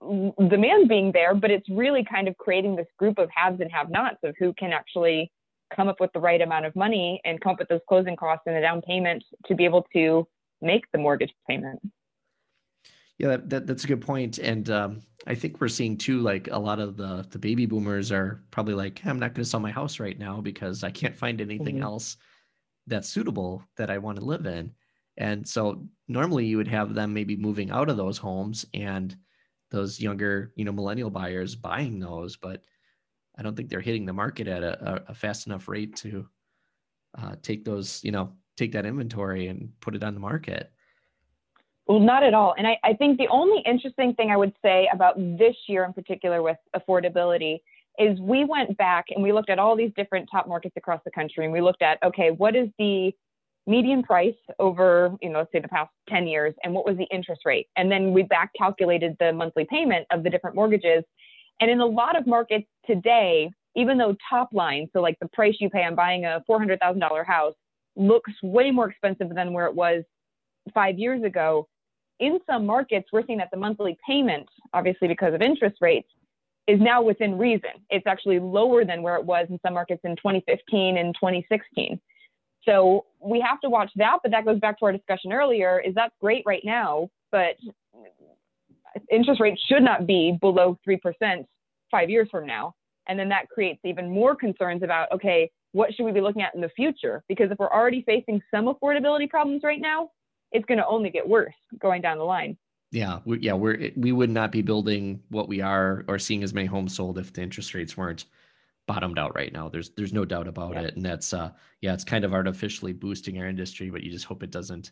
demand 0.00 0.88
being 0.88 1.12
there, 1.12 1.34
but 1.34 1.50
it's 1.50 1.68
really 1.68 2.04
kind 2.04 2.28
of 2.28 2.36
creating 2.38 2.76
this 2.76 2.86
group 2.98 3.18
of 3.18 3.28
haves 3.34 3.60
and 3.60 3.70
have 3.70 3.90
nots 3.90 4.18
of 4.22 4.34
who 4.38 4.52
can 4.54 4.72
actually 4.72 5.30
come 5.74 5.88
up 5.88 6.00
with 6.00 6.12
the 6.12 6.20
right 6.20 6.40
amount 6.40 6.66
of 6.66 6.74
money 6.74 7.20
and 7.24 7.40
come 7.40 7.52
up 7.52 7.58
with 7.58 7.68
those 7.68 7.80
closing 7.88 8.16
costs 8.16 8.42
and 8.46 8.56
the 8.56 8.60
down 8.60 8.82
payment 8.82 9.22
to 9.46 9.54
be 9.54 9.64
able 9.64 9.86
to 9.92 10.26
make 10.60 10.84
the 10.92 10.98
mortgage 10.98 11.32
payment. 11.48 11.80
Yeah, 13.18 13.28
that, 13.28 13.50
that, 13.50 13.66
that's 13.66 13.84
a 13.84 13.86
good 13.86 14.00
point. 14.00 14.38
And 14.38 14.70
um, 14.70 15.02
I 15.26 15.34
think 15.34 15.60
we're 15.60 15.68
seeing 15.68 15.98
too, 15.98 16.20
like 16.20 16.48
a 16.50 16.58
lot 16.58 16.80
of 16.80 16.96
the, 16.96 17.26
the 17.30 17.38
baby 17.38 17.66
boomers 17.66 18.10
are 18.10 18.42
probably 18.50 18.74
like, 18.74 19.04
I'm 19.04 19.18
not 19.18 19.34
going 19.34 19.44
to 19.44 19.50
sell 19.50 19.60
my 19.60 19.70
house 19.70 20.00
right 20.00 20.18
now 20.18 20.40
because 20.40 20.82
I 20.82 20.90
can't 20.90 21.16
find 21.16 21.40
anything 21.40 21.76
mm-hmm. 21.76 21.84
else 21.84 22.16
that's 22.86 23.10
suitable 23.10 23.62
that 23.76 23.90
I 23.90 23.98
want 23.98 24.18
to 24.18 24.24
live 24.24 24.46
in. 24.46 24.72
And 25.18 25.46
so 25.46 25.86
normally 26.08 26.46
you 26.46 26.56
would 26.56 26.68
have 26.68 26.94
them 26.94 27.12
maybe 27.12 27.36
moving 27.36 27.70
out 27.70 27.90
of 27.90 27.98
those 27.98 28.16
homes 28.16 28.64
and 28.72 29.14
those 29.70 30.00
younger, 30.00 30.52
you 30.56 30.64
know, 30.64 30.72
millennial 30.72 31.10
buyers 31.10 31.54
buying 31.54 31.98
those, 31.98 32.36
but 32.36 32.62
I 33.38 33.42
don't 33.42 33.56
think 33.56 33.68
they're 33.68 33.80
hitting 33.80 34.06
the 34.06 34.12
market 34.12 34.48
at 34.48 34.62
a, 34.62 35.04
a 35.08 35.14
fast 35.14 35.46
enough 35.46 35.68
rate 35.68 35.96
to 35.96 36.26
uh, 37.16 37.36
take 37.42 37.64
those, 37.64 38.02
you 38.04 38.10
know, 38.10 38.32
take 38.56 38.72
that 38.72 38.86
inventory 38.86 39.48
and 39.48 39.72
put 39.80 39.94
it 39.94 40.02
on 40.02 40.14
the 40.14 40.20
market. 40.20 40.72
Well, 41.86 42.00
not 42.00 42.22
at 42.22 42.34
all. 42.34 42.54
And 42.56 42.66
I, 42.66 42.78
I 42.84 42.92
think 42.94 43.18
the 43.18 43.28
only 43.28 43.62
interesting 43.66 44.14
thing 44.14 44.30
I 44.30 44.36
would 44.36 44.52
say 44.62 44.88
about 44.92 45.16
this 45.16 45.56
year 45.66 45.84
in 45.84 45.92
particular 45.92 46.42
with 46.42 46.58
affordability 46.76 47.60
is 47.98 48.20
we 48.20 48.44
went 48.44 48.76
back 48.76 49.06
and 49.10 49.22
we 49.22 49.32
looked 49.32 49.50
at 49.50 49.58
all 49.58 49.76
these 49.76 49.90
different 49.96 50.28
top 50.30 50.46
markets 50.46 50.74
across 50.76 51.00
the 51.04 51.10
country 51.10 51.44
and 51.44 51.52
we 51.52 51.60
looked 51.60 51.82
at, 51.82 51.98
okay, 52.02 52.30
what 52.30 52.54
is 52.54 52.68
the 52.78 53.12
median 53.70 54.02
price 54.02 54.34
over, 54.58 55.16
you 55.22 55.30
know, 55.30 55.46
say 55.52 55.60
the 55.60 55.68
past 55.68 55.90
10 56.08 56.26
years 56.26 56.54
and 56.64 56.74
what 56.74 56.84
was 56.84 56.96
the 56.96 57.06
interest 57.14 57.42
rate. 57.44 57.68
And 57.76 57.90
then 57.90 58.12
we 58.12 58.22
back 58.22 58.50
calculated 58.58 59.16
the 59.20 59.32
monthly 59.32 59.66
payment 59.70 60.06
of 60.10 60.24
the 60.24 60.30
different 60.30 60.56
mortgages. 60.56 61.04
And 61.60 61.70
in 61.70 61.80
a 61.80 61.86
lot 61.86 62.18
of 62.18 62.26
markets 62.26 62.66
today, 62.86 63.50
even 63.76 63.96
though 63.96 64.16
top 64.28 64.48
line, 64.52 64.88
so 64.92 65.00
like 65.00 65.16
the 65.20 65.28
price 65.28 65.54
you 65.60 65.70
pay 65.70 65.84
on 65.84 65.94
buying 65.94 66.24
a 66.24 66.42
$400,000 66.50 67.24
house 67.24 67.54
looks 67.96 68.32
way 68.42 68.70
more 68.70 68.90
expensive 68.90 69.28
than 69.34 69.52
where 69.52 69.66
it 69.66 69.74
was 69.74 70.02
five 70.74 70.98
years 70.98 71.22
ago, 71.22 71.68
in 72.18 72.38
some 72.46 72.66
markets, 72.66 73.08
we're 73.12 73.24
seeing 73.26 73.38
that 73.38 73.48
the 73.50 73.56
monthly 73.56 73.96
payment, 74.06 74.46
obviously 74.74 75.08
because 75.08 75.32
of 75.32 75.40
interest 75.40 75.76
rates, 75.80 76.08
is 76.66 76.78
now 76.80 77.02
within 77.02 77.38
reason. 77.38 77.70
It's 77.88 78.06
actually 78.06 78.38
lower 78.38 78.84
than 78.84 79.02
where 79.02 79.16
it 79.16 79.24
was 79.24 79.46
in 79.48 79.58
some 79.64 79.74
markets 79.74 80.02
in 80.04 80.16
2015 80.16 80.98
and 80.98 81.14
2016. 81.14 82.00
So 82.64 83.06
we 83.20 83.40
have 83.40 83.60
to 83.60 83.70
watch 83.70 83.90
that, 83.96 84.18
but 84.22 84.30
that 84.32 84.44
goes 84.44 84.58
back 84.60 84.78
to 84.78 84.86
our 84.86 84.92
discussion 84.92 85.32
earlier. 85.32 85.80
Is 85.80 85.94
that's 85.94 86.14
great 86.20 86.42
right 86.46 86.62
now, 86.64 87.08
but 87.32 87.56
interest 89.10 89.40
rates 89.40 89.60
should 89.68 89.82
not 89.82 90.06
be 90.06 90.36
below 90.40 90.78
3% 90.86 91.44
five 91.90 92.10
years 92.10 92.28
from 92.30 92.46
now. 92.46 92.74
And 93.08 93.18
then 93.18 93.28
that 93.30 93.48
creates 93.48 93.80
even 93.84 94.10
more 94.10 94.36
concerns 94.36 94.82
about, 94.82 95.10
okay, 95.12 95.50
what 95.72 95.94
should 95.94 96.04
we 96.04 96.12
be 96.12 96.20
looking 96.20 96.42
at 96.42 96.54
in 96.54 96.60
the 96.60 96.70
future? 96.70 97.24
Because 97.28 97.50
if 97.50 97.58
we're 97.58 97.72
already 97.72 98.02
facing 98.02 98.40
some 98.52 98.66
affordability 98.66 99.28
problems 99.28 99.62
right 99.64 99.80
now, 99.80 100.10
it's 100.52 100.64
going 100.66 100.78
to 100.78 100.86
only 100.86 101.10
get 101.10 101.28
worse 101.28 101.54
going 101.78 102.02
down 102.02 102.18
the 102.18 102.24
line. 102.24 102.56
Yeah, 102.92 103.20
we, 103.24 103.38
yeah, 103.38 103.52
we're 103.52 103.92
we 103.96 104.10
would 104.10 104.30
not 104.30 104.50
be 104.50 104.62
building 104.62 105.22
what 105.28 105.48
we 105.48 105.60
are 105.60 106.04
or 106.08 106.18
seeing 106.18 106.42
as 106.42 106.52
many 106.52 106.66
homes 106.66 106.94
sold 106.94 107.18
if 107.18 107.32
the 107.32 107.40
interest 107.40 107.72
rates 107.72 107.96
weren't 107.96 108.24
bottomed 108.90 109.20
out 109.20 109.36
right 109.36 109.52
now. 109.52 109.68
There's 109.68 109.90
there's 109.90 110.12
no 110.12 110.24
doubt 110.24 110.48
about 110.48 110.74
yeah. 110.74 110.82
it, 110.82 110.96
and 110.96 111.04
that's 111.04 111.32
uh 111.32 111.50
yeah, 111.80 111.94
it's 111.94 112.02
kind 112.02 112.24
of 112.24 112.34
artificially 112.34 112.92
boosting 112.92 113.38
our 113.38 113.46
industry, 113.46 113.88
but 113.88 114.02
you 114.02 114.10
just 114.10 114.24
hope 114.24 114.42
it 114.42 114.50
doesn't 114.50 114.90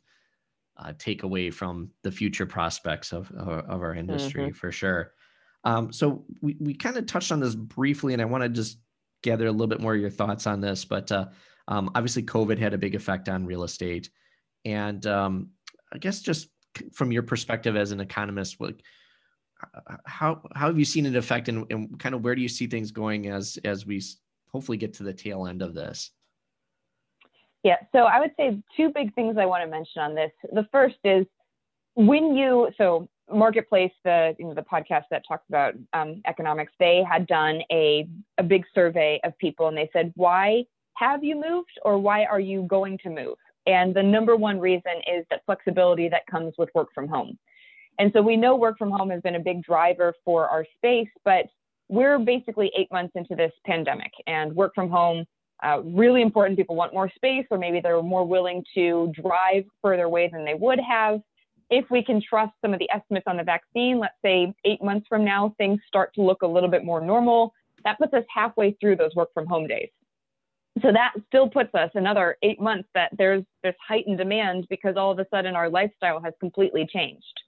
uh, 0.77 0.93
take 0.99 1.25
away 1.25 1.51
from 1.51 1.91
the 2.05 2.13
future 2.13 2.47
prospects 2.47 3.13
of 3.13 3.29
of, 3.33 3.83
our 3.83 3.97
industry 3.97 4.45
mm-hmm. 4.45 4.53
for 4.53 4.71
sure. 4.71 5.15
Um, 5.65 5.93
so 5.93 6.25
we 6.41 6.57
we 6.61 6.75
kind 6.75 6.97
of 6.97 7.07
touched 7.07 7.33
on 7.33 7.41
this 7.41 7.57
briefly, 7.57 8.13
and 8.13 8.23
I 8.23 8.27
want 8.27 8.45
to 8.45 8.49
just 8.49 8.79
gather 9.25 9.49
a 9.49 9.51
little 9.51 9.67
bit 9.67 9.81
more 9.81 9.95
of 9.97 10.01
your 10.01 10.11
thoughts 10.11 10.47
on 10.47 10.61
this. 10.61 10.85
But 10.85 11.11
uh, 11.11 11.27
um, 11.67 11.91
obviously, 11.97 12.23
COVID 12.23 12.57
had 12.57 12.75
a 12.75 12.79
big 12.79 12.95
effect 12.95 13.29
on 13.29 13.47
real 13.47 13.65
estate, 13.65 14.11
and 14.65 15.05
um, 15.07 15.49
I 15.93 15.99
guess 15.99 16.21
just 16.21 16.49
from 16.93 17.11
your 17.11 17.25
perspective 17.25 17.75
as 17.75 17.91
an 17.91 17.99
economist, 17.99 18.61
like 18.61 18.81
how 20.05 20.40
how 20.55 20.66
have 20.68 20.79
you 20.79 20.85
seen 20.85 21.07
it 21.07 21.16
affect 21.16 21.49
and, 21.49 21.66
and 21.71 21.99
kind 21.99 22.14
of 22.14 22.23
where 22.23 22.35
do 22.35 22.42
you 22.42 22.49
see 22.49 22.66
things 22.66 22.90
going 22.90 23.29
as 23.29 23.59
as 23.64 23.87
we 23.87 24.03
hopefully 24.53 24.79
get 24.79 24.94
to 24.94 25.03
the 25.03 25.12
tail 25.12 25.47
end 25.47 25.62
of 25.62 25.75
this? 25.75 26.11
Yeah 27.62 27.77
so 27.92 28.01
i 28.01 28.21
would 28.21 28.33
say 28.37 28.61
two 28.77 28.90
big 28.90 29.14
things 29.14 29.37
i 29.38 29.47
want 29.47 29.62
to 29.64 29.71
mention 29.71 30.03
on 30.03 30.14
this. 30.14 30.31
The 30.53 30.66
first 30.71 30.99
is 31.05 31.27
when 31.94 32.37
you 32.37 32.71
so 32.79 33.09
marketplace 33.31 33.92
the 34.05 34.35
you 34.38 34.47
know 34.47 34.55
the 34.55 34.62
podcast 34.62 35.05
that 35.11 35.23
talks 35.27 35.44
about 35.49 35.75
um, 35.92 36.23
economics 36.27 36.73
they 36.79 37.05
had 37.09 37.27
done 37.27 37.61
a 37.71 38.09
a 38.38 38.42
big 38.42 38.64
survey 38.75 39.21
of 39.25 39.37
people 39.38 39.68
and 39.68 39.77
they 39.77 39.90
said 39.92 40.12
why 40.16 40.64
have 40.99 41.23
you 41.23 41.37
moved 41.37 41.79
or 41.85 41.99
why 41.99 42.25
are 42.25 42.40
you 42.40 42.62
going 42.62 42.99
to 42.99 43.11
move? 43.11 43.37
And 43.66 43.94
the 43.94 44.03
number 44.03 44.35
one 44.35 44.59
reason 44.59 44.94
is 45.07 45.25
that 45.31 45.42
flexibility 45.47 46.09
that 46.09 46.27
comes 46.27 46.55
with 46.59 46.71
work 46.75 46.88
from 46.94 47.07
home 47.07 47.38
and 47.99 48.13
so 48.13 48.23
we 48.23 48.37
know 48.37 48.57
work 48.57 48.79
from 48.79 48.91
home 48.91 49.11
has 49.11 49.21
been 49.23 49.35
a 49.35 49.41
big 49.41 49.63
driver 49.63 50.15
for 50.25 50.49
our 50.49 50.65
space, 50.77 51.09
but 51.25 51.47
we're 51.89 52.19
basically 52.19 52.71
eight 52.77 52.91
months 52.93 53.13
into 53.17 53.35
this 53.35 53.53
pandemic 53.67 54.13
and 54.27 54.55
work 54.55 54.73
from 54.75 54.89
home. 54.91 55.25
Uh, 55.63 55.81
really 55.83 56.23
important. 56.23 56.57
People 56.57 56.77
want 56.77 56.93
more 56.95 57.11
space, 57.17 57.45
or 57.51 57.59
maybe 57.59 57.81
they're 57.81 58.03
more 58.03 58.25
willing 58.25 58.63
to 58.75 59.13
drive 59.21 59.65
further 59.83 60.05
away 60.05 60.29
than 60.33 60.45
they 60.45 60.55
would 60.55 60.79
have. 60.79 61.21
If 61.71 61.87
we 61.91 62.03
can 62.03 62.23
trust 62.23 62.53
some 62.63 62.73
of 62.73 62.79
the 62.79 62.89
estimates 62.91 63.25
on 63.27 63.37
the 63.37 63.43
vaccine, 63.43 63.99
let's 63.99 64.15
say 64.25 64.53
eight 64.65 64.83
months 64.83 65.07
from 65.09 65.25
now, 65.25 65.55
things 65.59 65.81
start 65.87 66.15
to 66.15 66.23
look 66.23 66.43
a 66.43 66.47
little 66.47 66.69
bit 66.71 66.85
more 66.85 67.01
normal. 67.01 67.53
That 67.85 67.99
puts 67.99 68.15
us 68.15 68.25
halfway 68.33 68.73
through 68.81 68.97
those 68.97 69.15
work 69.15 69.31
from 69.35 69.47
home 69.47 69.67
days. 69.67 69.89
so 70.83 70.93
that 70.93 71.13
still 71.27 71.49
puts 71.49 71.75
us 71.75 71.91
another 71.95 72.37
eight 72.43 72.61
months 72.61 72.89
that 72.95 73.11
there's 73.19 73.45
this 73.63 73.75
heightened 73.87 74.19
demand 74.19 74.67
because 74.71 74.97
all 74.97 75.11
of 75.11 75.19
a 75.19 75.27
sudden 75.31 75.57
our 75.57 75.69
lifestyle 75.69 76.21
has 76.21 76.35
completely 76.41 76.87
changed. 76.87 77.41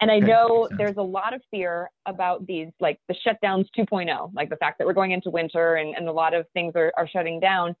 And 0.00 0.10
I 0.10 0.18
know 0.18 0.68
there's 0.78 0.96
a 0.96 1.02
lot 1.02 1.34
of 1.34 1.42
fear 1.50 1.90
about 2.06 2.46
these, 2.46 2.68
like 2.80 2.98
the 3.08 3.14
shutdowns 3.26 3.66
2.0, 3.78 4.30
like 4.34 4.48
the 4.48 4.56
fact 4.56 4.78
that 4.78 4.86
we're 4.86 4.94
going 4.94 5.12
into 5.12 5.30
winter 5.30 5.74
and, 5.74 5.94
and 5.94 6.08
a 6.08 6.12
lot 6.12 6.32
of 6.32 6.46
things 6.54 6.72
are, 6.74 6.92
are 6.96 7.06
shutting 7.06 7.38
down. 7.38 7.76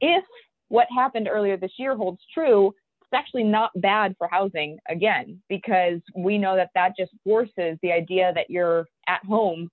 If 0.00 0.24
what 0.68 0.86
happened 0.94 1.28
earlier 1.30 1.56
this 1.56 1.72
year 1.76 1.96
holds 1.96 2.20
true, 2.32 2.72
it's 3.00 3.12
actually 3.12 3.44
not 3.44 3.70
bad 3.76 4.14
for 4.18 4.28
housing 4.30 4.78
again, 4.88 5.40
because 5.48 6.00
we 6.14 6.38
know 6.38 6.54
that 6.56 6.70
that 6.74 6.92
just 6.96 7.10
forces 7.24 7.78
the 7.82 7.90
idea 7.90 8.32
that 8.34 8.50
you're 8.50 8.86
at 9.08 9.24
home 9.24 9.70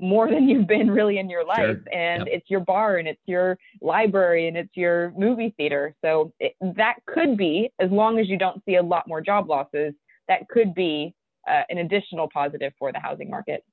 more 0.00 0.28
than 0.28 0.48
you've 0.48 0.66
been 0.66 0.90
really 0.90 1.18
in 1.18 1.30
your 1.30 1.44
life. 1.44 1.58
Sure. 1.58 1.92
And 1.92 2.26
yep. 2.26 2.28
it's 2.28 2.50
your 2.50 2.60
bar 2.60 2.96
and 2.96 3.06
it's 3.06 3.20
your 3.26 3.56
library 3.80 4.48
and 4.48 4.56
it's 4.56 4.74
your 4.74 5.12
movie 5.16 5.54
theater. 5.56 5.94
So 6.02 6.32
it, 6.40 6.54
that 6.60 6.96
could 7.06 7.36
be, 7.36 7.70
as 7.78 7.90
long 7.90 8.18
as 8.18 8.28
you 8.28 8.36
don't 8.36 8.60
see 8.64 8.76
a 8.76 8.82
lot 8.82 9.06
more 9.06 9.20
job 9.20 9.48
losses, 9.48 9.94
that 10.28 10.48
could 10.48 10.74
be 10.74 11.14
uh, 11.48 11.62
an 11.68 11.78
additional 11.78 12.28
positive 12.32 12.72
for 12.78 12.92
the 12.92 13.00
housing 13.00 13.30
market. 13.30 13.64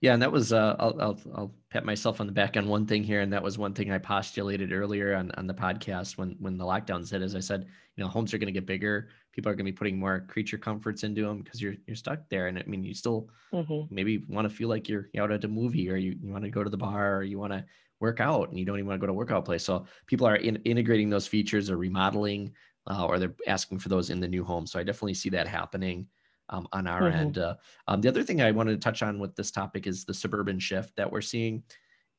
Yeah, 0.00 0.12
and 0.12 0.22
that 0.22 0.30
was 0.30 0.52
uh, 0.52 0.76
I'll, 0.78 1.00
I'll 1.00 1.20
I'll 1.34 1.54
pat 1.70 1.84
myself 1.84 2.20
on 2.20 2.26
the 2.28 2.32
back 2.32 2.56
on 2.56 2.68
one 2.68 2.86
thing 2.86 3.02
here, 3.02 3.20
and 3.20 3.32
that 3.32 3.42
was 3.42 3.58
one 3.58 3.74
thing 3.74 3.90
I 3.90 3.98
postulated 3.98 4.72
earlier 4.72 5.16
on 5.16 5.32
on 5.32 5.48
the 5.48 5.54
podcast 5.54 6.16
when 6.16 6.36
when 6.38 6.56
the 6.56 6.64
lockdowns 6.64 7.10
hit. 7.10 7.20
As 7.20 7.34
I 7.34 7.40
said, 7.40 7.66
you 7.96 8.04
know, 8.04 8.08
homes 8.08 8.32
are 8.32 8.38
going 8.38 8.46
to 8.46 8.52
get 8.52 8.64
bigger. 8.64 9.08
People 9.32 9.50
are 9.50 9.54
going 9.56 9.66
to 9.66 9.72
be 9.72 9.76
putting 9.76 9.98
more 9.98 10.20
creature 10.28 10.58
comforts 10.58 11.02
into 11.02 11.22
them 11.22 11.42
because 11.42 11.60
you're 11.60 11.74
you're 11.86 11.96
stuck 11.96 12.28
there, 12.28 12.46
and 12.46 12.58
I 12.58 12.62
mean, 12.66 12.84
you 12.84 12.94
still 12.94 13.28
mm-hmm. 13.52 13.92
maybe 13.92 14.24
want 14.28 14.48
to 14.48 14.54
feel 14.54 14.68
like 14.68 14.88
you're 14.88 15.08
out 15.18 15.32
at 15.32 15.42
a 15.42 15.48
movie, 15.48 15.90
or 15.90 15.96
you, 15.96 16.16
you 16.20 16.30
want 16.30 16.44
to 16.44 16.50
go 16.50 16.62
to 16.62 16.70
the 16.70 16.76
bar, 16.76 17.16
or 17.16 17.24
you 17.24 17.40
want 17.40 17.52
to 17.52 17.64
work 17.98 18.20
out, 18.20 18.50
and 18.50 18.58
you 18.58 18.64
don't 18.64 18.76
even 18.76 18.86
want 18.86 19.00
to 19.00 19.00
go 19.00 19.06
to 19.06 19.12
a 19.12 19.16
workout 19.16 19.44
place. 19.44 19.64
So 19.64 19.86
people 20.06 20.28
are 20.28 20.36
in, 20.36 20.56
integrating 20.64 21.10
those 21.10 21.26
features 21.26 21.70
or 21.70 21.76
remodeling, 21.76 22.52
uh, 22.88 23.06
or 23.06 23.18
they're 23.18 23.34
asking 23.46 23.78
for 23.78 23.88
those 23.88 24.10
in 24.10 24.20
the 24.20 24.28
new 24.28 24.44
home. 24.44 24.66
So 24.66 24.78
I 24.78 24.82
definitely 24.82 25.14
see 25.14 25.28
that 25.30 25.46
happening 25.46 26.06
um, 26.48 26.66
on 26.72 26.86
our 26.86 27.02
mm-hmm. 27.02 27.18
end. 27.18 27.38
Uh, 27.38 27.54
um, 27.86 28.00
the 28.00 28.08
other 28.08 28.22
thing 28.22 28.40
I 28.40 28.50
wanted 28.50 28.72
to 28.72 28.78
touch 28.78 29.02
on 29.02 29.18
with 29.18 29.36
this 29.36 29.50
topic 29.50 29.86
is 29.86 30.04
the 30.04 30.14
suburban 30.14 30.58
shift 30.58 30.96
that 30.96 31.10
we're 31.10 31.20
seeing, 31.20 31.62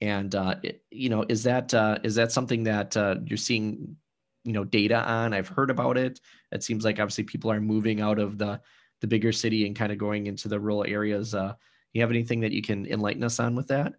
and 0.01 0.34
uh, 0.36 0.55
it, 0.63 0.84
you 0.91 1.10
know, 1.10 1.25
is 1.27 1.43
that 1.43 1.73
uh, 1.73 1.97
is 2.03 2.15
that 2.15 2.32
something 2.32 2.63
that 2.63 2.95
uh, 2.95 3.15
you're 3.25 3.38
seeing, 3.38 3.95
you 4.43 4.53
know, 4.53 4.63
data 4.63 5.03
on? 5.03 5.34
I've 5.34 5.47
heard 5.47 5.71
about 5.71 5.97
it. 5.97 6.19
It 6.51 6.63
seems 6.63 6.86
like 6.86 6.99
obviously 6.99 7.23
people 7.23 7.51
are 7.51 7.60
moving 7.60 8.01
out 8.01 8.19
of 8.19 8.38
the 8.38 8.62
the 9.01 9.08
bigger 9.08 9.32
city 9.32 9.65
and 9.65 9.75
kind 9.75 9.91
of 9.91 9.97
going 9.97 10.27
into 10.27 10.47
the 10.47 10.60
rural 10.60 10.86
areas. 10.88 11.34
Uh, 11.34 11.53
you 11.93 12.01
have 12.01 12.12
anything 12.12 12.41
that 12.41 12.51
you 12.51 12.62
can 12.62 12.86
enlighten 12.86 13.23
us 13.23 13.39
on 13.39 13.55
with 13.55 13.67
that? 13.69 13.93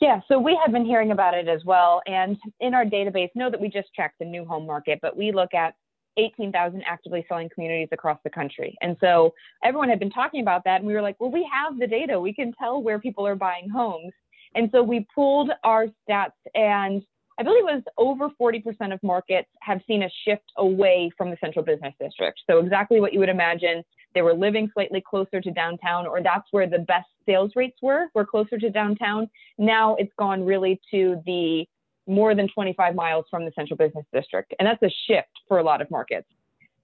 Yeah, 0.00 0.20
so 0.28 0.38
we 0.38 0.58
have 0.62 0.72
been 0.72 0.84
hearing 0.84 1.12
about 1.12 1.34
it 1.34 1.48
as 1.48 1.64
well. 1.64 2.02
And 2.06 2.36
in 2.60 2.74
our 2.74 2.84
database, 2.84 3.30
know 3.34 3.50
that 3.50 3.60
we 3.60 3.68
just 3.68 3.88
track 3.94 4.14
the 4.18 4.24
new 4.24 4.44
home 4.44 4.66
market, 4.66 4.98
but 5.00 5.16
we 5.16 5.32
look 5.32 5.54
at 5.54 5.74
18,000 6.16 6.82
actively 6.86 7.24
selling 7.28 7.48
communities 7.52 7.88
across 7.92 8.18
the 8.24 8.30
country. 8.30 8.76
And 8.80 8.96
so 9.00 9.34
everyone 9.64 9.88
had 9.88 9.98
been 9.98 10.10
talking 10.10 10.42
about 10.42 10.62
that. 10.64 10.76
And 10.76 10.86
we 10.86 10.94
were 10.94 11.02
like, 11.02 11.16
well, 11.18 11.30
we 11.30 11.48
have 11.52 11.78
the 11.78 11.86
data. 11.86 12.20
We 12.20 12.32
can 12.32 12.52
tell 12.52 12.82
where 12.82 12.98
people 12.98 13.26
are 13.26 13.34
buying 13.34 13.68
homes. 13.68 14.12
And 14.54 14.68
so 14.72 14.82
we 14.82 15.06
pulled 15.14 15.50
our 15.64 15.86
stats, 16.08 16.30
and 16.54 17.02
I 17.38 17.42
believe 17.42 17.64
it 17.68 17.74
was 17.74 17.82
over 17.98 18.28
40% 18.40 18.92
of 18.94 19.02
markets 19.02 19.48
have 19.60 19.80
seen 19.86 20.04
a 20.04 20.10
shift 20.24 20.44
away 20.56 21.10
from 21.18 21.30
the 21.30 21.36
central 21.40 21.64
business 21.64 21.94
district. 22.00 22.40
So, 22.48 22.58
exactly 22.58 23.00
what 23.00 23.12
you 23.12 23.18
would 23.18 23.28
imagine. 23.28 23.82
They 24.14 24.22
were 24.22 24.34
living 24.34 24.70
slightly 24.72 25.02
closer 25.08 25.40
to 25.40 25.50
downtown, 25.50 26.06
or 26.06 26.22
that's 26.22 26.46
where 26.50 26.68
the 26.68 26.78
best 26.78 27.08
sales 27.26 27.52
rates 27.56 27.76
were, 27.82 28.06
were 28.14 28.24
closer 28.24 28.58
to 28.58 28.70
downtown. 28.70 29.28
Now 29.58 29.96
it's 29.96 30.12
gone 30.18 30.44
really 30.44 30.80
to 30.90 31.20
the 31.26 31.66
more 32.06 32.34
than 32.34 32.48
25 32.48 32.94
miles 32.94 33.24
from 33.30 33.44
the 33.44 33.52
central 33.54 33.76
business 33.76 34.04
district. 34.12 34.54
And 34.58 34.66
that's 34.66 34.82
a 34.82 34.92
shift 35.06 35.30
for 35.48 35.58
a 35.58 35.62
lot 35.62 35.80
of 35.80 35.90
markets. 35.90 36.28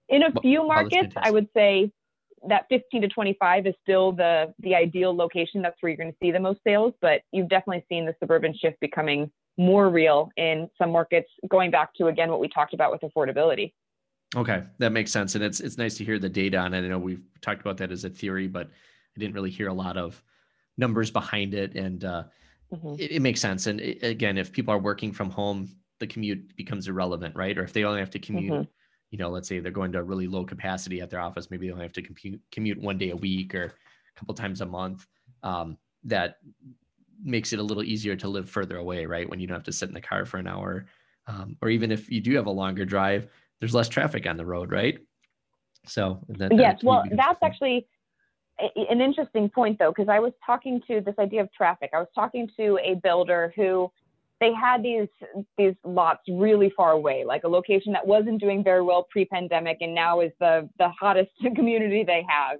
In 0.09 0.23
a 0.23 0.41
few 0.41 0.67
markets, 0.67 1.13
I 1.15 1.31
would 1.31 1.47
say 1.55 1.91
that 2.47 2.65
15 2.69 3.03
to 3.03 3.07
25 3.07 3.67
is 3.67 3.75
still 3.81 4.11
the 4.11 4.53
the 4.59 4.75
ideal 4.75 5.15
location. 5.15 5.61
That's 5.61 5.75
where 5.81 5.91
you're 5.91 5.97
going 5.97 6.11
to 6.11 6.17
see 6.21 6.31
the 6.31 6.39
most 6.39 6.59
sales, 6.65 6.93
but 7.01 7.21
you've 7.31 7.49
definitely 7.49 7.85
seen 7.87 8.05
the 8.05 8.15
suburban 8.19 8.53
shift 8.53 8.79
becoming 8.79 9.31
more 9.57 9.89
real 9.89 10.29
in 10.37 10.69
some 10.77 10.91
markets, 10.91 11.29
going 11.49 11.71
back 11.71 11.93
to 11.95 12.07
again 12.07 12.29
what 12.29 12.39
we 12.39 12.47
talked 12.47 12.73
about 12.73 12.91
with 12.91 13.01
affordability. 13.01 13.73
Okay, 14.35 14.63
that 14.77 14.91
makes 14.91 15.11
sense, 15.11 15.35
and 15.35 15.43
it's 15.43 15.59
it's 15.59 15.77
nice 15.77 15.97
to 15.97 16.05
hear 16.05 16.17
the 16.17 16.29
data 16.29 16.57
on 16.57 16.73
it. 16.73 16.85
I 16.85 16.87
know 16.87 16.99
we've 16.99 17.23
talked 17.41 17.61
about 17.61 17.77
that 17.77 17.91
as 17.91 18.05
a 18.05 18.09
theory, 18.09 18.47
but 18.47 18.67
I 18.67 19.19
didn't 19.19 19.35
really 19.35 19.49
hear 19.49 19.67
a 19.67 19.73
lot 19.73 19.97
of 19.97 20.21
numbers 20.77 21.11
behind 21.11 21.53
it, 21.53 21.75
and 21.75 22.05
uh, 22.05 22.23
mm-hmm. 22.73 22.95
it, 22.97 23.11
it, 23.11 23.21
makes 23.21 23.41
sense. 23.41 23.67
And 23.67 23.81
it, 23.81 24.01
again, 24.03 24.37
if 24.37 24.53
people 24.53 24.73
are 24.73 24.79
working 24.79 25.11
from 25.11 25.29
home, 25.29 25.69
the 25.99 26.07
commute 26.07 26.55
becomes 26.55 26.87
irrelevant, 26.87 27.35
right? 27.35 27.57
Or 27.57 27.63
if 27.63 27.73
they 27.73 27.83
only 27.83 27.99
have 27.99 28.09
to 28.11 28.19
commute, 28.19 28.53
mm-hmm. 28.53 28.63
you 29.09 29.17
know, 29.17 29.29
let's 29.29 29.49
say 29.49 29.59
they're 29.59 29.71
going 29.71 29.91
to 29.91 29.99
a 29.99 30.03
really 30.03 30.27
low 30.27 30.45
capacity 30.45 31.01
at 31.01 31.09
their 31.09 31.19
office, 31.19 31.51
maybe 31.51 31.67
they 31.67 31.73
only 31.73 31.85
have 31.85 31.93
to 31.93 32.01
commute, 32.01 32.41
commute 32.51 32.79
one 32.79 32.97
day 32.97 33.09
a 33.09 33.15
week 33.15 33.53
or 33.53 33.65
a 33.65 34.19
couple 34.19 34.33
times 34.33 34.61
a 34.61 34.65
month. 34.65 35.07
Um, 35.43 35.77
that 36.05 36.37
makes 37.23 37.53
it 37.53 37.59
a 37.59 37.63
little 37.63 37.83
easier 37.83 38.15
to 38.15 38.27
live 38.27 38.49
further 38.49 38.77
away, 38.77 39.05
right? 39.05 39.29
When 39.29 39.39
you 39.39 39.47
don't 39.47 39.57
have 39.57 39.63
to 39.65 39.73
sit 39.73 39.89
in 39.89 39.93
the 39.93 40.01
car 40.01 40.25
for 40.25 40.37
an 40.37 40.47
hour, 40.47 40.85
um, 41.27 41.57
or 41.61 41.69
even 41.69 41.91
if 41.91 42.09
you 42.09 42.21
do 42.21 42.35
have 42.35 42.47
a 42.47 42.51
longer 42.51 42.85
drive, 42.85 43.27
there's 43.61 43.73
less 43.73 43.87
traffic 43.87 44.27
on 44.27 44.35
the 44.35 44.45
road, 44.45 44.71
right? 44.71 44.97
So 45.87 46.19
that, 46.27 46.53
yes, 46.53 46.83
well, 46.83 47.03
that's 47.11 47.39
actually 47.41 47.87
an 48.59 49.01
interesting 49.01 49.49
point 49.49 49.79
though, 49.79 49.91
because 49.91 50.09
I 50.09 50.19
was 50.19 50.33
talking 50.45 50.81
to 50.87 50.99
this 50.99 51.15
idea 51.19 51.41
of 51.41 51.53
traffic. 51.53 51.91
I 51.93 51.99
was 51.99 52.09
talking 52.13 52.49
to 52.57 52.77
a 52.83 52.95
builder 52.95 53.53
who 53.55 53.91
they 54.39 54.51
had 54.53 54.83
these 54.83 55.07
these 55.57 55.75
lots 55.83 56.21
really 56.27 56.73
far 56.75 56.91
away, 56.91 57.23
like 57.23 57.43
a 57.43 57.47
location 57.47 57.93
that 57.93 58.05
wasn't 58.05 58.41
doing 58.41 58.63
very 58.63 58.81
well 58.81 59.07
pre-pandemic, 59.09 59.77
and 59.81 59.95
now 59.95 60.19
is 60.19 60.31
the 60.39 60.67
the 60.79 60.89
hottest 60.89 61.31
community 61.55 62.03
they 62.03 62.25
have. 62.27 62.57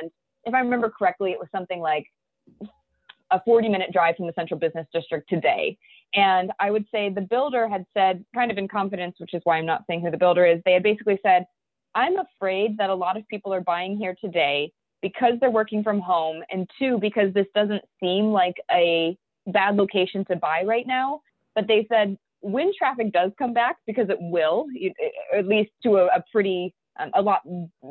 And 0.00 0.10
if 0.44 0.54
I 0.54 0.60
remember 0.60 0.90
correctly, 0.90 1.30
it 1.30 1.38
was 1.38 1.48
something 1.52 1.80
like 1.80 2.06
a 3.30 3.40
40 3.44 3.68
minute 3.68 3.92
drive 3.92 4.16
from 4.16 4.26
the 4.26 4.32
central 4.34 4.58
business 4.58 4.86
district 4.92 5.28
today. 5.28 5.76
And 6.14 6.52
I 6.58 6.70
would 6.70 6.86
say 6.90 7.10
the 7.10 7.20
builder 7.20 7.68
had 7.68 7.84
said, 7.94 8.24
kind 8.34 8.50
of 8.50 8.58
in 8.58 8.68
confidence, 8.68 9.16
which 9.18 9.34
is 9.34 9.42
why 9.44 9.58
I'm 9.58 9.66
not 9.66 9.84
saying 9.86 10.02
who 10.02 10.10
the 10.10 10.16
builder 10.16 10.46
is, 10.46 10.60
they 10.64 10.72
had 10.72 10.82
basically 10.82 11.18
said, 11.22 11.46
I'm 11.94 12.16
afraid 12.18 12.78
that 12.78 12.90
a 12.90 12.94
lot 12.94 13.16
of 13.16 13.26
people 13.28 13.52
are 13.52 13.60
buying 13.60 13.96
here 13.96 14.16
today 14.20 14.72
because 15.02 15.34
they're 15.40 15.50
working 15.50 15.82
from 15.82 16.00
home, 16.00 16.42
and 16.50 16.68
two, 16.78 16.98
because 16.98 17.32
this 17.32 17.46
doesn't 17.54 17.82
seem 18.00 18.32
like 18.32 18.56
a 18.72 19.16
bad 19.46 19.76
location 19.76 20.24
to 20.24 20.36
buy 20.36 20.62
right 20.64 20.86
now. 20.86 21.20
But 21.54 21.68
they 21.68 21.86
said 21.88 22.16
when 22.40 22.72
traffic 22.76 23.12
does 23.12 23.30
come 23.38 23.52
back, 23.52 23.76
because 23.86 24.08
it 24.10 24.18
will, 24.20 24.66
at 25.36 25.46
least 25.46 25.70
to 25.84 25.98
a, 25.98 26.06
a 26.06 26.24
pretty, 26.32 26.74
um, 26.98 27.10
a 27.14 27.22
lot 27.22 27.42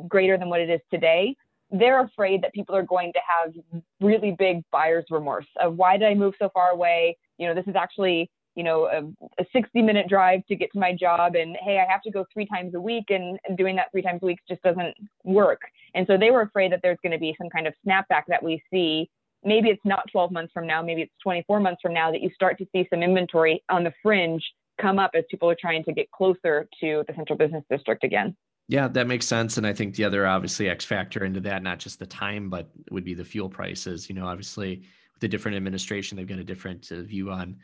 greater 0.08 0.36
than 0.36 0.48
what 0.48 0.60
it 0.60 0.70
is 0.70 0.80
today, 0.90 1.34
they're 1.70 2.02
afraid 2.02 2.42
that 2.42 2.52
people 2.52 2.74
are 2.74 2.82
going 2.82 3.12
to 3.12 3.20
have 3.26 3.54
really 4.00 4.34
big 4.38 4.62
buyer's 4.70 5.04
remorse 5.10 5.46
of 5.60 5.76
why 5.76 5.96
did 5.96 6.08
I 6.08 6.14
move 6.14 6.34
so 6.38 6.48
far 6.54 6.70
away? 6.70 7.16
You 7.38 7.46
know, 7.46 7.54
this 7.54 7.66
is 7.66 7.76
actually 7.76 8.30
you 8.58 8.64
know, 8.64 8.86
a, 8.86 9.40
a 9.40 9.46
60 9.52 9.82
minute 9.82 10.08
drive 10.08 10.44
to 10.46 10.56
get 10.56 10.72
to 10.72 10.80
my 10.80 10.92
job 10.92 11.36
and 11.36 11.56
hey, 11.64 11.78
I 11.78 11.90
have 11.90 12.02
to 12.02 12.10
go 12.10 12.26
three 12.34 12.44
times 12.44 12.74
a 12.74 12.80
week 12.80 13.04
and, 13.08 13.38
and 13.46 13.56
doing 13.56 13.76
that 13.76 13.92
three 13.92 14.02
times 14.02 14.18
a 14.20 14.26
week 14.26 14.40
just 14.48 14.60
doesn't 14.62 14.96
work. 15.22 15.60
And 15.94 16.04
so 16.08 16.18
they 16.18 16.32
were 16.32 16.40
afraid 16.40 16.72
that 16.72 16.80
there's 16.82 16.98
going 17.00 17.12
to 17.12 17.20
be 17.20 17.36
some 17.38 17.48
kind 17.50 17.68
of 17.68 17.74
snapback 17.86 18.22
that 18.26 18.42
we 18.42 18.60
see. 18.68 19.08
Maybe 19.44 19.68
it's 19.68 19.84
not 19.84 20.10
12 20.10 20.32
months 20.32 20.52
from 20.52 20.66
now, 20.66 20.82
maybe 20.82 21.02
it's 21.02 21.12
24 21.22 21.60
months 21.60 21.80
from 21.80 21.94
now 21.94 22.10
that 22.10 22.20
you 22.20 22.30
start 22.34 22.58
to 22.58 22.66
see 22.72 22.84
some 22.90 23.00
inventory 23.00 23.62
on 23.68 23.84
the 23.84 23.92
fringe 24.02 24.42
come 24.80 24.98
up 24.98 25.12
as 25.14 25.22
people 25.30 25.48
are 25.48 25.56
trying 25.58 25.84
to 25.84 25.92
get 25.92 26.10
closer 26.10 26.68
to 26.80 27.04
the 27.06 27.14
central 27.14 27.38
business 27.38 27.62
district 27.70 28.02
again. 28.02 28.36
Yeah, 28.66 28.88
that 28.88 29.06
makes 29.06 29.26
sense. 29.26 29.56
And 29.56 29.68
I 29.68 29.72
think 29.72 29.94
the 29.94 30.02
other 30.02 30.26
obviously 30.26 30.68
X 30.68 30.84
factor 30.84 31.24
into 31.24 31.38
that, 31.42 31.62
not 31.62 31.78
just 31.78 32.00
the 32.00 32.06
time, 32.06 32.50
but 32.50 32.68
would 32.90 33.04
be 33.04 33.14
the 33.14 33.24
fuel 33.24 33.48
prices. 33.48 34.08
You 34.08 34.16
know, 34.16 34.26
obviously 34.26 34.82
with 35.18 35.22
the 35.22 35.28
different 35.28 35.56
administration, 35.56 36.16
they've 36.16 36.28
got 36.28 36.38
a 36.38 36.44
different 36.44 36.92
uh, 36.92 37.02
view 37.02 37.30
on 37.30 37.56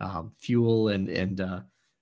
um, 0.00 0.32
fuel 0.38 0.88
and 0.88 1.10
and 1.10 1.40
uh, 1.42 1.60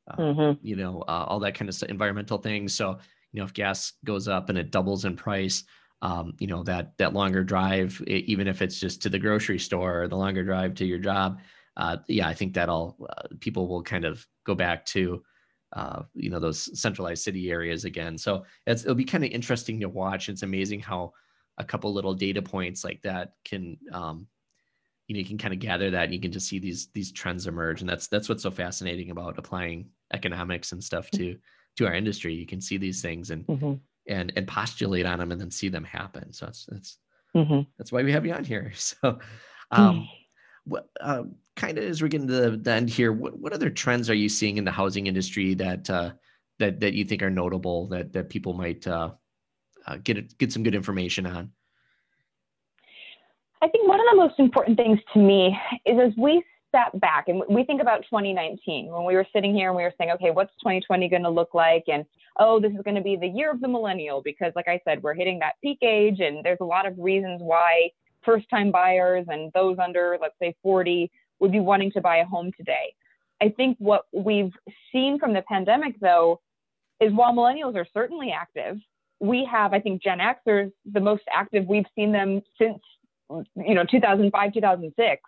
uh, 0.09 0.17
mm-hmm. 0.17 0.67
you 0.67 0.77
know 0.77 1.03
uh, 1.09 1.25
all 1.27 1.41
that 1.41 1.55
kind 1.55 1.69
of 1.69 1.75
stuff, 1.75 1.89
environmental 1.89 2.39
things. 2.39 2.75
So 2.75 2.99
you 3.33 3.41
know 3.41 3.45
if 3.45 3.53
gas 3.53 3.95
goes 4.05 4.29
up 4.29 4.49
and 4.49 4.57
it 4.59 4.71
doubles 4.71 5.05
in 5.05 5.17
price, 5.17 5.65
um, 6.01 6.35
you 6.39 6.47
know 6.47 6.63
that 6.63 6.97
that 6.99 7.13
longer 7.13 7.43
drive, 7.43 8.01
even 8.07 8.47
if 8.47 8.63
it's 8.63 8.79
just 8.79 9.03
to 9.03 9.09
the 9.09 9.19
grocery 9.19 9.59
store 9.59 10.03
or 10.03 10.09
the 10.09 10.17
longer 10.17 10.45
drive 10.45 10.75
to 10.77 10.87
your 10.87 10.99
job, 10.99 11.41
uh, 11.77 11.97
yeah, 12.07 12.29
I 12.29 12.35
think 12.35 12.55
that 12.55 12.69
all 12.69 12.97
uh, 13.11 13.29
people 13.41 13.67
will 13.67 13.83
kind 13.83 14.05
of 14.05 14.25
go 14.47 14.55
back 14.55 14.87
to. 14.87 15.23
Uh, 15.73 16.03
you 16.15 16.31
know 16.31 16.41
those 16.41 16.77
centralized 16.81 17.23
city 17.23 17.49
areas 17.49 17.85
again. 17.85 18.19
So 18.19 18.45
it'll 18.67 18.97
be 18.97 19.05
kind 19.05 19.23
of 19.23 19.31
interesting 19.31 19.79
to 19.79 19.89
watch. 19.89 20.29
It's 20.29 20.43
amazing 20.43 20.81
how 20.81 21.13
a 21.59 21.65
couple 21.65 21.93
little 21.93 22.13
data 22.13 22.43
points 22.43 22.83
like 22.83 23.01
that 23.03 23.35
can 23.45 23.79
um, 23.93 24.27
you 25.11 25.15
know 25.15 25.19
you 25.19 25.25
can 25.25 25.39
kind 25.39 25.53
of 25.53 25.59
gather 25.59 25.91
that 25.91 26.05
and 26.05 26.15
you 26.15 26.21
can 26.21 26.31
just 26.31 26.47
see 26.47 26.61
these 26.61 26.87
these 26.95 27.11
trends 27.11 27.49
emerge 27.49 27.81
and 27.81 27.91
that's 27.91 28.07
that's 28.07 28.29
what's 28.29 28.45
so 28.45 28.51
fascinating 28.51 29.11
about 29.11 29.37
applying 29.39 29.89
economics 30.15 30.71
and 30.71 30.85
stuff 30.85 31.11
to 31.11 31.37
to 31.77 31.85
our 31.85 31.95
industry 31.95 32.33
you 32.33 32.47
can 32.47 32.61
see 32.61 32.77
these 32.77 33.03
things 33.03 33.31
and 33.31 33.45
mm-hmm. 33.49 33.75
and 34.07 34.33
and 34.37 34.47
postulate 34.47 35.07
on 35.07 35.19
them 35.19 35.33
and 35.33 35.41
then 35.41 35.51
see 35.51 35.69
them 35.69 35.83
happen 35.83 36.33
so 36.33 36.47
that's 36.47 36.65
that's 36.67 36.99
mm-hmm. 37.35 37.63
that's 37.77 37.91
why 37.91 38.05
we 38.05 38.13
have 38.13 38.25
you 38.25 38.33
on 38.33 38.45
here 38.45 38.71
so 38.77 39.19
um 39.73 40.07
what 40.65 40.89
uh, 41.01 41.25
kind 41.57 41.79
of 41.79 41.85
as 41.85 42.01
we're 42.01 42.09
getting 42.09 42.29
to 42.29 42.57
the 42.57 42.71
end 42.71 42.91
here, 42.91 43.13
what, 43.13 43.39
what 43.39 43.53
other 43.53 43.71
trends 43.71 44.09
are 44.09 44.15
you 44.15 44.29
seeing 44.29 44.57
in 44.57 44.65
the 44.65 44.71
housing 44.71 45.07
industry 45.07 45.55
that 45.55 45.89
uh, 45.91 46.13
that 46.59 46.81
that 46.81 46.95
you 46.95 47.05
think 47.05 47.23
are 47.23 47.31
notable 47.31 47.89
that 47.89 48.13
that 48.13 48.29
people 48.29 48.53
might 48.53 48.87
uh, 48.87 49.11
uh, 49.87 49.97
get 50.03 50.37
get 50.39 50.53
some 50.53 50.63
good 50.63 50.75
information 50.75 51.27
on? 51.27 51.51
I 53.63 53.69
think 53.69 53.87
one 53.89 54.01
of 54.01 54.07
the 54.11 54.17
most 54.17 54.39
important 54.39 54.77
things 54.77 54.99
to 55.13 55.19
me 55.19 55.57
is 55.85 55.99
as 56.01 56.13
we 56.17 56.43
step 56.69 56.99
back 57.01 57.29
and 57.29 57.43
we 57.49 57.65
think 57.65 57.83
about 57.83 58.03
2019 58.05 58.91
when 58.91 59.05
we 59.05 59.15
were 59.15 59.27
sitting 59.33 59.55
here 59.55 59.69
and 59.69 59.77
we 59.77 59.83
were 59.83 59.93
saying, 59.99 60.11
okay, 60.13 60.31
what's 60.31 60.53
2020 60.63 61.09
going 61.09 61.23
to 61.23 61.31
look 61.31 61.53
like? 61.53 61.85
And 61.89 62.05
oh, 62.39 62.61
this 62.61 62.73
is 62.73 62.81
going 62.85 62.95
to 62.95 63.03
be 63.03 63.17
the 63.17 63.27
year 63.27 63.51
of 63.51 63.61
the 63.61 63.69
millennial 63.69 64.23
because, 64.23 64.53
like 64.57 64.69
I 64.69 64.81
said, 64.85 65.03
we're 65.03 65.15
hitting 65.15 65.39
that 65.41 65.55
peak 65.63 65.79
age, 65.83 66.21
and 66.21 66.45
there's 66.45 66.61
a 66.61 66.65
lot 66.65 66.87
of 66.87 66.99
reasons 66.99 67.43
why 67.43 67.91
first 68.25 68.49
time 68.49 68.71
buyers 68.71 69.27
and 69.29 69.53
those 69.53 69.79
under, 69.79 70.17
let's 70.21 70.39
say, 70.41 70.55
40 70.63 71.11
would 71.41 71.53
be 71.53 71.61
wanting 71.61 71.91
to 71.93 72.01
buy 72.01 72.19
a 72.19 72.25
home 72.25 72.53
today. 72.57 72.95
I 73.43 73.49
think 73.49 73.77
what 73.79 74.05
we've 74.13 74.53
seen 74.93 75.19
from 75.19 75.33
the 75.33 75.43
pandemic, 75.43 75.99
though, 76.01 76.41
is 77.01 77.13
while 77.13 77.33
millennials 77.33 77.75
are 77.77 77.87
certainly 77.93 78.31
active, 78.31 78.79
we 79.21 79.47
have, 79.51 79.73
I 79.73 79.81
think, 79.81 80.03
Gen 80.03 80.19
Xers 80.19 80.71
the 80.91 81.01
most 81.01 81.23
active 81.35 81.67
we've 81.67 81.87
seen 81.95 82.13
them 82.13 82.43
since, 82.59 82.81
you 83.57 83.75
know, 83.75 83.85
2005, 83.91 84.53
2006. 84.53 85.23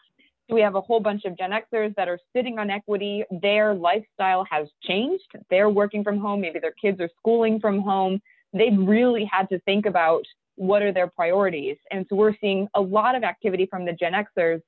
So 0.48 0.55
we 0.55 0.61
have 0.61 0.74
a 0.74 0.80
whole 0.80 1.00
bunch 1.00 1.24
of 1.24 1.36
Gen 1.38 1.50
Xers 1.50 1.94
that 1.94 2.09
are 2.09 2.18
sitting 2.34 2.59
on 2.59 2.68
equity. 2.68 3.24
Their 3.42 3.74
lifestyle 3.74 4.44
has 4.50 4.68
changed. 4.82 5.30
They're 5.50 5.70
working 5.70 6.03
from 6.03 6.18
home. 6.18 6.40
Maybe 6.40 6.59
their 6.59 6.74
kids 6.80 7.00
are 7.00 7.09
schooling 7.18 7.61
from 7.61 7.80
home. 7.80 8.20
They've 8.53 8.76
really 8.76 9.28
had 9.30 9.48
to 9.50 9.59
think 9.61 9.86
about 9.86 10.24
what 10.57 10.82
are 10.82 10.92
their 10.92 11.07
priorities. 11.07 11.76
And 11.90 12.05
so 12.09 12.16
we're 12.16 12.36
seeing 12.40 12.68
a 12.74 12.80
lot 12.80 13.14
of 13.14 13.22
activity 13.22 13.66
from 13.70 13.84
the 13.84 13.92
Gen 13.92 14.12
Xers 14.12 14.61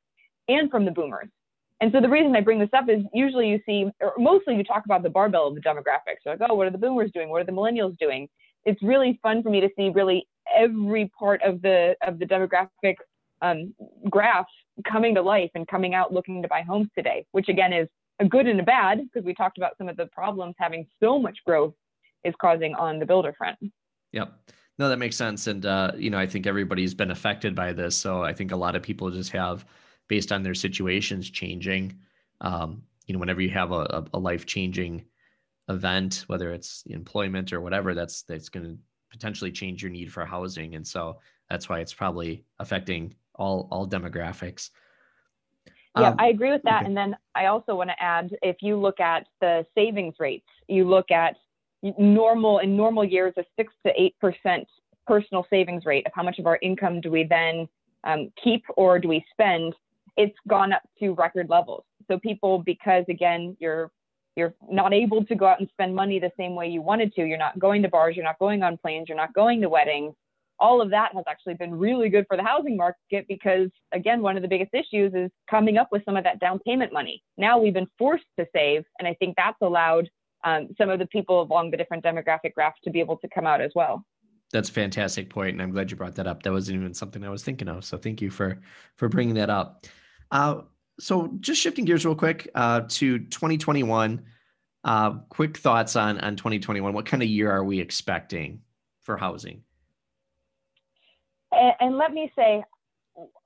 and 0.48 0.70
from 0.70 0.84
the 0.84 0.90
boomers. 0.90 1.28
And 1.80 1.92
so 1.92 2.00
the 2.00 2.08
reason 2.08 2.34
I 2.34 2.40
bring 2.40 2.60
this 2.60 2.70
up 2.72 2.88
is 2.88 3.02
usually 3.12 3.48
you 3.48 3.60
see, 3.66 3.90
or 4.00 4.14
mostly 4.16 4.54
you 4.54 4.64
talk 4.64 4.84
about 4.86 5.02
the 5.02 5.10
barbell 5.10 5.48
of 5.48 5.54
the 5.54 5.60
demographics. 5.60 6.22
You're 6.24 6.36
like, 6.36 6.48
oh, 6.48 6.54
what 6.54 6.66
are 6.66 6.70
the 6.70 6.78
boomers 6.78 7.10
doing? 7.12 7.28
What 7.28 7.42
are 7.42 7.44
the 7.44 7.52
millennials 7.52 7.98
doing? 7.98 8.28
It's 8.64 8.82
really 8.82 9.18
fun 9.22 9.42
for 9.42 9.50
me 9.50 9.60
to 9.60 9.68
see 9.76 9.90
really 9.90 10.26
every 10.54 11.10
part 11.18 11.42
of 11.42 11.60
the 11.62 11.94
of 12.06 12.18
the 12.18 12.24
demographic 12.24 12.94
um, 13.42 13.74
graph 14.08 14.46
coming 14.90 15.14
to 15.14 15.22
life 15.22 15.50
and 15.54 15.66
coming 15.68 15.94
out 15.94 16.12
looking 16.12 16.42
to 16.42 16.48
buy 16.48 16.62
homes 16.62 16.88
today, 16.96 17.26
which 17.32 17.48
again 17.48 17.72
is 17.72 17.88
a 18.20 18.24
good 18.24 18.46
and 18.46 18.60
a 18.60 18.62
bad 18.62 19.00
because 19.02 19.24
we 19.24 19.34
talked 19.34 19.58
about 19.58 19.76
some 19.78 19.88
of 19.88 19.96
the 19.96 20.06
problems 20.06 20.54
having 20.58 20.86
so 21.00 21.18
much 21.18 21.38
growth 21.44 21.74
is 22.24 22.34
causing 22.40 22.74
on 22.74 22.98
the 22.98 23.06
builder 23.06 23.34
front. 23.36 23.58
Yep. 24.12 24.32
No, 24.78 24.88
that 24.88 24.98
makes 24.98 25.16
sense. 25.16 25.46
And, 25.46 25.66
uh, 25.66 25.92
you 25.96 26.10
know, 26.10 26.18
I 26.18 26.26
think 26.26 26.46
everybody's 26.46 26.94
been 26.94 27.10
affected 27.10 27.54
by 27.54 27.72
this. 27.72 27.96
So 27.96 28.22
I 28.22 28.32
think 28.32 28.52
a 28.52 28.56
lot 28.56 28.74
of 28.74 28.82
people 28.82 29.10
just 29.10 29.30
have, 29.32 29.64
based 30.08 30.32
on 30.32 30.42
their 30.42 30.54
situations 30.54 31.30
changing, 31.30 31.96
um, 32.40 32.82
you 33.06 33.12
know, 33.12 33.20
whenever 33.20 33.40
you 33.40 33.50
have 33.50 33.72
a, 33.72 34.04
a 34.12 34.18
life 34.18 34.46
changing 34.46 35.04
event, 35.68 36.24
whether 36.26 36.52
it's 36.52 36.82
employment 36.86 37.52
or 37.52 37.60
whatever, 37.60 37.94
that's, 37.94 38.22
that's 38.22 38.48
going 38.48 38.66
to 38.66 38.78
potentially 39.10 39.52
change 39.52 39.82
your 39.82 39.92
need 39.92 40.12
for 40.12 40.24
housing. 40.24 40.74
And 40.74 40.86
so 40.86 41.20
that's 41.48 41.68
why 41.68 41.80
it's 41.80 41.94
probably 41.94 42.44
affecting 42.58 43.14
all, 43.34 43.68
all 43.70 43.86
demographics. 43.86 44.70
Yeah, 45.96 46.08
um, 46.08 46.16
I 46.18 46.28
agree 46.28 46.50
with 46.50 46.62
that. 46.64 46.80
Okay. 46.80 46.86
And 46.86 46.96
then 46.96 47.16
I 47.34 47.46
also 47.46 47.76
want 47.76 47.90
to 47.90 48.02
add 48.02 48.34
if 48.42 48.56
you 48.60 48.76
look 48.76 49.00
at 49.00 49.26
the 49.40 49.64
savings 49.74 50.14
rates, 50.18 50.46
you 50.68 50.88
look 50.88 51.10
at 51.10 51.36
normal 51.98 52.58
in 52.58 52.76
normal 52.76 53.04
years 53.04 53.34
a 53.36 53.44
six 53.56 53.72
to 53.86 53.92
eight 54.00 54.14
percent 54.20 54.66
personal 55.06 55.46
savings 55.50 55.84
rate 55.84 56.06
of 56.06 56.12
how 56.14 56.22
much 56.22 56.38
of 56.38 56.46
our 56.46 56.58
income 56.62 57.00
do 57.00 57.10
we 57.10 57.24
then 57.24 57.68
um, 58.04 58.32
keep 58.42 58.64
or 58.76 58.98
do 58.98 59.08
we 59.08 59.24
spend 59.30 59.74
it's 60.16 60.36
gone 60.48 60.72
up 60.72 60.82
to 60.98 61.14
record 61.14 61.48
levels 61.50 61.84
so 62.08 62.18
people 62.18 62.58
because 62.58 63.04
again 63.08 63.56
you're 63.60 63.90
you're 64.36 64.54
not 64.70 64.92
able 64.92 65.24
to 65.24 65.34
go 65.34 65.46
out 65.46 65.60
and 65.60 65.68
spend 65.70 65.94
money 65.94 66.18
the 66.18 66.32
same 66.38 66.54
way 66.54 66.68
you 66.68 66.80
wanted 66.80 67.14
to 67.14 67.24
you're 67.24 67.38
not 67.38 67.58
going 67.58 67.82
to 67.82 67.88
bars 67.88 68.16
you're 68.16 68.24
not 68.24 68.38
going 68.38 68.62
on 68.62 68.78
planes 68.78 69.06
you're 69.08 69.16
not 69.16 69.34
going 69.34 69.60
to 69.60 69.68
weddings 69.68 70.14
all 70.58 70.80
of 70.80 70.90
that 70.90 71.12
has 71.14 71.24
actually 71.28 71.54
been 71.54 71.74
really 71.74 72.08
good 72.08 72.24
for 72.28 72.36
the 72.36 72.42
housing 72.42 72.76
market 72.76 73.26
because 73.28 73.68
again 73.92 74.22
one 74.22 74.36
of 74.36 74.42
the 74.42 74.48
biggest 74.48 74.72
issues 74.72 75.12
is 75.14 75.30
coming 75.50 75.76
up 75.76 75.88
with 75.90 76.04
some 76.04 76.16
of 76.16 76.24
that 76.24 76.38
down 76.40 76.58
payment 76.60 76.92
money 76.92 77.22
now 77.36 77.58
we've 77.58 77.74
been 77.74 77.88
forced 77.98 78.24
to 78.38 78.46
save 78.54 78.84
and 78.98 79.08
i 79.08 79.14
think 79.14 79.34
that's 79.36 79.58
allowed 79.62 80.08
um, 80.44 80.68
some 80.78 80.90
of 80.90 80.98
the 80.98 81.06
people 81.06 81.42
along 81.42 81.70
the 81.70 81.76
different 81.76 82.04
demographic 82.04 82.54
graphs 82.54 82.78
to 82.84 82.90
be 82.90 83.00
able 83.00 83.16
to 83.16 83.28
come 83.34 83.46
out 83.46 83.60
as 83.60 83.72
well. 83.74 84.04
That's 84.52 84.68
a 84.68 84.72
fantastic 84.72 85.30
point, 85.30 85.54
and 85.54 85.62
I'm 85.62 85.70
glad 85.70 85.90
you 85.90 85.96
brought 85.96 86.14
that 86.16 86.26
up. 86.26 86.42
That 86.42 86.52
wasn't 86.52 86.78
even 86.78 86.94
something 86.94 87.24
I 87.24 87.30
was 87.30 87.42
thinking 87.42 87.66
of. 87.66 87.84
So 87.84 87.96
thank 87.96 88.20
you 88.20 88.30
for 88.30 88.60
for 88.96 89.08
bringing 89.08 89.34
that 89.34 89.50
up. 89.50 89.86
Uh, 90.30 90.60
so 91.00 91.34
just 91.40 91.60
shifting 91.60 91.84
gears 91.84 92.06
real 92.06 92.14
quick 92.14 92.48
uh, 92.54 92.82
to 92.88 93.18
2021. 93.18 94.22
Uh, 94.84 95.10
quick 95.30 95.56
thoughts 95.56 95.96
on 95.96 96.20
on 96.20 96.36
2021. 96.36 96.92
What 96.92 97.06
kind 97.06 97.22
of 97.22 97.28
year 97.28 97.50
are 97.50 97.64
we 97.64 97.80
expecting 97.80 98.60
for 99.00 99.16
housing? 99.16 99.62
And, 101.54 101.74
and 101.80 101.98
let 101.98 102.12
me 102.12 102.32
say, 102.36 102.62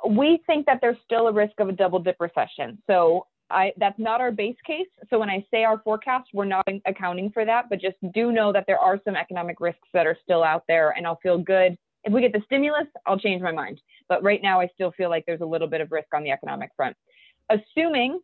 we 0.08 0.40
think 0.46 0.66
that 0.66 0.78
there's 0.80 0.96
still 1.04 1.28
a 1.28 1.32
risk 1.32 1.54
of 1.58 1.68
a 1.68 1.72
double 1.72 1.98
dip 1.98 2.16
recession. 2.20 2.82
So 2.86 3.26
I, 3.50 3.72
that's 3.76 3.98
not 3.98 4.20
our 4.20 4.30
base 4.30 4.56
case. 4.66 4.86
So 5.10 5.18
when 5.18 5.30
I 5.30 5.44
say 5.50 5.64
our 5.64 5.80
forecast, 5.80 6.28
we're 6.34 6.44
not 6.44 6.66
accounting 6.86 7.30
for 7.30 7.44
that, 7.44 7.68
but 7.68 7.80
just 7.80 7.96
do 8.12 8.32
know 8.32 8.52
that 8.52 8.64
there 8.66 8.78
are 8.78 9.00
some 9.04 9.16
economic 9.16 9.60
risks 9.60 9.88
that 9.94 10.06
are 10.06 10.16
still 10.22 10.42
out 10.42 10.64
there, 10.68 10.90
and 10.90 11.06
I'll 11.06 11.20
feel 11.22 11.38
good 11.38 11.76
if 12.04 12.12
we 12.12 12.20
get 12.20 12.32
the 12.32 12.42
stimulus. 12.44 12.86
I'll 13.06 13.18
change 13.18 13.42
my 13.42 13.52
mind, 13.52 13.80
but 14.08 14.22
right 14.22 14.42
now 14.42 14.60
I 14.60 14.68
still 14.74 14.92
feel 14.92 15.08
like 15.08 15.24
there's 15.26 15.40
a 15.40 15.46
little 15.46 15.68
bit 15.68 15.80
of 15.80 15.90
risk 15.92 16.08
on 16.14 16.22
the 16.22 16.30
economic 16.30 16.70
front. 16.76 16.96
Assuming 17.50 18.20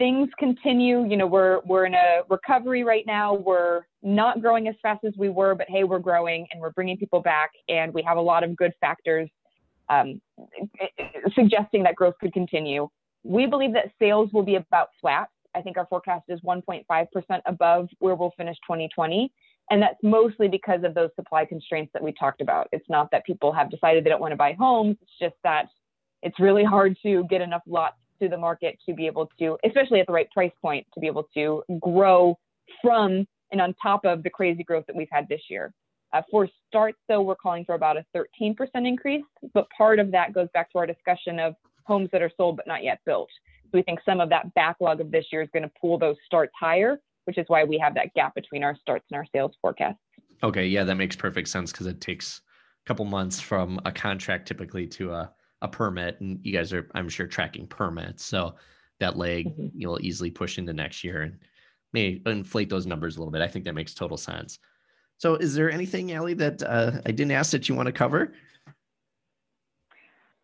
things 0.00 0.30
continue, 0.38 1.06
you 1.06 1.16
know, 1.16 1.26
we're 1.26 1.60
we're 1.60 1.84
in 1.84 1.94
a 1.94 2.22
recovery 2.28 2.82
right 2.82 3.04
now. 3.06 3.34
We're 3.34 3.82
not 4.02 4.40
growing 4.40 4.66
as 4.66 4.74
fast 4.82 5.04
as 5.04 5.12
we 5.16 5.28
were, 5.28 5.54
but 5.54 5.68
hey, 5.68 5.84
we're 5.84 5.98
growing 5.98 6.46
and 6.50 6.60
we're 6.60 6.72
bringing 6.72 6.96
people 6.96 7.20
back, 7.20 7.50
and 7.68 7.92
we 7.92 8.02
have 8.02 8.16
a 8.16 8.20
lot 8.20 8.42
of 8.42 8.56
good 8.56 8.72
factors 8.80 9.28
um, 9.88 10.20
suggesting 11.34 11.82
that 11.82 11.94
growth 11.96 12.14
could 12.20 12.32
continue 12.32 12.88
we 13.22 13.46
believe 13.46 13.72
that 13.74 13.90
sales 13.98 14.30
will 14.32 14.42
be 14.42 14.56
about 14.56 14.88
flat. 15.00 15.28
I 15.54 15.62
think 15.62 15.76
our 15.76 15.86
forecast 15.86 16.24
is 16.28 16.40
1.5% 16.40 16.84
above 17.46 17.88
where 17.98 18.14
we'll 18.14 18.32
finish 18.36 18.56
2020. 18.66 19.32
And 19.70 19.82
that's 19.82 19.98
mostly 20.02 20.48
because 20.48 20.82
of 20.84 20.94
those 20.94 21.10
supply 21.16 21.44
constraints 21.44 21.92
that 21.92 22.02
we 22.02 22.12
talked 22.12 22.40
about. 22.40 22.68
It's 22.72 22.88
not 22.88 23.10
that 23.12 23.24
people 23.24 23.52
have 23.52 23.70
decided 23.70 24.04
they 24.04 24.10
don't 24.10 24.20
want 24.20 24.32
to 24.32 24.36
buy 24.36 24.54
homes, 24.54 24.96
it's 25.00 25.12
just 25.20 25.36
that 25.44 25.66
it's 26.22 26.38
really 26.38 26.64
hard 26.64 26.96
to 27.02 27.24
get 27.30 27.40
enough 27.40 27.62
lots 27.66 27.96
to 28.20 28.28
the 28.28 28.36
market 28.36 28.78
to 28.86 28.94
be 28.94 29.06
able 29.06 29.30
to, 29.38 29.58
especially 29.64 30.00
at 30.00 30.06
the 30.06 30.12
right 30.12 30.30
price 30.30 30.52
point, 30.62 30.86
to 30.94 31.00
be 31.00 31.06
able 31.06 31.28
to 31.34 31.62
grow 31.80 32.38
from 32.82 33.26
and 33.52 33.60
on 33.60 33.74
top 33.82 34.04
of 34.04 34.22
the 34.22 34.30
crazy 34.30 34.62
growth 34.62 34.84
that 34.86 34.96
we've 34.96 35.08
had 35.10 35.28
this 35.28 35.42
year. 35.48 35.72
Uh, 36.12 36.22
for 36.30 36.48
starts, 36.68 36.98
though, 37.08 37.22
we're 37.22 37.36
calling 37.36 37.64
for 37.64 37.74
about 37.74 37.96
a 37.96 38.04
13% 38.16 38.56
increase, 38.74 39.24
but 39.54 39.68
part 39.76 39.98
of 39.98 40.10
that 40.10 40.32
goes 40.32 40.48
back 40.54 40.70
to 40.72 40.78
our 40.78 40.86
discussion 40.86 41.38
of 41.38 41.54
homes 41.86 42.08
that 42.12 42.22
are 42.22 42.30
sold 42.36 42.56
but 42.56 42.66
not 42.66 42.82
yet 42.82 43.00
built. 43.06 43.28
So 43.64 43.70
we 43.74 43.82
think 43.82 44.00
some 44.04 44.20
of 44.20 44.28
that 44.30 44.52
backlog 44.54 45.00
of 45.00 45.10
this 45.10 45.26
year 45.30 45.42
is 45.42 45.48
going 45.52 45.62
to 45.62 45.70
pull 45.80 45.98
those 45.98 46.16
starts 46.26 46.52
higher, 46.58 47.00
which 47.24 47.38
is 47.38 47.44
why 47.48 47.64
we 47.64 47.78
have 47.78 47.94
that 47.94 48.12
gap 48.14 48.34
between 48.34 48.64
our 48.64 48.76
starts 48.80 49.04
and 49.10 49.18
our 49.18 49.26
sales 49.32 49.52
forecasts. 49.60 49.98
Okay, 50.42 50.66
yeah, 50.66 50.84
that 50.84 50.96
makes 50.96 51.14
perfect 51.14 51.48
sense 51.48 51.70
because 51.70 51.86
it 51.86 52.00
takes 52.00 52.40
a 52.84 52.88
couple 52.88 53.04
months 53.04 53.38
from 53.40 53.78
a 53.84 53.92
contract 53.92 54.48
typically 54.48 54.86
to 54.88 55.12
a, 55.12 55.32
a 55.62 55.68
permit, 55.68 56.20
and 56.20 56.40
you 56.42 56.52
guys 56.52 56.72
are, 56.72 56.88
I'm 56.94 57.08
sure, 57.08 57.26
tracking 57.26 57.66
permits. 57.66 58.24
So 58.24 58.54
that 59.00 59.16
leg 59.16 59.48
mm-hmm. 59.48 59.68
you'll 59.74 60.00
easily 60.00 60.30
push 60.30 60.58
into 60.58 60.72
next 60.72 61.02
year 61.04 61.22
and 61.22 61.38
may 61.92 62.20
inflate 62.26 62.70
those 62.70 62.86
numbers 62.86 63.16
a 63.16 63.20
little 63.20 63.32
bit. 63.32 63.42
I 63.42 63.48
think 63.48 63.64
that 63.64 63.74
makes 63.74 63.94
total 63.94 64.16
sense. 64.16 64.58
So, 65.18 65.34
is 65.34 65.54
there 65.54 65.70
anything, 65.70 66.16
Ali, 66.16 66.34
that 66.34 66.62
uh, 66.62 66.92
I 67.04 67.10
didn't 67.10 67.32
ask 67.32 67.50
that 67.50 67.68
you 67.68 67.74
want 67.74 67.86
to 67.86 67.92
cover? 67.92 68.32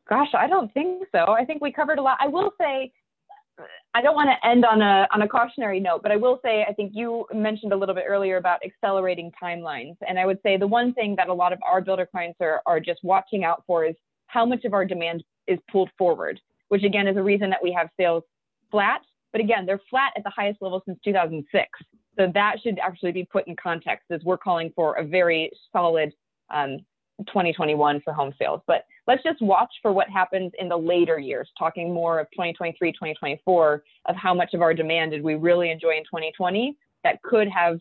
Gosh, 0.09 0.29
I 0.35 0.47
don't 0.47 0.73
think 0.75 1.05
so. 1.13 1.33
I 1.33 1.45
think 1.45 1.63
we 1.63 1.73
covered 1.73 1.99
a 1.99 2.03
lot. 2.03 2.19
I 2.21 2.29
will 2.29 2.53
say, 2.61 2.93
I 3.95 4.03
don't 4.03 4.15
want 4.15 4.29
to 4.29 4.47
end 4.47 4.65
on 4.67 4.83
a 4.83 5.09
on 5.13 5.23
a 5.23 5.29
cautionary 5.29 5.81
note, 5.81 6.03
but 6.03 6.13
I 6.13 6.17
will 6.17 6.39
say 6.45 6.65
I 6.69 6.75
think 6.75 6.93
you 6.95 7.27
mentioned 7.33 7.73
a 7.73 7.77
little 7.77 7.95
bit 7.95 8.05
earlier 8.07 8.37
about 8.37 8.61
accelerating 8.65 9.33
timelines, 9.43 9.97
and 10.07 10.19
I 10.19 10.27
would 10.27 10.39
say 10.43 10.59
the 10.59 10.67
one 10.67 10.93
thing 10.93 11.17
that 11.17 11.29
a 11.29 11.35
lot 11.35 11.55
of 11.55 11.59
our 11.65 11.81
builder 11.81 12.07
clients 12.07 12.37
are 12.41 12.61
are 12.67 12.79
just 12.79 13.01
watching 13.03 13.45
out 13.45 13.65
for 13.67 13.87
is 13.87 13.97
how 14.27 14.45
much 14.45 14.65
of 14.65 14.73
our 14.73 14.85
demand 14.85 15.23
is 15.47 15.59
pulled 15.71 15.91
forward, 15.99 16.41
which 16.69 16.85
again 16.85 17.07
is 17.07 17.17
a 17.17 17.23
reason 17.23 17.51
that 17.51 17.63
we 17.63 17.73
have 17.73 17.89
sales 17.99 18.25
flat. 18.71 19.03
But 19.33 19.41
again, 19.41 19.67
they're 19.67 19.81
flat 19.91 20.13
at 20.17 20.25
the 20.25 20.31
highest 20.31 20.63
level 20.63 20.83
since 20.87 20.99
2006. 21.05 21.69
So 22.19 22.31
that 22.33 22.57
should 22.63 22.79
actually 22.79 23.13
be 23.13 23.25
put 23.25 23.47
in 23.47 23.57
context 23.57 24.07
as 24.11 24.23
we're 24.25 24.39
calling 24.39 24.73
for 24.75 24.95
a 24.95 25.05
very 25.05 25.51
solid 25.73 26.13
um, 26.51 26.79
2021 27.21 28.01
for 28.03 28.13
home 28.13 28.33
sales. 28.39 28.61
But 28.67 28.85
let's 29.07 29.23
just 29.23 29.41
watch 29.41 29.73
for 29.83 29.93
what 29.93 30.09
happens 30.09 30.53
in 30.59 30.69
the 30.69 30.77
later 30.77 31.19
years, 31.19 31.51
talking 31.59 31.93
more 31.93 32.19
of 32.19 32.27
2023, 32.33 32.93
2024, 32.93 33.83
of 34.07 34.17
how 34.17 34.35
much 34.35 34.55
of 34.55 34.63
our 34.63 34.75
demand 34.75 35.13
did 35.13 35.23
we 35.23 35.35
really 35.35 35.71
enjoy 35.71 35.97
in 35.97 36.05
2020 36.05 36.77
that 37.05 37.23
could 37.23 37.49
have 37.49 37.79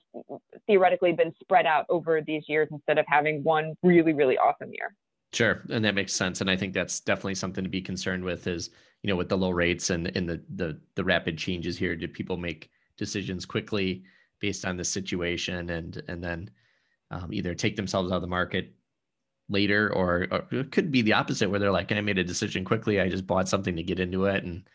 theoretically 0.67 1.11
been 1.11 1.33
spread 1.41 1.65
out 1.65 1.85
over 1.89 2.21
these 2.21 2.43
years 2.47 2.67
instead 2.71 2.97
of 2.97 3.05
having 3.07 3.43
one 3.43 3.75
really, 3.81 4.13
really 4.13 4.37
awesome 4.37 4.71
year. 4.71 4.93
Sure, 5.36 5.63
and 5.69 5.83
that 5.83 5.95
makes 5.95 6.13
sense. 6.13 6.39
And 6.39 6.49
I 6.49 6.55
think 6.55 6.73
that's 6.73 7.01
definitely 7.01 7.36
something 7.36 7.63
to 7.63 7.69
be 7.69 7.81
concerned 7.81 8.23
with. 8.23 8.47
Is 8.47 8.69
you 9.03 9.09
know 9.09 9.17
with 9.17 9.29
the 9.29 9.38
low 9.38 9.49
rates 9.51 9.89
and 9.89 10.07
in 10.07 10.25
the 10.25 10.41
the 10.55 10.79
the 10.95 11.03
rapid 11.03 11.38
changes 11.38 11.77
here, 11.77 11.95
do 11.95 12.07
people 12.07 12.38
make 12.38 12.69
decisions 12.97 13.45
quickly 13.45 14.03
based 14.39 14.65
on 14.65 14.77
the 14.77 14.83
situation 14.83 15.69
and 15.71 16.01
and 16.07 16.23
then 16.23 16.49
um, 17.11 17.33
either 17.33 17.53
take 17.53 17.75
themselves 17.75 18.11
out 18.11 18.15
of 18.15 18.21
the 18.21 18.27
market 18.27 18.73
later 19.49 19.93
or, 19.93 20.27
or, 20.31 20.45
it 20.51 20.71
could 20.71 20.91
be 20.91 21.03
the 21.03 21.13
opposite 21.13 21.49
where 21.49 21.59
they're 21.59 21.71
like 21.71 21.91
i 21.91 22.01
made 22.01 22.17
a 22.17 22.23
decision 22.23 22.65
quickly 22.65 22.99
i 22.99 23.07
just 23.07 23.27
bought 23.27 23.47
something 23.47 23.75
to 23.75 23.83
get 23.83 23.99
into 23.99 24.25
it 24.25 24.43
and 24.43 24.67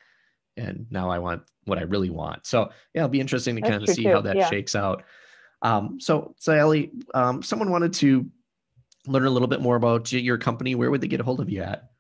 and 0.57 0.87
now 0.91 1.11
i 1.11 1.19
want 1.19 1.43
what 1.65 1.77
i 1.77 1.83
really 1.83 2.09
want 2.09 2.47
so 2.47 2.71
yeah 2.95 3.01
it'll 3.01 3.09
be 3.09 3.21
interesting 3.21 3.57
to 3.57 3.61
That's 3.61 3.71
kind 3.71 3.83
of 3.83 3.89
see 3.89 4.05
too. 4.05 4.13
how 4.13 4.21
that 4.21 4.37
yeah. 4.37 4.49
shakes 4.49 4.77
out 4.77 5.03
um, 5.63 6.01
so 6.01 6.35
so 6.39 6.59
Ali 6.59 6.91
um, 7.13 7.43
someone 7.43 7.71
wanted 7.71 7.93
to 7.95 8.27
learn 9.07 9.25
a 9.25 9.31
little 9.31 9.49
bit 9.49 9.61
more 9.61 9.77
about 9.77 10.13
your 10.13 10.39
company 10.39 10.75
where 10.75 10.91
would 10.91 11.01
they 11.01 11.09
get 11.09 11.21
a 11.21 11.25
hold 11.25 11.41
of 11.41 11.49
you 11.49 11.63
at 11.63 11.91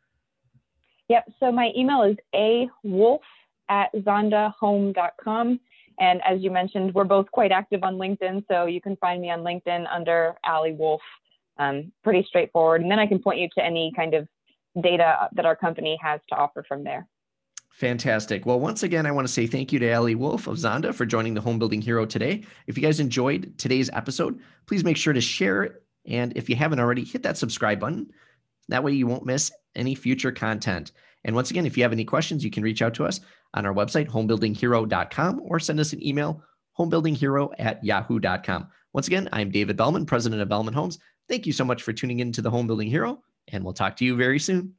yep 1.08 1.30
so 1.40 1.50
my 1.50 1.70
email 1.76 2.02
is 2.02 2.16
a 2.34 2.68
wolf 2.82 3.22
at 3.68 3.92
zondahome.com 3.94 5.60
and 6.00 6.22
as 6.24 6.40
you 6.40 6.50
mentioned, 6.50 6.94
we're 6.94 7.04
both 7.04 7.30
quite 7.30 7.52
active 7.52 7.84
on 7.84 7.96
LinkedIn, 7.96 8.44
so 8.50 8.64
you 8.64 8.80
can 8.80 8.96
find 8.96 9.20
me 9.20 9.30
on 9.30 9.40
LinkedIn 9.40 9.86
under 9.92 10.34
Ali 10.44 10.72
Wolf. 10.72 11.02
Um, 11.58 11.92
pretty 12.02 12.24
straightforward. 12.26 12.80
And 12.80 12.90
then 12.90 12.98
I 12.98 13.06
can 13.06 13.18
point 13.18 13.38
you 13.38 13.48
to 13.54 13.62
any 13.64 13.92
kind 13.94 14.14
of 14.14 14.26
data 14.82 15.28
that 15.32 15.44
our 15.44 15.54
company 15.54 15.98
has 16.02 16.20
to 16.30 16.34
offer 16.34 16.64
from 16.66 16.84
there. 16.84 17.06
Fantastic. 17.72 18.46
Well, 18.46 18.58
once 18.58 18.82
again, 18.82 19.04
I 19.04 19.10
want 19.10 19.26
to 19.26 19.32
say 19.32 19.46
thank 19.46 19.72
you 19.72 19.78
to 19.78 19.92
Ali 19.92 20.14
Wolf 20.14 20.46
of 20.46 20.56
Zonda 20.56 20.94
for 20.94 21.04
joining 21.04 21.34
the 21.34 21.40
Home 21.42 21.58
Building 21.58 21.82
Hero 21.82 22.06
today. 22.06 22.44
If 22.66 22.78
you 22.78 22.82
guys 22.82 22.98
enjoyed 22.98 23.58
today's 23.58 23.90
episode, 23.92 24.40
please 24.66 24.82
make 24.84 24.96
sure 24.96 25.12
to 25.12 25.20
share 25.20 25.64
it. 25.64 25.82
And 26.06 26.36
if 26.36 26.48
you 26.48 26.56
haven't 26.56 26.80
already, 26.80 27.04
hit 27.04 27.22
that 27.22 27.38
subscribe 27.38 27.80
button. 27.80 28.10
That 28.68 28.84
way 28.84 28.92
you 28.92 29.06
won't 29.06 29.26
miss 29.26 29.52
any 29.74 29.94
future 29.94 30.32
content. 30.32 30.92
And 31.24 31.34
once 31.34 31.50
again, 31.50 31.66
if 31.66 31.76
you 31.76 31.82
have 31.82 31.92
any 31.92 32.04
questions, 32.04 32.44
you 32.44 32.50
can 32.50 32.62
reach 32.62 32.82
out 32.82 32.94
to 32.94 33.04
us 33.04 33.20
on 33.54 33.66
our 33.66 33.74
website, 33.74 34.08
homebuildinghero.com, 34.08 35.40
or 35.44 35.60
send 35.60 35.80
us 35.80 35.92
an 35.92 36.04
email, 36.06 36.42
homebuildinghero 36.78 37.52
at 37.58 37.84
yahoo.com. 37.84 38.68
Once 38.92 39.06
again, 39.06 39.28
I'm 39.32 39.50
David 39.50 39.76
Bellman, 39.76 40.06
president 40.06 40.40
of 40.40 40.48
Bellman 40.48 40.74
Homes. 40.74 40.98
Thank 41.28 41.46
you 41.46 41.52
so 41.52 41.64
much 41.64 41.82
for 41.82 41.92
tuning 41.92 42.20
in 42.20 42.32
to 42.32 42.42
the 42.42 42.50
Home 42.50 42.66
Building 42.66 42.88
Hero, 42.88 43.22
and 43.48 43.62
we'll 43.62 43.74
talk 43.74 43.96
to 43.96 44.04
you 44.04 44.16
very 44.16 44.38
soon. 44.38 44.74